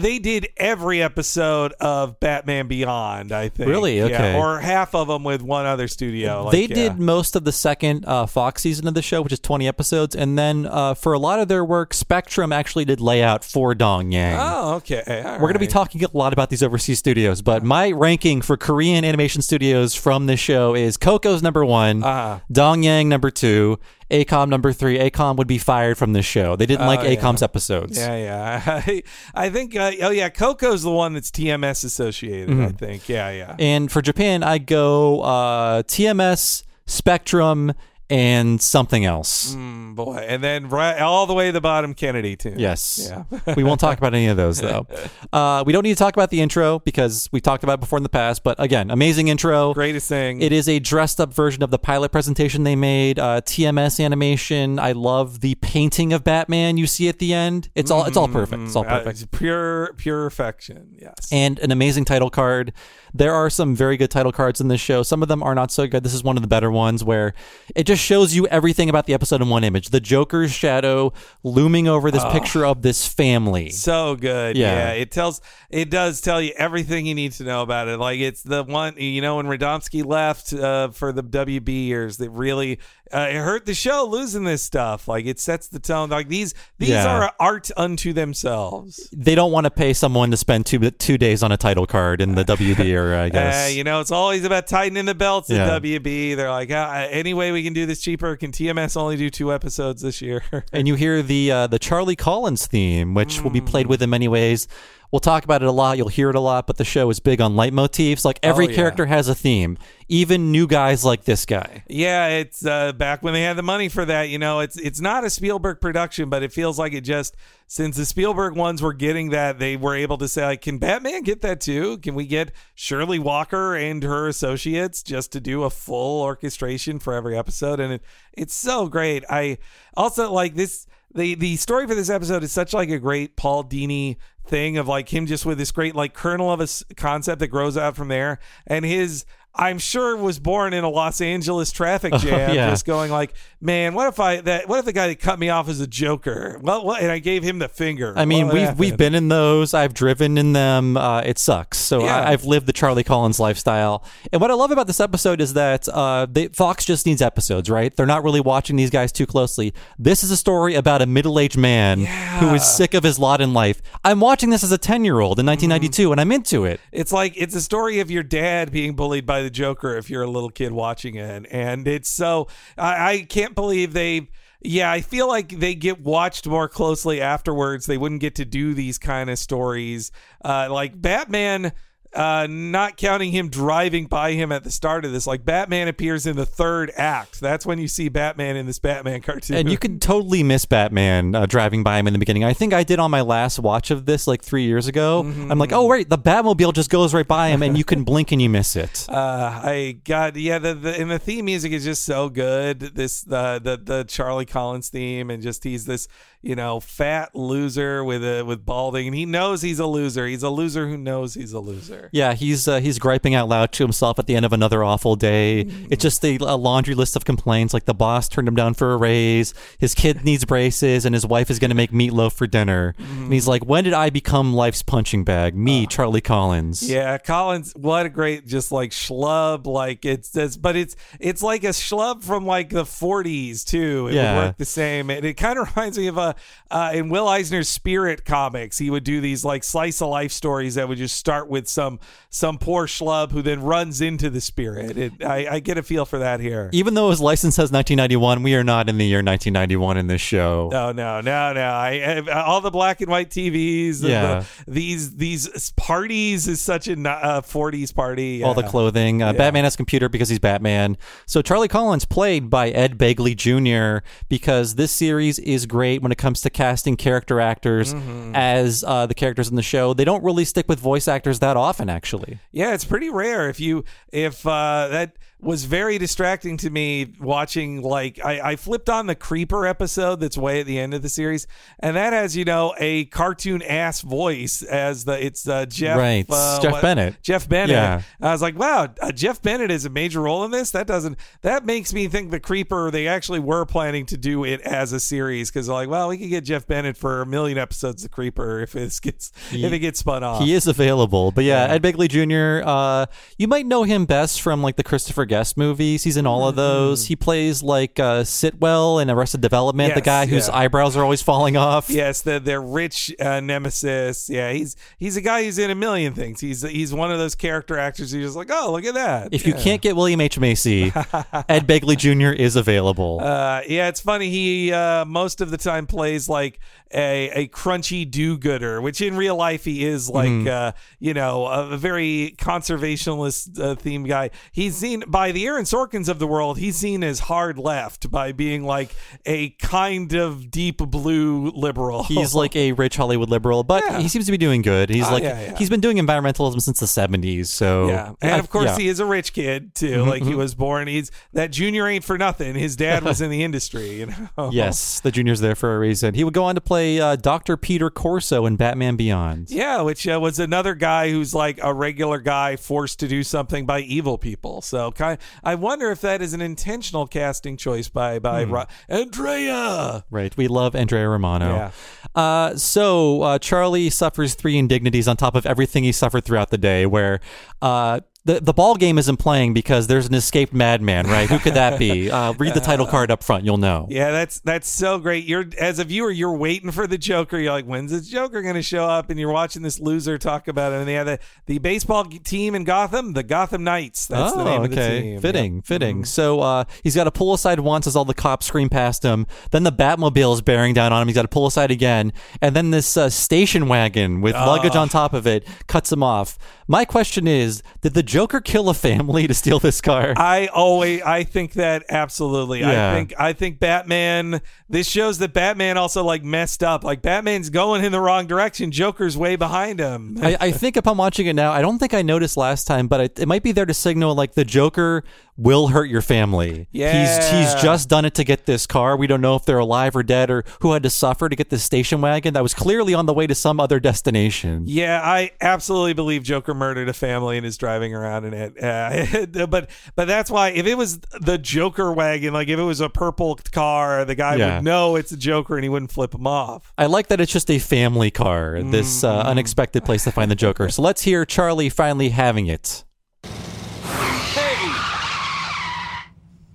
They 0.00 0.18
did 0.20 0.48
every 0.56 1.02
episode 1.02 1.72
of 1.80 2.20
Batman 2.20 2.68
Beyond, 2.68 3.32
I 3.32 3.48
think. 3.48 3.68
Really? 3.68 3.98
Yeah, 3.98 4.04
Okay. 4.04 4.36
or 4.38 4.60
half 4.60 4.94
of 4.94 5.08
them 5.08 5.24
with 5.24 5.42
one 5.42 5.66
other 5.66 5.88
studio. 5.88 6.44
Like, 6.44 6.52
they 6.52 6.60
yeah. 6.66 6.74
did 6.90 6.98
most 7.00 7.34
of 7.34 7.44
the 7.44 7.50
second 7.50 8.04
uh, 8.06 8.26
Fox 8.26 8.62
season 8.62 8.86
of 8.86 8.94
the 8.94 9.02
show, 9.02 9.22
which 9.22 9.32
is 9.32 9.40
20 9.40 9.66
episodes. 9.66 10.14
And 10.14 10.38
then 10.38 10.66
uh, 10.66 10.94
for 10.94 11.12
a 11.12 11.18
lot 11.18 11.40
of 11.40 11.48
their 11.48 11.64
work, 11.64 11.94
Spectrum 11.94 12.52
actually 12.52 12.84
did 12.84 13.00
layout 13.00 13.44
for 13.44 13.74
Dong 13.74 14.12
Yang. 14.12 14.36
Oh, 14.40 14.74
okay. 14.76 15.02
We're 15.24 15.38
going 15.38 15.54
to 15.54 15.58
be 15.58 15.66
talking 15.66 16.04
a 16.04 16.08
lot 16.16 16.32
about 16.32 16.48
these 16.50 16.62
overseas 16.62 17.00
studios, 17.00 17.42
but 17.42 17.64
my 17.64 17.90
ranking 17.90 18.40
for 18.40 18.56
Korean 18.56 19.04
animation 19.04 19.42
studios 19.42 19.94
from 19.96 20.26
this 20.26 20.38
show 20.38 20.76
is 20.76 20.96
Koko's 20.96 21.42
number 21.42 21.64
one, 21.64 22.04
Uh-huh. 22.04 22.38
Dong 22.52 22.82
Yang 22.84 23.08
number 23.08 23.30
two, 23.32 23.80
AKOM 24.12 24.48
number 24.48 24.72
three. 24.72 24.98
AKOM 24.98 25.36
would 25.36 25.48
be 25.48 25.58
fired 25.58 25.98
from 25.98 26.12
this 26.12 26.24
show. 26.26 26.54
They 26.54 26.66
didn't 26.66 26.86
like 26.86 27.00
Oh, 27.00 27.04
yeah. 27.04 27.16
AKOM's 27.16 27.42
episodes. 27.42 27.98
Yeah, 27.98 28.16
yeah. 28.16 28.62
I, 28.86 29.02
I 29.34 29.50
think. 29.50 29.74
Uh, 29.74 29.92
oh, 30.02 30.10
yeah. 30.10 30.28
Koko's 30.28 30.82
the 30.82 30.90
one 30.90 31.14
that's 31.14 31.30
TMS 31.30 31.84
associated. 31.84 32.48
Mm-hmm. 32.50 32.62
I 32.62 32.68
think. 32.72 33.08
Yeah, 33.08 33.30
yeah. 33.30 33.56
And 33.58 33.90
for 33.90 34.02
Japan, 34.02 34.42
I 34.42 34.58
go 34.58 35.22
uh, 35.22 35.82
TMS, 35.82 36.62
Spectrum, 36.86 37.72
and 38.12 38.60
something 38.60 39.04
else. 39.04 39.54
Mm, 39.54 39.94
boy, 39.94 40.16
and 40.28 40.42
then 40.44 40.68
right 40.68 40.98
all 41.00 41.26
the 41.26 41.34
way 41.34 41.46
to 41.46 41.52
the 41.52 41.60
bottom, 41.60 41.94
Kennedy 41.94 42.36
too. 42.36 42.54
Yes. 42.56 43.10
Yeah. 43.10 43.54
we 43.56 43.64
won't 43.64 43.80
talk 43.80 43.98
about 43.98 44.14
any 44.14 44.26
of 44.28 44.36
those, 44.36 44.60
though. 44.60 44.86
Uh, 45.32 45.64
we 45.64 45.72
don't 45.72 45.82
need 45.82 45.94
to 45.94 45.98
talk 45.98 46.14
about 46.14 46.28
the 46.28 46.42
intro 46.42 46.78
because 46.80 47.26
we 47.32 47.40
talked 47.40 47.64
about 47.64 47.74
it 47.74 47.80
before 47.80 47.96
in 47.96 48.02
the 48.02 48.08
past. 48.10 48.44
But 48.44 48.60
again, 48.60 48.90
amazing 48.90 49.28
intro. 49.28 49.72
Greatest 49.72 50.06
thing. 50.10 50.42
It 50.42 50.52
is 50.52 50.68
a 50.68 50.78
dressed 50.78 51.20
up 51.22 51.32
version 51.32 51.62
of 51.62 51.70
the 51.70 51.78
pilot 51.78 52.12
presentation 52.12 52.64
they 52.64 52.76
made. 52.76 53.18
Uh, 53.18 53.40
TMS 53.40 54.04
animation. 54.04 54.78
I 54.78 54.92
love 54.92 55.40
the 55.40 55.54
painting 55.54 56.12
of 56.12 56.22
Batman 56.22 56.76
you 56.76 56.86
see 56.86 57.08
at 57.08 57.18
the 57.18 57.32
end. 57.32 57.70
It's 57.74 57.90
all 57.90 58.04
it's 58.04 58.16
all 58.18 58.28
perfect. 58.28 58.62
It's 58.64 58.76
all 58.76 58.84
Uh, 58.86 58.98
perfect. 58.98 59.22
it's 59.22 59.26
pure 59.38 59.94
perfection. 59.96 60.96
Yes. 61.00 61.14
and 61.32 61.58
an 61.60 61.70
amazing 61.70 62.04
title 62.04 62.28
card. 62.28 62.74
There 63.14 63.34
are 63.34 63.50
some 63.50 63.74
very 63.74 63.96
good 63.96 64.10
title 64.10 64.32
cards 64.32 64.60
in 64.60 64.68
this 64.68 64.80
show. 64.80 65.02
Some 65.02 65.22
of 65.22 65.28
them 65.28 65.42
are 65.42 65.54
not 65.54 65.70
so 65.70 65.86
good. 65.86 66.02
This 66.02 66.14
is 66.14 66.22
one 66.24 66.36
of 66.36 66.42
the 66.42 66.48
better 66.48 66.70
ones 66.70 67.04
where 67.04 67.34
it 67.74 67.84
just 67.84 68.02
shows 68.02 68.34
you 68.34 68.46
everything 68.46 68.88
about 68.88 69.06
the 69.06 69.14
episode 69.14 69.42
in 69.42 69.48
one 69.48 69.64
image. 69.64 69.90
The 69.90 70.00
Joker's 70.00 70.50
shadow 70.52 71.12
looming 71.42 71.88
over 71.88 72.10
this 72.10 72.24
picture 72.32 72.64
of 72.64 72.82
this 72.82 73.06
family. 73.06 73.70
so 73.70 74.16
good. 74.16 74.56
Yeah. 74.56 74.72
Yeah. 74.88 74.92
It 74.92 75.10
tells 75.10 75.40
it 75.70 75.90
does 75.90 76.20
tell 76.20 76.40
you 76.40 76.52
everything 76.56 77.04
you 77.06 77.14
need 77.14 77.32
to 77.32 77.44
know 77.44 77.62
about 77.62 77.88
it. 77.88 77.98
Like 77.98 78.20
it's 78.20 78.42
the 78.42 78.64
one 78.64 78.96
you 78.96 79.20
know 79.20 79.36
when 79.36 79.46
Radomski 79.46 80.04
left 80.04 80.52
uh, 80.52 80.88
for 80.90 81.12
the 81.12 81.22
WB 81.22 81.68
years 81.86 82.16
that 82.18 82.30
really 82.30 82.78
uh, 83.12 83.26
it 83.28 83.36
hurt 83.36 83.66
the 83.66 83.74
show 83.74 84.06
losing 84.08 84.44
this 84.44 84.62
stuff. 84.62 85.06
Like 85.08 85.26
it 85.26 85.38
sets 85.38 85.68
the 85.68 85.78
tone. 85.78 86.08
Like 86.08 86.28
these 86.28 86.54
these 86.78 86.90
Yeah. 86.90 87.06
are 87.08 87.32
art 87.38 87.70
unto 87.76 88.12
themselves. 88.12 89.08
They 89.12 89.34
don't 89.34 89.52
want 89.52 89.64
to 89.64 89.70
pay 89.70 89.92
someone 89.92 90.30
to 90.30 90.36
spend 90.36 90.66
two 90.66 90.90
two 90.92 91.18
days 91.18 91.42
on 91.42 91.52
a 91.52 91.56
title 91.56 91.86
card 91.86 92.20
in 92.20 92.34
the 92.34 92.44
WB 92.44 92.80
era, 92.86 93.01
I 93.14 93.28
guess. 93.28 93.68
Uh, 93.68 93.72
you 93.72 93.84
know, 93.84 94.00
it's 94.00 94.10
always 94.12 94.44
about 94.44 94.66
tightening 94.66 95.04
the 95.06 95.14
belts 95.14 95.50
Yeah. 95.50 95.74
at 95.74 95.82
WB. 95.82 96.36
They're 96.36 96.50
like, 96.50 96.70
ah, 96.72 97.06
any 97.10 97.34
way 97.34 97.52
we 97.52 97.62
can 97.62 97.72
do 97.72 97.86
this 97.86 98.00
cheaper? 98.00 98.36
Can 98.36 98.52
TMS 98.52 98.96
only 98.96 99.16
do 99.16 99.30
two 99.30 99.52
episodes 99.52 100.02
this 100.02 100.22
year? 100.22 100.42
and 100.72 100.86
you 100.86 100.94
hear 100.94 101.22
the 101.22 101.50
uh, 101.50 101.66
the 101.66 101.78
Charlie 101.78 102.16
Collins 102.16 102.66
theme, 102.66 103.14
which 103.14 103.42
will 103.42 103.50
be 103.50 103.60
played 103.60 103.86
with 103.86 104.02
in 104.02 104.10
many 104.10 104.28
ways. 104.28 104.68
We'll 105.12 105.20
talk 105.20 105.44
about 105.44 105.62
it 105.62 105.68
a 105.68 105.72
lot. 105.72 105.98
You'll 105.98 106.08
hear 106.08 106.30
it 106.30 106.36
a 106.36 106.40
lot, 106.40 106.66
but 106.66 106.78
the 106.78 106.84
show 106.86 107.10
is 107.10 107.20
big 107.20 107.40
on 107.42 107.52
leitmotifs. 107.54 108.24
Like 108.24 108.38
every 108.42 108.64
Oh, 108.66 108.70
yeah. 108.70 108.76
character 108.76 109.04
has 109.04 109.28
a 109.28 109.34
theme, 109.34 109.76
even 110.08 110.50
new 110.50 110.66
guys 110.66 111.04
like 111.04 111.24
this 111.24 111.44
guy. 111.44 111.84
yeah, 111.86 112.28
it's 112.28 112.64
uh, 112.64 112.92
back 112.92 113.22
when 113.22 113.34
they 113.34 113.42
had 113.42 113.58
the 113.58 113.62
money 113.62 113.90
for 113.90 114.06
that. 114.06 114.30
You 114.30 114.38
know, 114.38 114.60
it's 114.60 114.78
it's 114.78 115.00
not 115.02 115.22
a 115.22 115.28
Spielberg 115.28 115.82
production, 115.82 116.30
but 116.30 116.42
it 116.42 116.50
feels 116.50 116.78
like 116.78 116.94
it 116.94 117.02
just 117.02 117.36
since 117.66 117.96
the 117.98 118.06
Spielberg 118.06 118.56
ones 118.56 118.80
were 118.80 118.94
getting 118.94 119.30
that, 119.30 119.58
they 119.58 119.76
were 119.76 119.94
able 119.94 120.16
to 120.16 120.28
say, 120.28 120.44
like, 120.46 120.62
can 120.62 120.78
Batman 120.78 121.22
get 121.22 121.42
that 121.42 121.60
too? 121.60 121.98
Can 121.98 122.14
we 122.14 122.26
get 122.26 122.50
Shirley 122.74 123.18
Walker 123.18 123.74
and 123.76 124.02
her 124.02 124.28
associates 124.28 125.02
just 125.02 125.30
to 125.32 125.40
do 125.40 125.64
a 125.64 125.70
full 125.70 126.22
orchestration 126.22 126.98
for 126.98 127.12
every 127.12 127.36
episode? 127.36 127.80
And 127.80 127.92
it, 127.94 128.02
it's 128.32 128.54
so 128.54 128.88
great. 128.88 129.24
I 129.28 129.58
also 129.94 130.32
like 130.32 130.54
this. 130.54 130.86
The, 131.14 131.34
the 131.34 131.56
story 131.56 131.86
for 131.86 131.94
this 131.94 132.08
episode 132.08 132.42
is 132.42 132.52
such 132.52 132.72
like 132.72 132.88
a 132.88 132.98
great 132.98 133.36
Paul 133.36 133.64
Dini 133.64 134.16
thing 134.44 134.76
of 134.76 134.88
like 134.88 135.12
him 135.12 135.26
just 135.26 135.46
with 135.46 135.58
this 135.58 135.70
great 135.70 135.94
like 135.94 136.14
kernel 136.14 136.50
of 136.52 136.60
a 136.60 136.94
concept 136.94 137.38
that 137.40 137.48
grows 137.48 137.76
out 137.76 137.94
from 137.96 138.08
there 138.08 138.38
and 138.66 138.84
his 138.84 139.24
I'm 139.54 139.78
sure 139.78 140.16
was 140.16 140.38
born 140.38 140.72
in 140.72 140.82
a 140.82 140.88
Los 140.88 141.20
Angeles 141.20 141.72
traffic 141.72 142.12
oh, 142.14 142.18
jam, 142.18 142.50
Oh, 142.50 142.54
yeah. 142.54 142.70
just 142.70 142.86
going 142.86 143.10
like, 143.10 143.34
"Man, 143.62 143.94
what 143.94 144.08
if 144.08 144.18
I 144.20 144.40
that? 144.42 144.68
What 144.68 144.80
if 144.80 144.84
the 144.84 144.92
guy 144.92 145.06
that 145.08 145.20
cut 145.20 145.38
me 145.38 145.48
off 145.48 145.68
is 145.68 145.80
a 145.80 145.86
Joker? 145.86 146.58
Well, 146.60 146.84
what, 146.84 147.00
and 147.00 147.10
I 147.10 147.20
gave 147.20 147.42
him 147.42 147.58
the 147.60 147.68
finger. 147.68 148.12
I 148.16 148.24
mean, 148.24 148.46
What 148.46 148.54
we've 148.54 148.62
happened? 148.62 148.78
we've 148.80 148.96
been 148.96 149.14
in 149.14 149.28
those. 149.28 149.72
I've 149.72 149.94
driven 149.94 150.36
in 150.36 150.52
them. 150.52 150.96
Uh, 150.96 151.20
it 151.20 151.38
sucks. 151.38 151.78
So 151.78 152.04
Yeah. 152.04 152.20
I, 152.20 152.32
I've 152.32 152.44
lived 152.44 152.66
the 152.66 152.72
Charlie 152.72 153.04
Collins 153.04 153.38
lifestyle. 153.38 154.04
And 154.32 154.40
what 154.40 154.50
I 154.50 154.54
love 154.54 154.70
about 154.72 154.86
this 154.88 155.00
episode 155.00 155.40
is 155.40 155.54
that 155.54 155.88
uh, 155.88 156.26
they, 156.28 156.48
Fox 156.48 156.84
just 156.84 157.06
needs 157.06 157.22
episodes, 157.22 157.70
right? 157.70 157.94
They're 157.94 158.04
not 158.06 158.24
really 158.24 158.40
watching 158.40 158.76
these 158.76 158.90
guys 158.90 159.12
too 159.12 159.26
closely. 159.26 159.72
This 159.98 160.24
is 160.24 160.30
a 160.32 160.36
story 160.36 160.74
about 160.74 161.00
a 161.00 161.06
middle-aged 161.06 161.56
man 161.56 162.00
who 162.40 162.54
is 162.54 162.64
sick 162.64 162.94
of 162.94 163.04
his 163.04 163.18
lot 163.18 163.40
in 163.40 163.52
life. 163.54 163.80
I'm 164.04 164.18
watching 164.20 164.50
this 164.50 164.64
as 164.64 164.72
a 164.72 164.78
10-year-old 164.78 165.38
in 165.38 165.46
1992, 165.46 166.10
and 166.12 166.20
I'm 166.20 166.32
into 166.32 166.64
it. 166.64 166.80
It's 166.90 167.12
like 167.12 167.34
it's 167.36 167.54
a 167.54 167.60
story 167.60 168.00
of 168.00 168.10
your 168.10 168.22
dad 168.24 168.72
being 168.72 168.94
bullied 168.94 169.24
by 169.24 169.42
the 169.42 169.50
Joker 169.50 169.96
if 169.96 170.10
you're 170.10 170.22
a 170.22 170.30
little 170.30 170.50
kid 170.50 170.72
watching 170.72 171.14
it, 171.14 171.46
and 171.50 171.86
it's 171.86 172.08
so 172.08 172.48
I, 172.76 173.12
I 173.12 173.20
can't 173.22 173.51
believe 173.54 173.92
they. 173.92 174.28
Yeah, 174.64 174.92
I 174.92 175.00
feel 175.00 175.26
like 175.26 175.48
they 175.48 175.74
get 175.74 176.00
watched 176.00 176.46
more 176.46 176.68
closely 176.68 177.20
afterwards. 177.20 177.86
They 177.86 177.98
wouldn't 177.98 178.20
get 178.20 178.36
to 178.36 178.44
do 178.44 178.74
these 178.74 178.96
kind 178.96 179.28
of 179.28 179.38
stories, 179.38 180.12
uh, 180.44 180.68
like 180.70 181.00
Batman. 181.00 181.72
Uh, 182.14 182.46
not 182.50 182.98
counting 182.98 183.30
him 183.30 183.48
driving 183.48 184.06
by 184.06 184.32
him 184.32 184.52
at 184.52 184.64
the 184.64 184.70
start 184.70 185.06
of 185.06 185.12
this, 185.12 185.26
like 185.26 185.44
Batman 185.46 185.88
appears 185.88 186.26
in 186.26 186.36
the 186.36 186.44
third 186.44 186.92
act. 186.96 187.40
That's 187.40 187.64
when 187.64 187.78
you 187.78 187.88
see 187.88 188.10
Batman 188.10 188.56
in 188.56 188.66
this 188.66 188.78
Batman 188.78 189.20
cartoon. 189.22 189.56
And 189.56 189.70
you 189.70 189.78
can 189.78 189.98
totally 189.98 190.42
miss 190.42 190.66
Batman 190.66 191.34
uh, 191.34 191.46
driving 191.46 191.82
by 191.82 191.98
him 191.98 192.06
in 192.06 192.12
the 192.12 192.18
beginning. 192.18 192.44
I 192.44 192.52
think 192.52 192.74
I 192.74 192.84
did 192.84 192.98
on 192.98 193.10
my 193.10 193.22
last 193.22 193.58
watch 193.58 193.90
of 193.90 194.04
this 194.04 194.26
like 194.26 194.42
three 194.42 194.64
years 194.64 194.88
ago. 194.88 195.20
I'm 195.20 195.58
like, 195.58 195.72
oh, 195.72 195.86
wait, 195.86 196.10
the 196.10 196.18
Batmobile 196.18 196.74
just 196.74 196.90
goes 196.90 197.14
right 197.14 197.26
by 197.26 197.48
him, 197.48 197.62
and 197.62 197.78
you 197.78 197.84
can 197.84 198.04
blink 198.12 198.30
and 198.30 198.42
you 198.42 198.50
miss 198.50 198.76
it. 198.76 199.06
Uh, 199.08 199.60
I 199.62 199.98
got 200.04 200.36
yeah. 200.36 200.58
The, 200.58 200.74
the 200.74 201.00
and 201.00 201.10
the 201.10 201.18
theme 201.18 201.46
music 201.46 201.72
is 201.72 201.84
just 201.84 202.04
so 202.04 202.28
good. 202.28 202.80
This 202.80 203.22
the 203.22 203.60
the 203.62 203.76
the 203.76 204.04
Charlie 204.04 204.44
Collins 204.44 204.88
theme, 204.90 205.30
and 205.30 205.42
just 205.42 205.64
he's 205.64 205.86
this 205.86 206.08
you 206.42 206.54
know 206.56 206.80
fat 206.80 207.34
loser 207.34 208.04
with 208.04 208.22
a 208.24 208.42
with 208.42 208.64
balding, 208.66 209.06
and 209.06 209.16
he 209.16 209.24
knows 209.26 209.62
he's 209.62 209.78
a 209.78 209.86
loser. 209.86 210.26
He's 210.26 210.42
a 210.42 210.50
loser 210.50 210.88
who 210.88 210.96
knows 210.98 211.34
he's 211.34 211.52
a 211.52 211.60
loser. 211.60 212.10
Yeah, 212.12 212.34
he's 212.34 212.66
uh, 212.68 212.80
he's 212.80 212.98
griping 212.98 213.34
out 213.34 213.48
loud 213.48 213.72
to 213.72 213.84
himself 213.84 214.18
at 214.18 214.26
the 214.26 214.34
end 214.36 214.44
of 214.44 214.52
another 214.52 214.82
awful 214.84 215.16
day. 215.16 215.60
It's 215.90 216.02
just 216.02 216.24
a, 216.24 216.36
a 216.38 216.56
laundry 216.56 216.94
list 216.94 217.16
of 217.16 217.24
complaints, 217.24 217.72
like 217.72 217.84
the 217.84 217.94
boss 217.94 218.28
turned 218.28 218.48
him 218.48 218.54
down 218.54 218.74
for 218.74 218.92
a 218.92 218.96
raise, 218.96 219.54
his 219.78 219.94
kid 219.94 220.24
needs 220.24 220.44
braces, 220.44 221.04
and 221.04 221.14
his 221.14 221.24
wife 221.26 221.50
is 221.50 221.58
going 221.58 221.70
to 221.70 221.74
make 221.76 221.90
meatloaf 221.92 222.32
for 222.32 222.46
dinner. 222.46 222.94
And 222.98 223.32
he's 223.32 223.46
like, 223.48 223.64
"When 223.64 223.84
did 223.84 223.92
I 223.92 224.10
become 224.10 224.52
life's 224.52 224.82
punching 224.82 225.24
bag? 225.24 225.54
Me, 225.54 225.86
Charlie 225.86 226.20
Collins." 226.20 226.82
Yeah, 226.88 227.18
Collins, 227.18 227.72
what 227.76 228.06
a 228.06 228.08
great 228.08 228.46
just 228.46 228.72
like 228.72 228.90
schlub. 228.90 229.66
Like 229.66 230.04
it's 230.04 230.30
this, 230.30 230.56
but 230.56 230.76
it's 230.76 230.96
it's 231.20 231.42
like 231.42 231.64
a 231.64 231.68
schlub 231.68 232.22
from 232.24 232.44
like 232.46 232.70
the 232.70 232.84
40s 232.84 233.64
too. 233.64 234.08
It 234.08 234.14
Yeah. 234.14 234.34
would 234.36 234.46
work 234.48 234.56
the 234.56 234.64
same. 234.64 235.10
And 235.10 235.24
it 235.24 235.34
kind 235.34 235.58
of 235.58 235.68
reminds 235.76 235.98
me 235.98 236.06
of 236.08 236.16
a 236.18 236.31
uh, 236.70 236.90
in 236.94 237.08
Will 237.08 237.28
Eisner's 237.28 237.68
Spirit 237.68 238.24
comics. 238.24 238.78
He 238.78 238.90
would 238.90 239.04
do 239.04 239.20
these 239.20 239.44
like 239.44 239.64
slice 239.64 240.00
of 240.02 240.08
life 240.08 240.32
stories 240.32 240.74
that 240.76 240.88
would 240.88 240.98
just 240.98 241.16
start 241.16 241.48
with 241.48 241.68
some 241.68 241.98
some 242.30 242.58
poor 242.58 242.86
schlub 242.86 243.30
who 243.30 243.42
then 243.42 243.62
runs 243.62 244.00
into 244.00 244.30
the 244.30 244.40
spirit. 244.40 244.96
It, 244.96 245.24
I, 245.24 245.46
I 245.56 245.60
get 245.60 245.76
a 245.78 245.82
feel 245.82 246.04
for 246.04 246.18
that 246.18 246.40
here. 246.40 246.70
Even 246.72 246.94
though 246.94 247.10
his 247.10 247.20
license 247.20 247.54
says 247.56 247.70
1991, 247.70 248.42
we 248.42 248.54
are 248.54 248.64
not 248.64 248.88
in 248.88 248.98
the 248.98 249.04
year 249.06 249.18
1991 249.18 249.96
in 249.96 250.06
this 250.06 250.20
show. 250.20 250.68
No, 250.72 250.92
no, 250.92 251.20
no, 251.20 251.52
no. 251.52 251.60
I, 251.60 252.22
I 252.26 252.42
all 252.42 252.60
the 252.60 252.70
black 252.70 253.00
and 253.00 253.10
white 253.10 253.30
TVs. 253.30 254.02
Yeah. 254.02 254.44
the- 254.66 254.72
these 254.72 255.16
these 255.16 255.72
parties 255.76 256.48
is 256.48 256.60
such 256.60 256.88
a 256.88 256.92
uh, 256.92 257.40
40s 257.42 257.94
party. 257.94 258.42
all 258.42 258.54
the 258.54 258.62
clothing. 258.62 259.22
Uh, 259.22 259.32
Batman 259.32 259.64
has 259.64 259.74
a 259.74 259.76
computer 259.76 260.08
because 260.08 260.28
he's 260.28 260.38
Batman. 260.38 260.96
So 261.26 261.42
Charlie 261.42 261.68
Collins 261.68 262.04
played 262.04 262.48
by 262.50 262.70
Ed 262.70 262.98
Begley 262.98 263.36
Jr. 263.36 264.04
because 264.28 264.74
this 264.76 264.92
series 264.92 265.38
is 265.38 265.66
great 265.66 266.02
when 266.02 266.12
it 266.12 266.18
comes 266.22 266.40
to 266.42 266.50
casting 266.50 266.96
character 266.96 267.40
actors 267.40 267.92
Mm-hmm. 267.92 268.34
as 268.34 268.82
uh, 268.86 269.06
the 269.06 269.14
characters 269.14 269.48
in 269.50 269.56
the 269.56 269.62
show. 269.62 269.92
They 269.92 270.04
don't 270.04 270.22
really 270.24 270.44
stick 270.44 270.66
with 270.68 270.78
voice 270.78 271.08
actors 271.08 271.40
that 271.40 271.56
often, 271.56 271.90
actually. 271.90 272.38
Yeah, 272.52 272.72
it's 272.74 272.84
pretty 272.84 273.10
rare. 273.10 273.48
If 273.50 273.58
you 273.60 273.84
if 274.12 274.46
uh, 274.46 274.88
that 274.90 275.16
was 275.42 275.64
very 275.64 275.98
distracting 275.98 276.56
to 276.58 276.70
me 276.70 277.12
watching. 277.20 277.82
Like 277.82 278.18
I, 278.24 278.52
I 278.52 278.56
flipped 278.56 278.88
on 278.88 279.06
the 279.08 279.14
Creeper 279.14 279.66
episode 279.66 280.20
that's 280.20 280.38
way 280.38 280.60
at 280.60 280.66
the 280.66 280.78
end 280.78 280.94
of 280.94 281.02
the 281.02 281.08
series, 281.08 281.46
and 281.80 281.96
that 281.96 282.12
has 282.12 282.36
you 282.36 282.44
know 282.44 282.74
a 282.78 283.06
cartoon 283.06 283.60
ass 283.62 284.00
voice 284.00 284.62
as 284.62 285.04
the 285.04 285.24
it's 285.24 285.48
uh, 285.48 285.66
Jeff 285.66 285.98
Right. 285.98 286.24
uh, 286.30 286.60
Jeff 286.62 286.80
Bennett. 286.80 287.16
Jeff 287.22 287.48
Bennett. 287.48 287.70
Yeah. 287.70 288.02
I 288.20 288.32
was 288.32 288.40
like, 288.40 288.58
wow, 288.58 288.88
uh, 289.00 289.10
Jeff 289.12 289.42
Bennett 289.42 289.70
is 289.70 289.84
a 289.84 289.90
major 289.90 290.20
role 290.20 290.44
in 290.44 290.50
this. 290.52 290.70
That 290.70 290.86
doesn't 290.86 291.18
that 291.42 291.66
makes 291.66 291.92
me 291.92 292.06
think 292.08 292.30
the 292.30 292.40
Creeper 292.40 292.90
they 292.90 293.08
actually 293.08 293.40
were 293.40 293.64
planning 293.66 294.06
to 294.06 294.16
do 294.16 294.44
it 294.44 294.60
as 294.60 294.92
a 294.92 295.00
series 295.00 295.50
because 295.50 295.68
like, 295.68 295.88
well, 295.88 296.08
we 296.08 296.18
could 296.18 296.30
get 296.30 296.44
Jeff 296.44 296.66
Bennett 296.66 296.96
for 296.96 297.20
a 297.20 297.26
million 297.26 297.58
episodes 297.58 298.04
of 298.04 298.10
Creeper 298.12 298.60
if 298.60 298.76
it 298.76 298.96
gets 299.02 299.32
if 299.50 299.72
it 299.72 299.80
gets 299.80 299.98
spun 299.98 300.22
off. 300.22 300.40
He 300.42 300.52
is 300.54 300.66
available, 300.68 301.32
but 301.32 301.42
yeah, 301.44 301.64
Ed 301.64 301.82
Begley 301.82 302.08
Jr. 302.08 302.66
Uh, 302.66 303.06
you 303.38 303.48
might 303.48 303.66
know 303.66 303.82
him 303.82 304.04
best 304.04 304.40
from 304.40 304.62
like 304.62 304.76
the 304.76 304.84
Christopher 304.84 305.24
Guest 305.32 305.56
movies. 305.56 306.04
He's 306.04 306.18
in 306.18 306.26
all 306.26 306.46
of 306.46 306.56
those. 306.56 307.06
He 307.06 307.16
plays 307.16 307.62
like 307.62 307.98
uh, 307.98 308.22
Sitwell 308.22 309.00
in 309.00 309.08
Arrested 309.08 309.40
Development, 309.40 309.94
the 309.94 310.00
Yes, 310.00 310.04
guy 310.04 310.26
whose 310.26 310.48
yeah. 310.48 310.56
eyebrows 310.56 310.94
are 310.94 311.02
always 311.02 311.22
falling 311.22 311.56
off. 311.56 311.88
Yes, 311.88 312.20
the 312.20 312.38
their 312.38 312.60
rich 312.60 313.10
uh, 313.18 313.40
nemesis. 313.40 314.28
Yeah, 314.28 314.52
he's 314.52 314.76
he's 314.98 315.16
a 315.16 315.22
guy 315.22 315.44
who's 315.44 315.56
in 315.58 315.70
a 315.70 315.74
million 315.74 316.12
things. 316.12 316.38
He's 316.40 316.60
he's 316.60 316.92
one 316.92 317.10
of 317.10 317.16
those 317.18 317.34
character 317.34 317.78
actors 317.78 318.12
who's 318.12 318.26
just 318.26 318.36
like, 318.36 318.50
oh, 318.50 318.72
look 318.72 318.84
at 318.84 318.92
that. 318.92 319.32
If 319.32 319.46
you 319.46 319.54
can't 319.54 319.80
get 319.80 319.96
William 319.96 320.20
H 320.20 320.38
Macy, 320.38 320.84
Ed 321.48 321.66
Begley 321.66 321.96
Jr. 321.96 322.34
is 322.38 322.54
available. 322.54 323.20
Uh, 323.22 323.62
yeah, 323.66 323.88
it's 323.88 324.00
funny. 324.02 324.28
He 324.28 324.70
uh, 324.70 325.06
most 325.06 325.40
of 325.40 325.50
the 325.50 325.56
time 325.56 325.86
plays 325.86 326.28
like 326.28 326.60
a, 326.94 327.30
a 327.30 327.48
crunchy 327.48 328.08
do-gooder, 328.10 328.80
which 328.80 329.00
in 329.00 329.16
real 329.16 329.36
life 329.36 329.64
he 329.64 329.84
is 329.84 330.08
like, 330.10 330.28
Mm-hmm. 330.28 330.48
uh, 330.48 330.72
you 330.98 331.14
know, 331.14 331.46
a, 331.46 331.76
very 331.76 332.34
conservationist 332.38 333.58
uh, 333.60 333.74
theme 333.74 334.04
guy. 334.04 334.30
He's 334.52 334.76
seen 334.76 335.04
by 335.06 335.32
the 335.32 335.46
Aaron 335.46 335.64
Sorkins 335.64 336.08
of 336.08 336.18
the 336.18 336.26
world. 336.26 336.58
He's 336.58 336.76
seen 336.76 337.02
as 337.04 337.20
hard 337.20 337.58
left 337.58 338.10
by 338.10 338.32
being 338.32 338.64
like 338.64 338.94
a 339.26 339.50
kind 339.50 340.12
of 340.14 340.50
deep 340.50 340.78
blue 340.78 341.50
liberal. 341.54 342.04
He's 342.04 342.34
like 342.42 342.54
a 342.56 342.72
rich 342.72 342.96
Hollywood 342.96 343.28
liberal, 343.30 343.62
but 343.64 343.84
Yeah. 343.84 343.98
he 344.00 344.08
seems 344.08 344.26
to 344.26 344.32
be 344.32 344.38
doing 344.38 344.62
good. 344.62 344.90
He's 344.90 345.04
Ah, 345.06 345.12
like 345.12 345.22
yeah, 345.22 345.40
yeah. 345.40 345.56
he's 345.56 345.70
been 345.70 345.80
doing 345.80 345.96
environmentalism 345.98 346.60
since 346.60 346.80
the 346.80 346.86
seventies. 346.86 347.50
So 347.50 347.88
Yeah, 347.88 348.12
and 348.20 348.40
of 348.40 348.50
course. 348.50 348.70
Mm-hmm, 348.70 348.80
he 348.80 348.88
is 348.88 349.00
a 349.00 349.06
rich 349.06 349.32
kid 349.32 349.74
too. 349.74 350.04
Like 350.04 350.22
he 350.22 350.34
was 350.34 350.54
born. 350.54 350.88
He's 350.88 351.10
that 351.32 351.50
junior 351.50 351.86
ain't 351.88 352.04
for 352.04 352.16
nothing. 352.18 352.54
His 352.54 352.76
dad 352.76 353.02
was 353.02 353.20
in 353.22 353.30
the 353.30 353.42
industry. 353.42 354.00
You 354.00 354.06
know. 354.36 354.50
Yes, 354.52 355.00
the 355.00 355.10
junior's 355.10 355.40
there 355.40 355.54
for 355.54 355.74
a 355.74 355.78
reason. 355.78 356.14
He 356.14 356.24
would 356.24 356.34
go 356.34 356.44
on 356.44 356.54
to 356.54 356.60
play 356.60 356.81
uh, 357.00 357.16
Doctor 357.16 357.56
Peter 357.56 357.90
Corso 357.90 358.46
in 358.46 358.56
Batman 358.56 358.96
Beyond. 358.96 359.50
Yeah, 359.50 359.80
which 359.82 360.06
uh, 360.08 360.18
was 360.20 360.38
another 360.38 360.74
guy 360.74 361.10
who's 361.10 361.34
like 361.34 361.58
a 361.62 361.72
regular 361.74 362.18
guy 362.18 362.56
forced 362.56 363.00
to 363.00 363.08
do 363.08 363.22
something 363.22 363.66
by 363.66 363.80
evil 363.80 364.18
people. 364.18 364.60
So 364.62 364.90
kind, 364.92 365.18
I 365.44 365.54
wonder 365.54 365.90
if 365.90 366.00
that 366.02 366.20
is 366.22 366.32
an 366.34 366.40
intentional 366.40 367.06
casting 367.06 367.56
choice 367.56 367.88
by 367.88 368.18
by 368.18 368.44
Hmm. 368.44 368.52
Ro- 368.52 368.64
Andrea. 368.88 370.04
Right. 370.10 370.36
We 370.36 370.48
love 370.48 370.74
Andrea 370.74 371.08
Romano. 371.08 371.54
Yeah. 371.54 371.70
Uh, 372.14 372.56
so 372.56 373.22
uh, 373.22 373.38
Charlie 373.38 373.90
suffers 373.90 374.34
three 374.34 374.58
indignities 374.58 375.06
on 375.08 375.16
top 375.16 375.34
of 375.34 375.46
everything 375.46 375.84
he 375.84 375.92
suffered 375.92 376.24
throughout 376.24 376.50
the 376.50 376.58
day. 376.58 376.86
Where 376.86 377.20
uh, 377.60 378.00
the 378.24 378.40
the 378.40 378.52
ball 378.52 378.76
game 378.76 378.98
isn't 378.98 379.16
playing 379.16 379.52
because 379.52 379.86
there's 379.88 380.06
an 380.06 380.14
escaped 380.14 380.52
madman. 380.52 381.06
Right? 381.06 381.28
Who 381.28 381.38
could 381.38 381.54
that 381.54 381.78
be? 381.78 382.10
Uh, 382.10 382.32
read 382.34 382.54
the 382.54 382.60
title 382.60 382.86
card 382.86 383.10
up 383.10 383.22
front. 383.22 383.44
You'll 383.44 383.56
know. 383.56 383.86
Yeah, 383.90 384.10
that's 384.10 384.40
that's 384.40 384.68
so 384.68 384.98
great. 384.98 385.24
You're 385.24 385.46
as 385.58 385.78
a 385.78 385.84
viewer, 385.84 386.10
you're 386.10 386.36
waiting 386.36 386.70
for 386.70 386.86
the 386.86 386.98
Joker. 386.98 387.38
You're 387.38 387.52
like, 387.52 387.64
when's 387.64 387.90
the 387.90 388.00
Joker 388.00 388.42
going 388.42 388.54
to 388.54 388.62
show 388.62 388.84
up? 388.84 389.10
And 389.10 389.18
you're 389.18 389.32
watching 389.32 389.62
this 389.62 389.80
loser 389.80 390.18
talk 390.18 390.46
about 390.48 390.72
it. 390.72 390.76
And 390.76 390.88
they 390.88 390.94
have 390.94 391.06
the, 391.06 391.18
the 391.46 391.58
baseball 391.58 392.04
team 392.04 392.54
in 392.54 392.64
Gotham, 392.64 393.12
the 393.12 393.22
Gotham 393.22 393.64
Knights. 393.64 394.06
That's 394.06 394.34
the 394.34 394.40
oh, 394.40 394.44
name 394.44 394.62
of 394.62 394.70
the 394.70 394.80
okay. 394.80 395.00
team. 395.00 395.20
Fitting, 395.20 395.44
Yeah. 395.44 395.58
Mm-hmm. 395.58 395.60
fitting. 395.60 396.04
So 396.04 396.40
uh, 396.40 396.64
he's 396.82 396.94
got 396.94 397.04
to 397.04 397.10
pull 397.10 397.34
aside 397.34 397.60
once 397.60 397.86
as 397.86 397.96
all 397.96 398.04
the 398.04 398.14
cops 398.14 398.46
scream 398.46 398.68
past 398.68 399.02
him. 399.02 399.26
Then 399.50 399.64
the 399.64 399.72
Batmobile 399.72 400.34
is 400.34 400.42
bearing 400.42 400.74
down 400.74 400.92
on 400.92 401.02
him. 401.02 401.08
He's 401.08 401.16
got 401.16 401.22
to 401.22 401.28
pull 401.28 401.46
aside 401.46 401.70
again. 401.70 402.12
And 402.40 402.54
then 402.54 402.70
this 402.70 402.96
uh, 402.96 403.10
station 403.10 403.68
wagon 403.68 404.20
with 404.20 404.34
luggage 404.34 404.76
on 404.76 404.88
top 404.88 405.12
of 405.12 405.26
it 405.26 405.46
cuts 405.66 405.90
him 405.90 406.02
off. 406.02 406.38
My 406.68 406.84
question 406.84 407.26
is 407.26 407.62
Did 407.80 407.94
the 407.94 408.02
Joker 408.12 408.42
kill 408.42 408.68
a 408.68 408.74
family 408.74 409.26
to 409.26 409.32
steal 409.32 409.58
this 409.58 409.80
car? 409.80 410.12
I 410.18 410.48
always 410.48 411.00
I 411.00 411.24
think 411.24 411.54
that 411.54 411.86
absolutely. 411.88 412.60
Yeah. 412.60 412.90
I 412.90 412.94
think 412.94 413.14
I 413.18 413.32
think 413.32 413.58
Batman 413.58 414.42
this 414.68 414.86
shows 414.86 415.16
that 415.18 415.32
Batman 415.32 415.78
also 415.78 416.04
like 416.04 416.22
messed 416.22 416.62
up. 416.62 416.84
Like 416.84 417.00
Batman's 417.00 417.48
going 417.48 417.82
in 417.82 417.90
the 417.90 418.00
wrong 418.00 418.26
direction. 418.26 418.70
Joker's 418.70 419.16
way 419.16 419.36
behind 419.36 419.80
him. 419.80 420.18
I, 420.20 420.36
I 420.38 420.50
think 420.50 420.76
upon 420.76 420.98
watching 420.98 421.26
it 421.26 421.32
now, 421.32 421.52
I 421.52 421.62
don't 421.62 421.78
think 421.78 421.94
I 421.94 422.02
noticed 422.02 422.36
last 422.36 422.66
time, 422.66 422.86
but 422.86 423.00
it, 423.00 423.18
it 423.20 423.26
might 423.26 423.42
be 423.42 423.52
there 423.52 423.64
to 423.64 423.74
signal 423.74 424.14
like 424.14 424.34
the 424.34 424.44
Joker 424.44 425.04
will 425.42 425.68
hurt 425.68 425.90
your 425.90 426.02
family. 426.02 426.68
Yeah. 426.70 426.92
he's 426.92 427.30
he's 427.52 427.62
just 427.62 427.88
done 427.88 428.04
it 428.04 428.14
to 428.14 428.24
get 428.24 428.46
this 428.46 428.66
car. 428.66 428.96
We 428.96 429.06
don't 429.06 429.20
know 429.20 429.34
if 429.36 429.44
they're 429.44 429.58
alive 429.58 429.96
or 429.96 430.02
dead 430.02 430.30
or 430.30 430.44
who 430.60 430.72
had 430.72 430.82
to 430.84 430.90
suffer 430.90 431.28
to 431.28 431.34
get 431.36 431.50
this 431.50 431.64
station 431.64 432.00
wagon 432.00 432.34
that 432.34 432.42
was 432.42 432.54
clearly 432.54 432.94
on 432.94 433.06
the 433.06 433.12
way 433.14 433.26
to 433.26 433.34
some 433.34 433.58
other 433.58 433.80
destination. 433.80 434.64
Yeah, 434.66 435.00
I 435.02 435.32
absolutely 435.40 435.94
believe 435.94 436.22
Joker 436.22 436.54
murdered 436.54 436.88
a 436.88 436.92
family 436.92 437.36
and 437.36 437.44
is 437.46 437.56
driving 437.56 437.94
around 437.94 438.24
in 438.24 438.34
it. 438.34 438.62
Uh, 438.62 439.46
but 439.46 439.70
but 439.96 440.06
that's 440.06 440.30
why 440.30 440.50
if 440.50 440.66
it 440.66 440.76
was 440.76 440.98
the 441.20 441.38
Joker 441.38 441.92
wagon, 441.92 442.32
like 442.32 442.48
if 442.48 442.58
it 442.58 442.62
was 442.62 442.80
a 442.80 442.88
purple 442.88 443.38
car, 443.50 444.04
the 444.04 444.14
guy 444.14 444.36
Yeah. 444.36 444.56
would 444.56 444.64
know 444.64 444.96
it's 444.96 445.12
a 445.12 445.16
Joker 445.16 445.56
and 445.56 445.64
he 445.64 445.68
wouldn't 445.68 445.90
flip 445.92 446.14
him 446.14 446.26
off. 446.26 446.72
I 446.78 446.86
like 446.86 447.08
that 447.08 447.20
it's 447.20 447.32
just 447.32 447.50
a 447.50 447.58
family 447.58 448.10
car, 448.10 448.62
this 448.62 449.02
uh, 449.04 449.20
unexpected 449.20 449.84
place 449.84 450.04
to 450.04 450.12
find 450.12 450.30
the 450.30 450.34
Joker. 450.36 450.68
So 450.68 450.82
let's 450.82 451.02
hear 451.02 451.24
Charlie 451.24 451.68
finally 451.68 452.10
having 452.10 452.46
it. 452.46 452.84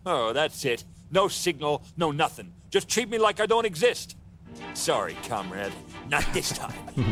Oh, 0.09 0.31
that's 0.31 0.63
it. 0.63 0.85
No 1.11 1.27
signal, 1.27 1.83
no 1.97 2.11
nothing. 2.11 2.53
Just 2.69 2.87
treat 2.87 3.09
me 3.09 3.17
like 3.17 3.41
I 3.41 3.45
don't 3.45 3.65
exist. 3.65 4.15
Sorry, 4.73 5.17
comrade. 5.27 5.73
Not 6.09 6.25
this 6.33 6.57
time. 6.57 6.71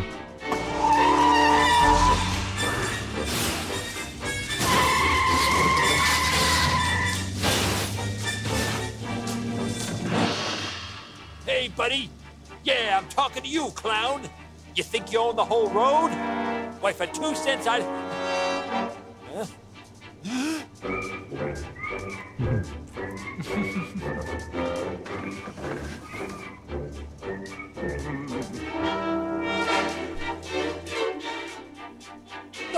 hey, 11.46 11.68
buddy. 11.76 12.10
Yeah, 12.64 12.98
I'm 12.98 13.10
talking 13.10 13.44
to 13.44 13.50
you, 13.50 13.72
clown. 13.72 14.22
You 14.74 14.84
think 14.84 15.12
you 15.12 15.20
own 15.20 15.36
the 15.36 15.44
whole 15.44 15.68
road? 15.68 16.12
Why, 16.80 16.94
for 16.94 17.08
two 17.08 17.36
cents, 17.36 17.68
I'd. 17.68 17.84
Huh? 19.34 19.46
That 20.26 20.66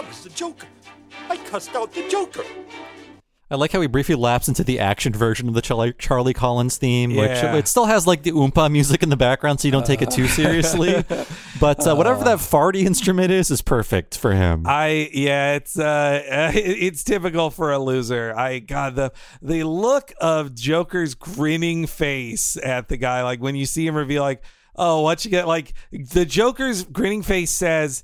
was 0.06 0.24
the 0.24 0.30
Joker. 0.36 0.68
I 1.30 1.38
cussed 1.38 1.74
out 1.74 1.94
the 1.94 2.06
Joker. 2.10 2.44
I 3.50 3.56
like 3.56 3.72
how 3.72 3.80
he 3.80 3.88
briefly 3.88 4.16
laps 4.16 4.50
into 4.50 4.64
the 4.64 4.80
action 4.80 5.14
version 5.14 5.48
of 5.48 5.54
the 5.54 5.62
Charlie, 5.62 5.94
Charlie 5.94 6.34
Collins 6.34 6.78
theme, 6.78 7.12
Yeah. 7.12 7.54
which 7.54 7.64
it 7.64 7.68
still 7.70 7.86
has 7.86 8.06
like 8.06 8.24
the 8.24 8.34
oompa 8.34 8.70
music 8.70 9.04
in 9.04 9.10
the 9.10 9.16
background, 9.16 9.62
so 9.62 9.70
you 9.70 9.72
don't 9.72 9.86
take 9.86 10.02
it 10.02 10.12
too 10.12 10.28
seriously. 10.28 11.06
but 11.60 11.88
uh, 11.88 11.96
whatever 11.96 12.26
that 12.26 12.40
farty 12.40 12.82
instrument 12.84 13.32
is, 13.32 13.50
is 13.50 13.62
perfect 13.62 14.18
for 14.18 14.34
him. 14.34 14.64
I 14.66 15.10
yeah, 15.14 15.54
it's 15.54 15.80
uh, 15.80 16.22
it's 16.54 17.04
typical 17.06 17.50
for 17.50 17.72
a 17.72 17.80
loser. 17.80 18.34
I 18.38 18.60
God 18.60 18.96
the 18.96 19.14
the 19.42 19.64
look 19.64 20.12
of 20.20 20.54
Joker's 20.54 21.16
grinning 21.16 21.88
face 21.88 22.58
at 22.62 22.90
the 22.90 22.98
guy, 22.98 23.24
like 23.24 23.40
when 23.40 23.56
you 23.56 23.66
see 23.66 23.88
him 23.88 23.96
reveal, 23.96 24.24
like 24.24 24.44
oh, 24.76 25.02
what 25.02 25.24
you 25.26 25.32
get, 25.32 25.48
like 25.48 25.74
the 25.92 26.26
Joker's 26.26 26.84
grinning 26.84 27.24
face 27.24 27.52
says. 27.52 28.04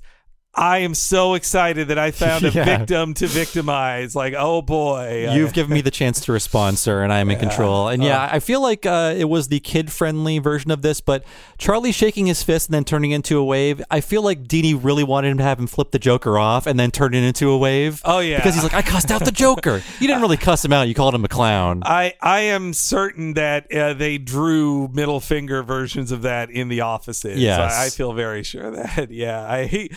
I 0.56 0.78
am 0.78 0.94
so 0.94 1.34
excited 1.34 1.88
that 1.88 1.98
I 1.98 2.10
found 2.24 2.44
a 2.44 2.50
Yeah. 2.50 2.64
victim 2.78 3.14
to 3.14 3.26
victimize. 3.26 4.14
Like, 4.14 4.34
oh 4.36 4.62
boy, 4.62 5.30
You've 5.32 5.52
given 5.52 5.72
me 5.74 5.80
the 5.80 5.90
chance 5.90 6.20
to 6.26 6.32
respond, 6.32 6.78
sir, 6.78 7.02
and 7.02 7.12
I 7.12 7.18
am 7.18 7.30
in 7.30 7.38
control. 7.38 7.88
And 7.88 8.02
yeah, 8.02 8.28
I 8.30 8.38
feel 8.40 8.60
like 8.62 8.86
uh, 8.86 9.14
it 9.16 9.28
was 9.28 9.48
the 9.48 9.60
kid-friendly 9.60 10.38
version 10.38 10.70
of 10.70 10.82
this, 10.82 11.00
but 11.00 11.24
Charlie 11.58 11.92
shaking 11.92 12.26
his 12.26 12.42
fist 12.42 12.68
and 12.68 12.74
then 12.74 12.84
turning 12.84 13.10
into 13.10 13.38
a 13.38 13.44
wave. 13.44 13.82
I 13.90 14.00
feel 14.00 14.22
like 14.22 14.44
Dini 14.44 14.78
really 14.80 15.04
wanted 15.04 15.30
him 15.30 15.38
to 15.38 15.44
have 15.44 15.58
him 15.58 15.66
flip 15.66 15.90
the 15.90 15.98
Joker 15.98 16.38
off 16.38 16.66
and 16.66 16.78
then 16.78 16.90
turn 16.90 17.14
it 17.14 17.22
into 17.24 17.50
a 17.50 17.58
wave. 17.58 18.00
Oh, 18.04 18.20
yeah. 18.20 18.36
because 18.36 18.54
he's 18.54 18.62
like, 18.64 18.74
I 18.74 18.82
cussed 18.82 19.10
out 19.10 19.24
the 19.24 19.32
Joker. 19.32 19.82
You 20.00 20.08
didn't 20.08 20.22
really 20.22 20.36
cuss 20.36 20.64
him 20.64 20.72
out. 20.72 20.88
You 20.88 20.94
called 20.94 21.14
him 21.14 21.24
a 21.24 21.28
clown. 21.28 21.82
I 21.84 22.14
I 22.20 22.40
am 22.40 22.72
certain 22.74 23.34
that 23.34 23.72
uh, 23.72 23.94
they 23.94 24.18
drew 24.18 24.88
middle 24.88 25.20
finger 25.20 25.62
versions 25.62 26.10
of 26.12 26.22
that 26.22 26.50
in 26.50 26.68
the 26.68 26.82
offices. 26.82 27.38
Yes. 27.38 27.72
I, 27.72 27.86
I 27.86 27.88
feel 27.90 28.12
very 28.12 28.42
sure 28.42 28.64
of 28.64 28.76
that. 28.76 29.10
Yeah, 29.14 29.40
I 29.48 29.88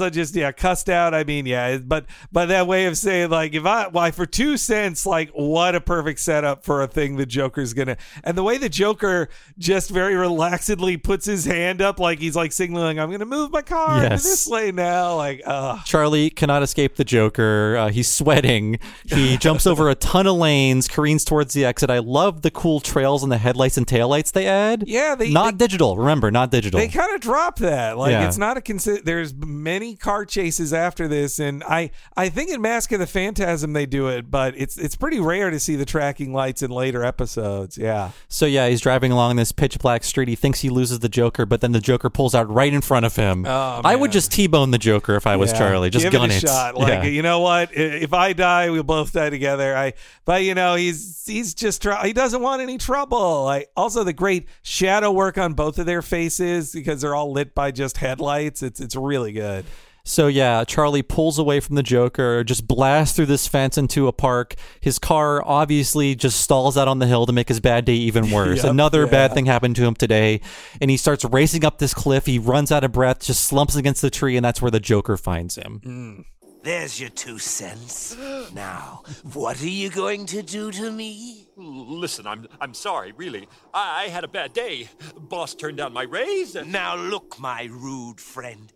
also 0.00 0.10
just 0.10 0.34
yeah 0.34 0.50
cussed 0.52 0.88
out. 0.88 1.14
I 1.14 1.24
mean, 1.24 1.46
yeah, 1.46 1.78
but 1.78 2.06
but 2.32 2.46
that 2.46 2.66
way 2.66 2.86
of 2.86 2.96
saying 2.98 3.30
like 3.30 3.54
if 3.54 3.64
I 3.64 3.88
why 3.88 4.10
for 4.10 4.26
two 4.26 4.56
cents, 4.56 5.06
like 5.06 5.30
what 5.30 5.74
a 5.74 5.80
perfect 5.80 6.20
setup 6.20 6.64
for 6.64 6.82
a 6.82 6.86
thing 6.86 7.16
the 7.16 7.26
Joker's 7.26 7.72
gonna 7.74 7.96
and 8.24 8.36
the 8.36 8.42
way 8.42 8.58
the 8.58 8.68
Joker 8.68 9.28
just 9.58 9.90
very 9.90 10.14
relaxedly 10.14 11.02
puts 11.02 11.26
his 11.26 11.44
hand 11.44 11.80
up 11.80 11.98
like 12.00 12.18
he's 12.18 12.34
like 12.36 12.52
signaling 12.52 12.98
I'm 12.98 13.10
gonna 13.10 13.24
move 13.24 13.50
my 13.52 13.62
car 13.62 14.02
Yes. 14.02 14.22
this 14.24 14.46
lane 14.46 14.74
now. 14.76 15.16
Like, 15.16 15.42
uh 15.46 15.78
Charlie 15.84 16.30
cannot 16.30 16.62
escape 16.62 16.96
the 16.96 17.04
Joker. 17.04 17.76
Uh, 17.76 17.88
he's 17.90 18.08
sweating. 18.08 18.78
He 19.06 19.36
jumps 19.44 19.66
over 19.66 19.88
a 19.90 19.94
ton 19.94 20.26
of 20.26 20.36
lanes, 20.36 20.88
careens 20.88 21.24
towards 21.24 21.54
the 21.54 21.64
exit. 21.64 21.90
I 21.90 21.98
love 21.98 22.42
the 22.42 22.50
cool 22.50 22.80
trails 22.80 23.22
and 23.22 23.30
the 23.30 23.38
headlights 23.38 23.76
and 23.76 23.86
taillights 23.86 24.32
they 24.32 24.46
add. 24.46 24.84
Yeah, 24.86 25.14
they- 25.14 25.30
not 25.30 25.58
digital. 25.58 25.96
Remember, 25.96 26.30
not 26.30 26.50
digital. 26.50 26.80
They 26.80 26.88
kind 26.88 27.14
of 27.14 27.20
drop 27.20 27.58
that. 27.58 27.96
Like 27.98 28.12
Yeah. 28.12 28.26
it's 28.26 28.38
not 28.38 28.56
a 28.56 28.60
consi- 28.60 29.04
there's 29.04 29.34
many 29.34 29.83
car 29.94 30.24
chases 30.24 30.72
after 30.72 31.06
this 31.06 31.38
and 31.38 31.62
I 31.64 31.90
I 32.16 32.30
think 32.30 32.48
in 32.50 32.62
Mask 32.62 32.90
of 32.92 32.98
the 33.00 33.06
Phantasm 33.06 33.74
they 33.74 33.84
do 33.84 34.08
it, 34.08 34.30
but 34.30 34.54
it's 34.56 34.78
it's 34.78 34.96
pretty 34.96 35.20
rare 35.20 35.50
to 35.50 35.60
see 35.60 35.76
the 35.76 35.84
tracking 35.84 36.32
lights 36.32 36.62
in 36.62 36.70
later 36.70 37.04
episodes. 37.04 37.76
Yeah. 37.76 38.12
So 38.28 38.46
yeah, 38.46 38.68
he's 38.68 38.80
driving 38.80 39.12
along 39.12 39.36
this 39.36 39.52
pitch 39.52 39.78
black 39.78 40.02
street. 40.04 40.28
He 40.28 40.36
thinks 40.36 40.60
he 40.60 40.70
loses 40.70 41.00
the 41.00 41.08
Joker, 41.10 41.44
but 41.44 41.60
then 41.60 41.72
the 41.72 41.80
Joker 41.80 42.08
pulls 42.08 42.34
out 42.34 42.48
right 42.48 42.72
in 42.72 42.80
front 42.80 43.04
of 43.04 43.16
him. 43.16 43.44
Oh, 43.46 43.82
I 43.84 43.94
would 43.94 44.10
just 44.12 44.32
T-bone 44.32 44.70
the 44.70 44.78
Joker 44.78 45.16
if 45.16 45.26
I 45.26 45.36
was 45.36 45.52
Yeah. 45.52 45.58
Charlie. 45.58 45.90
Just 45.90 46.04
Give 46.04 46.12
gun 46.12 46.30
it 46.30 46.36
it. 46.42 46.46
shot. 46.48 46.74
Like 46.84 46.88
Yeah. 46.88 47.04
you 47.04 47.22
know 47.22 47.40
what? 47.40 47.70
If 47.76 48.14
I 48.14 48.32
die, 48.32 48.70
we'll 48.70 48.82
both 48.82 49.12
die 49.12 49.28
together. 49.30 49.76
I 49.76 49.92
but 50.24 50.42
you 50.44 50.54
know, 50.54 50.74
he's 50.76 51.24
he's 51.26 51.52
just 51.54 51.82
try- 51.82 52.06
he 52.06 52.12
doesn't 52.14 52.40
want 52.40 52.62
any 52.62 52.78
trouble. 52.78 53.44
Like 53.44 53.68
also 53.76 54.04
the 54.04 54.12
great 54.12 54.46
shadow 54.62 55.10
work 55.10 55.36
on 55.38 55.52
both 55.54 55.78
of 55.78 55.86
their 55.86 56.02
faces 56.02 56.72
because 56.72 57.00
they're 57.00 57.14
all 57.14 57.32
lit 57.32 57.54
by 57.54 57.70
just 57.70 57.98
headlights. 57.98 58.62
It's 58.62 58.80
it's 58.80 58.94
really 58.96 59.32
good. 59.32 59.64
So 60.06 60.26
yeah, 60.26 60.64
Charlie 60.64 61.02
pulls 61.02 61.38
away 61.38 61.60
from 61.60 61.76
the 61.76 61.82
Joker, 61.82 62.44
just 62.44 62.66
blasts 62.66 63.16
through 63.16 63.26
this 63.26 63.48
fence 63.48 63.78
into 63.78 64.06
a 64.06 64.12
park. 64.12 64.54
His 64.80 64.98
car 64.98 65.42
obviously 65.42 66.14
just 66.14 66.40
stalls 66.40 66.76
out 66.76 66.88
on 66.88 66.98
the 66.98 67.06
hill 67.06 67.24
to 67.24 67.32
make 67.32 67.48
his 67.48 67.58
bad 67.58 67.86
day 67.86 67.94
even 67.94 68.30
worse. 68.32 68.62
Yep, 68.62 68.70
Another 68.70 69.04
yeah. 69.04 69.10
bad 69.10 69.32
thing 69.32 69.46
happened 69.46 69.76
to 69.76 69.84
him 69.84 69.94
today, 69.94 70.42
and 70.80 70.90
he 70.90 70.98
starts 70.98 71.24
racing 71.24 71.64
up 71.64 71.78
this 71.78 71.94
cliff. 71.94 72.26
He 72.26 72.38
runs 72.38 72.70
out 72.70 72.84
of 72.84 72.92
breath, 72.92 73.20
just 73.20 73.44
slumps 73.44 73.76
against 73.76 74.02
the 74.02 74.10
tree, 74.10 74.36
and 74.36 74.44
that's 74.44 74.60
where 74.60 74.70
the 74.70 74.80
Joker 74.80 75.16
finds 75.16 75.56
him. 75.56 75.80
Mm. 75.84 76.24
There's 76.64 76.98
your 76.98 77.10
two 77.10 77.38
cents. 77.38 78.16
Now, 78.54 79.02
what 79.34 79.60
are 79.62 79.68
you 79.68 79.90
going 79.90 80.24
to 80.26 80.42
do 80.42 80.70
to 80.70 80.90
me? 80.90 81.46
Listen, 81.58 82.26
I'm 82.26 82.46
I'm 82.58 82.72
sorry, 82.72 83.12
really. 83.12 83.46
I, 83.74 84.04
I 84.04 84.08
had 84.08 84.24
a 84.24 84.28
bad 84.28 84.54
day. 84.54 84.88
Boss 85.14 85.54
turned 85.54 85.76
down 85.76 85.92
my 85.92 86.04
raise. 86.04 86.56
And... 86.56 86.72
Now, 86.72 86.96
look, 86.96 87.38
my 87.38 87.68
rude 87.70 88.18
friend. 88.18 88.72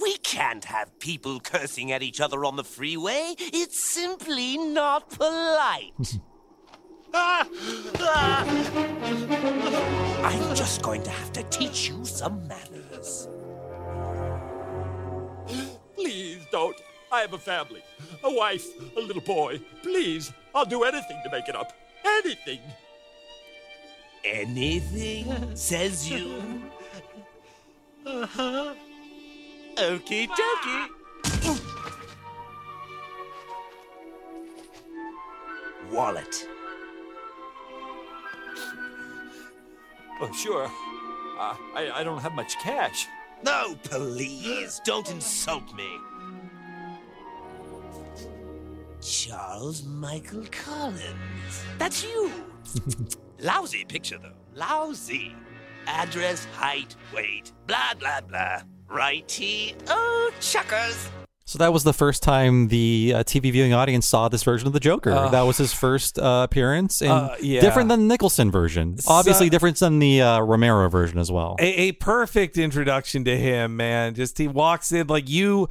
We 0.00 0.16
can't 0.18 0.64
have 0.66 0.98
people 0.98 1.40
cursing 1.40 1.92
at 1.92 2.02
each 2.02 2.20
other 2.20 2.44
on 2.44 2.56
the 2.56 2.64
freeway. 2.64 3.34
It's 3.38 3.78
simply 3.78 4.58
not 4.58 5.10
polite. 5.10 6.18
Ah! 7.14 7.48
Ah! 7.98 8.44
I'm 10.22 10.54
just 10.54 10.82
going 10.82 11.02
to 11.04 11.10
have 11.10 11.32
to 11.32 11.42
teach 11.44 11.88
you 11.88 12.04
some 12.04 12.46
manners. 12.46 13.28
Please 15.94 16.46
don't. 16.52 16.76
I 17.10 17.20
have 17.20 17.32
a 17.32 17.38
family, 17.38 17.82
a 18.24 18.32
wife, 18.32 18.66
a 18.96 19.00
little 19.00 19.22
boy. 19.22 19.60
Please, 19.82 20.32
I'll 20.54 20.64
do 20.64 20.82
anything 20.82 21.20
to 21.24 21.30
make 21.30 21.48
it 21.48 21.56
up. 21.56 21.72
Anything. 22.04 22.60
Anything, 24.24 25.56
says 25.56 26.10
you. 26.10 26.42
Uh 28.06 28.24
huh. 28.24 28.74
Okie 29.76 30.26
dokie. 30.28 30.88
Wallet. 35.90 36.46
Oh, 40.20 40.32
sure. 40.32 40.64
Uh, 41.38 41.54
I, 41.74 41.90
I 41.94 42.04
don't 42.04 42.20
have 42.20 42.32
much 42.32 42.56
cash. 42.58 43.06
No, 43.44 43.76
please, 43.84 44.80
don't 44.84 45.10
insult 45.10 45.74
me. 45.74 45.88
Charles 49.02 49.84
Michael 49.84 50.44
Collins. 50.50 51.64
That's 51.78 52.02
you. 52.02 52.32
Lousy 53.40 53.84
picture, 53.84 54.18
though. 54.18 54.32
Lousy. 54.54 55.34
Address, 55.86 56.46
height, 56.46 56.96
weight, 57.14 57.52
blah, 57.66 57.92
blah, 57.98 58.20
blah. 58.22 58.62
Righty. 58.88 59.74
Oh, 59.88 60.30
chuckers. 60.40 61.08
So 61.48 61.58
that 61.58 61.72
was 61.72 61.84
the 61.84 61.92
first 61.92 62.24
time 62.24 62.68
the 62.68 63.12
uh, 63.16 63.22
TV 63.24 63.52
viewing 63.52 63.72
audience 63.72 64.04
saw 64.04 64.28
this 64.28 64.42
version 64.42 64.66
of 64.66 64.72
the 64.72 64.80
Joker. 64.80 65.10
that 65.10 65.42
was 65.42 65.56
his 65.58 65.72
first 65.72 66.18
uh, 66.18 66.42
appearance, 66.48 67.00
and 67.00 67.10
Uh, 67.10 67.36
yeah. 67.40 67.60
different 67.60 67.88
than 67.88 68.00
the 68.00 68.06
Nicholson 68.06 68.50
version. 68.50 68.96
Obviously, 69.06 69.48
different 69.48 69.78
than 69.78 70.00
the 70.00 70.22
uh, 70.22 70.40
Romero 70.40 70.88
version 70.88 71.18
as 71.20 71.30
well. 71.30 71.54
a, 71.60 71.64
a 71.88 71.92
perfect 71.92 72.58
introduction 72.58 73.24
to 73.24 73.36
him, 73.38 73.76
man. 73.76 74.14
Just 74.14 74.38
he 74.38 74.48
walks 74.48 74.90
in 74.90 75.06
like 75.06 75.28
you. 75.28 75.68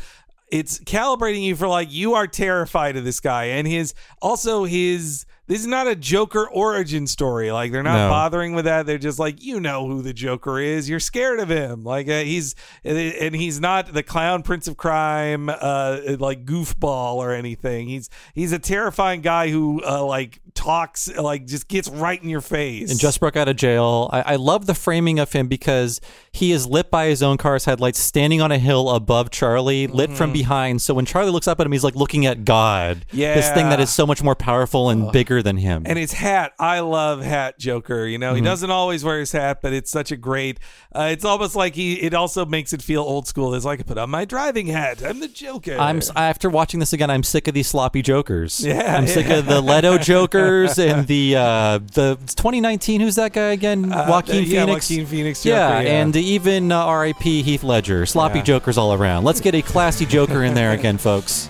It's 0.49 0.79
calibrating 0.79 1.43
you 1.43 1.55
for 1.57 1.67
like 1.67 1.91
you 1.91 2.13
are 2.13 2.27
terrified 2.27 2.95
of 2.95 3.03
this 3.03 3.19
guy 3.19 3.45
and 3.45 3.67
his 3.67 3.93
also 4.21 4.63
his 4.63 5.25
this 5.47 5.59
is 5.59 5.67
not 5.67 5.87
a 5.87 5.95
Joker 5.95 6.47
origin 6.49 7.05
story. 7.07 7.51
Like 7.51 7.71
they're 7.71 7.83
not 7.83 8.05
No. 8.05 8.09
bothering 8.09 8.53
with 8.55 8.65
that. 8.65 8.85
They're 8.85 8.97
just 8.97 9.19
like, 9.19 9.43
you 9.43 9.59
know 9.59 9.87
who 9.87 10.01
the 10.01 10.13
Joker 10.13 10.59
is. 10.59 10.89
You're 10.89 10.99
scared 10.99 11.39
of 11.39 11.49
him. 11.49 11.83
Like 11.83 12.07
uh, 12.09 12.21
he's 12.21 12.55
and 12.83 13.35
he's 13.35 13.59
not 13.59 13.93
the 13.93 14.03
clown 14.03 14.41
prince 14.43 14.67
of 14.67 14.77
crime, 14.77 15.49
uh, 15.49 15.99
like 16.19 16.45
goofball 16.45 17.15
or 17.15 17.31
anything. 17.33 17.87
He's 17.87 18.09
he's 18.33 18.51
a 18.51 18.59
terrifying 18.59 19.21
guy 19.21 19.49
who 19.49 19.81
uh, 19.85 20.03
like 20.05 20.39
talks 20.55 21.13
like 21.17 21.45
just 21.45 21.67
gets 21.67 21.89
right 21.89 22.21
in 22.23 22.29
your 22.29 22.41
face. 22.41 22.89
and 22.89 22.99
just 22.99 23.19
broke 23.19 23.35
out 23.35 23.47
of 23.47 23.55
jail. 23.55 24.09
I, 24.13 24.21
I 24.21 24.35
love 24.37 24.65
the 24.65 24.73
framing 24.73 25.19
of 25.19 25.31
him 25.33 25.47
because 25.47 25.99
he 26.31 26.51
is 26.51 26.65
lit 26.65 26.89
by 26.89 27.07
his 27.07 27.21
own 27.21 27.37
car's 27.37 27.65
headlights, 27.65 27.99
standing 27.99 28.41
on 28.41 28.51
a 28.51 28.57
hill 28.57 28.89
above 28.89 29.29
Charlie, 29.31 29.87
lit 29.87 30.11
from 30.11 30.31
behind. 30.33 30.81
So 30.81 30.93
when 30.93 31.05
Charlie 31.05 31.31
looks 31.31 31.47
up 31.47 31.59
at 31.59 31.65
him, 31.65 31.71
he's 31.71 31.83
like 31.83 31.95
looking 31.95 32.25
at 32.25 32.45
God. 32.45 33.05
Yeah, 33.11 33.35
this 33.35 33.49
thing 33.51 33.69
that 33.69 33.79
is 33.79 33.89
so 33.89 34.05
much 34.07 34.23
more 34.23 34.35
powerful 34.35 34.89
and 34.89 35.11
bigger 35.11 35.34
than 35.41 35.57
him. 35.57 35.83
And 35.85 35.97
his 35.97 36.13
hat, 36.13 36.53
I 36.59 36.79
love 36.79 37.21
hat 37.21 37.57
Joker. 37.59 38.05
You 38.05 38.17
know, 38.17 38.33
he 38.33 38.41
doesn't 38.41 38.69
always 38.69 39.03
wear 39.03 39.19
his 39.19 39.31
hat, 39.31 39.61
but 39.61 39.73
it's 39.73 39.89
such 39.91 40.11
a 40.11 40.17
great. 40.17 40.59
Uh, 40.93 41.09
it's 41.11 41.25
almost 41.25 41.55
like 41.55 41.75
he. 41.75 42.01
It 42.01 42.13
also 42.13 42.45
makes 42.45 42.73
it 42.73 42.81
feel 42.81 43.01
old 43.01 43.27
school. 43.27 43.53
It's 43.55 43.65
like 43.65 43.79
I 43.79 43.83
put 43.83 43.97
on 43.97 44.09
my 44.09 44.25
driving 44.25 44.67
hat. 44.67 45.03
I'm 45.03 45.19
the 45.19 45.27
Joker. 45.27 45.77
I'm 45.77 46.01
after 46.15 46.49
watching 46.49 46.79
this 46.79 46.93
again. 46.93 47.09
I'm 47.09 47.23
sick 47.23 47.47
of 47.47 47.53
these 47.53 47.67
sloppy 47.67 48.01
jokers. 48.01 48.63
Yeah, 48.65 48.95
I'm 48.97 49.07
sick 49.07 49.29
of 49.29 49.45
the 49.45 49.61
Leto 49.61 49.97
jokers 49.97 50.79
and 50.79 51.07
the 51.07 51.35
uh, 51.35 51.79
the 51.93 52.15
2019. 52.35 53.01
Who's 53.01 53.15
that 53.15 53.33
guy 53.33 53.51
again? 53.51 53.89
Joaquin 53.89 54.35
Uh, 54.37 54.39
yeah, 54.47 54.65
Phoenix. 54.65 54.89
Joaquin 54.89 55.05
Phoenix 55.05 55.45
yeah, 55.45 55.69
Joker, 55.79 55.87
yeah. 55.87 56.01
and 56.01 56.15
even 56.15 56.71
uh, 56.71 56.77
R.I.P. 56.85 57.43
Heath 57.43 57.63
Ledger. 57.63 58.05
Sloppy 58.05 58.39
Yeah. 58.39 58.43
jokers 58.45 58.77
all 58.77 58.93
around. 58.93 59.23
Let's 59.23 59.41
get 59.41 59.55
a 59.55 59.61
classy 59.61 60.05
Joker 60.05 60.43
in 60.43 60.53
there 60.53 60.71
again, 60.71 60.97
folks. 60.97 61.49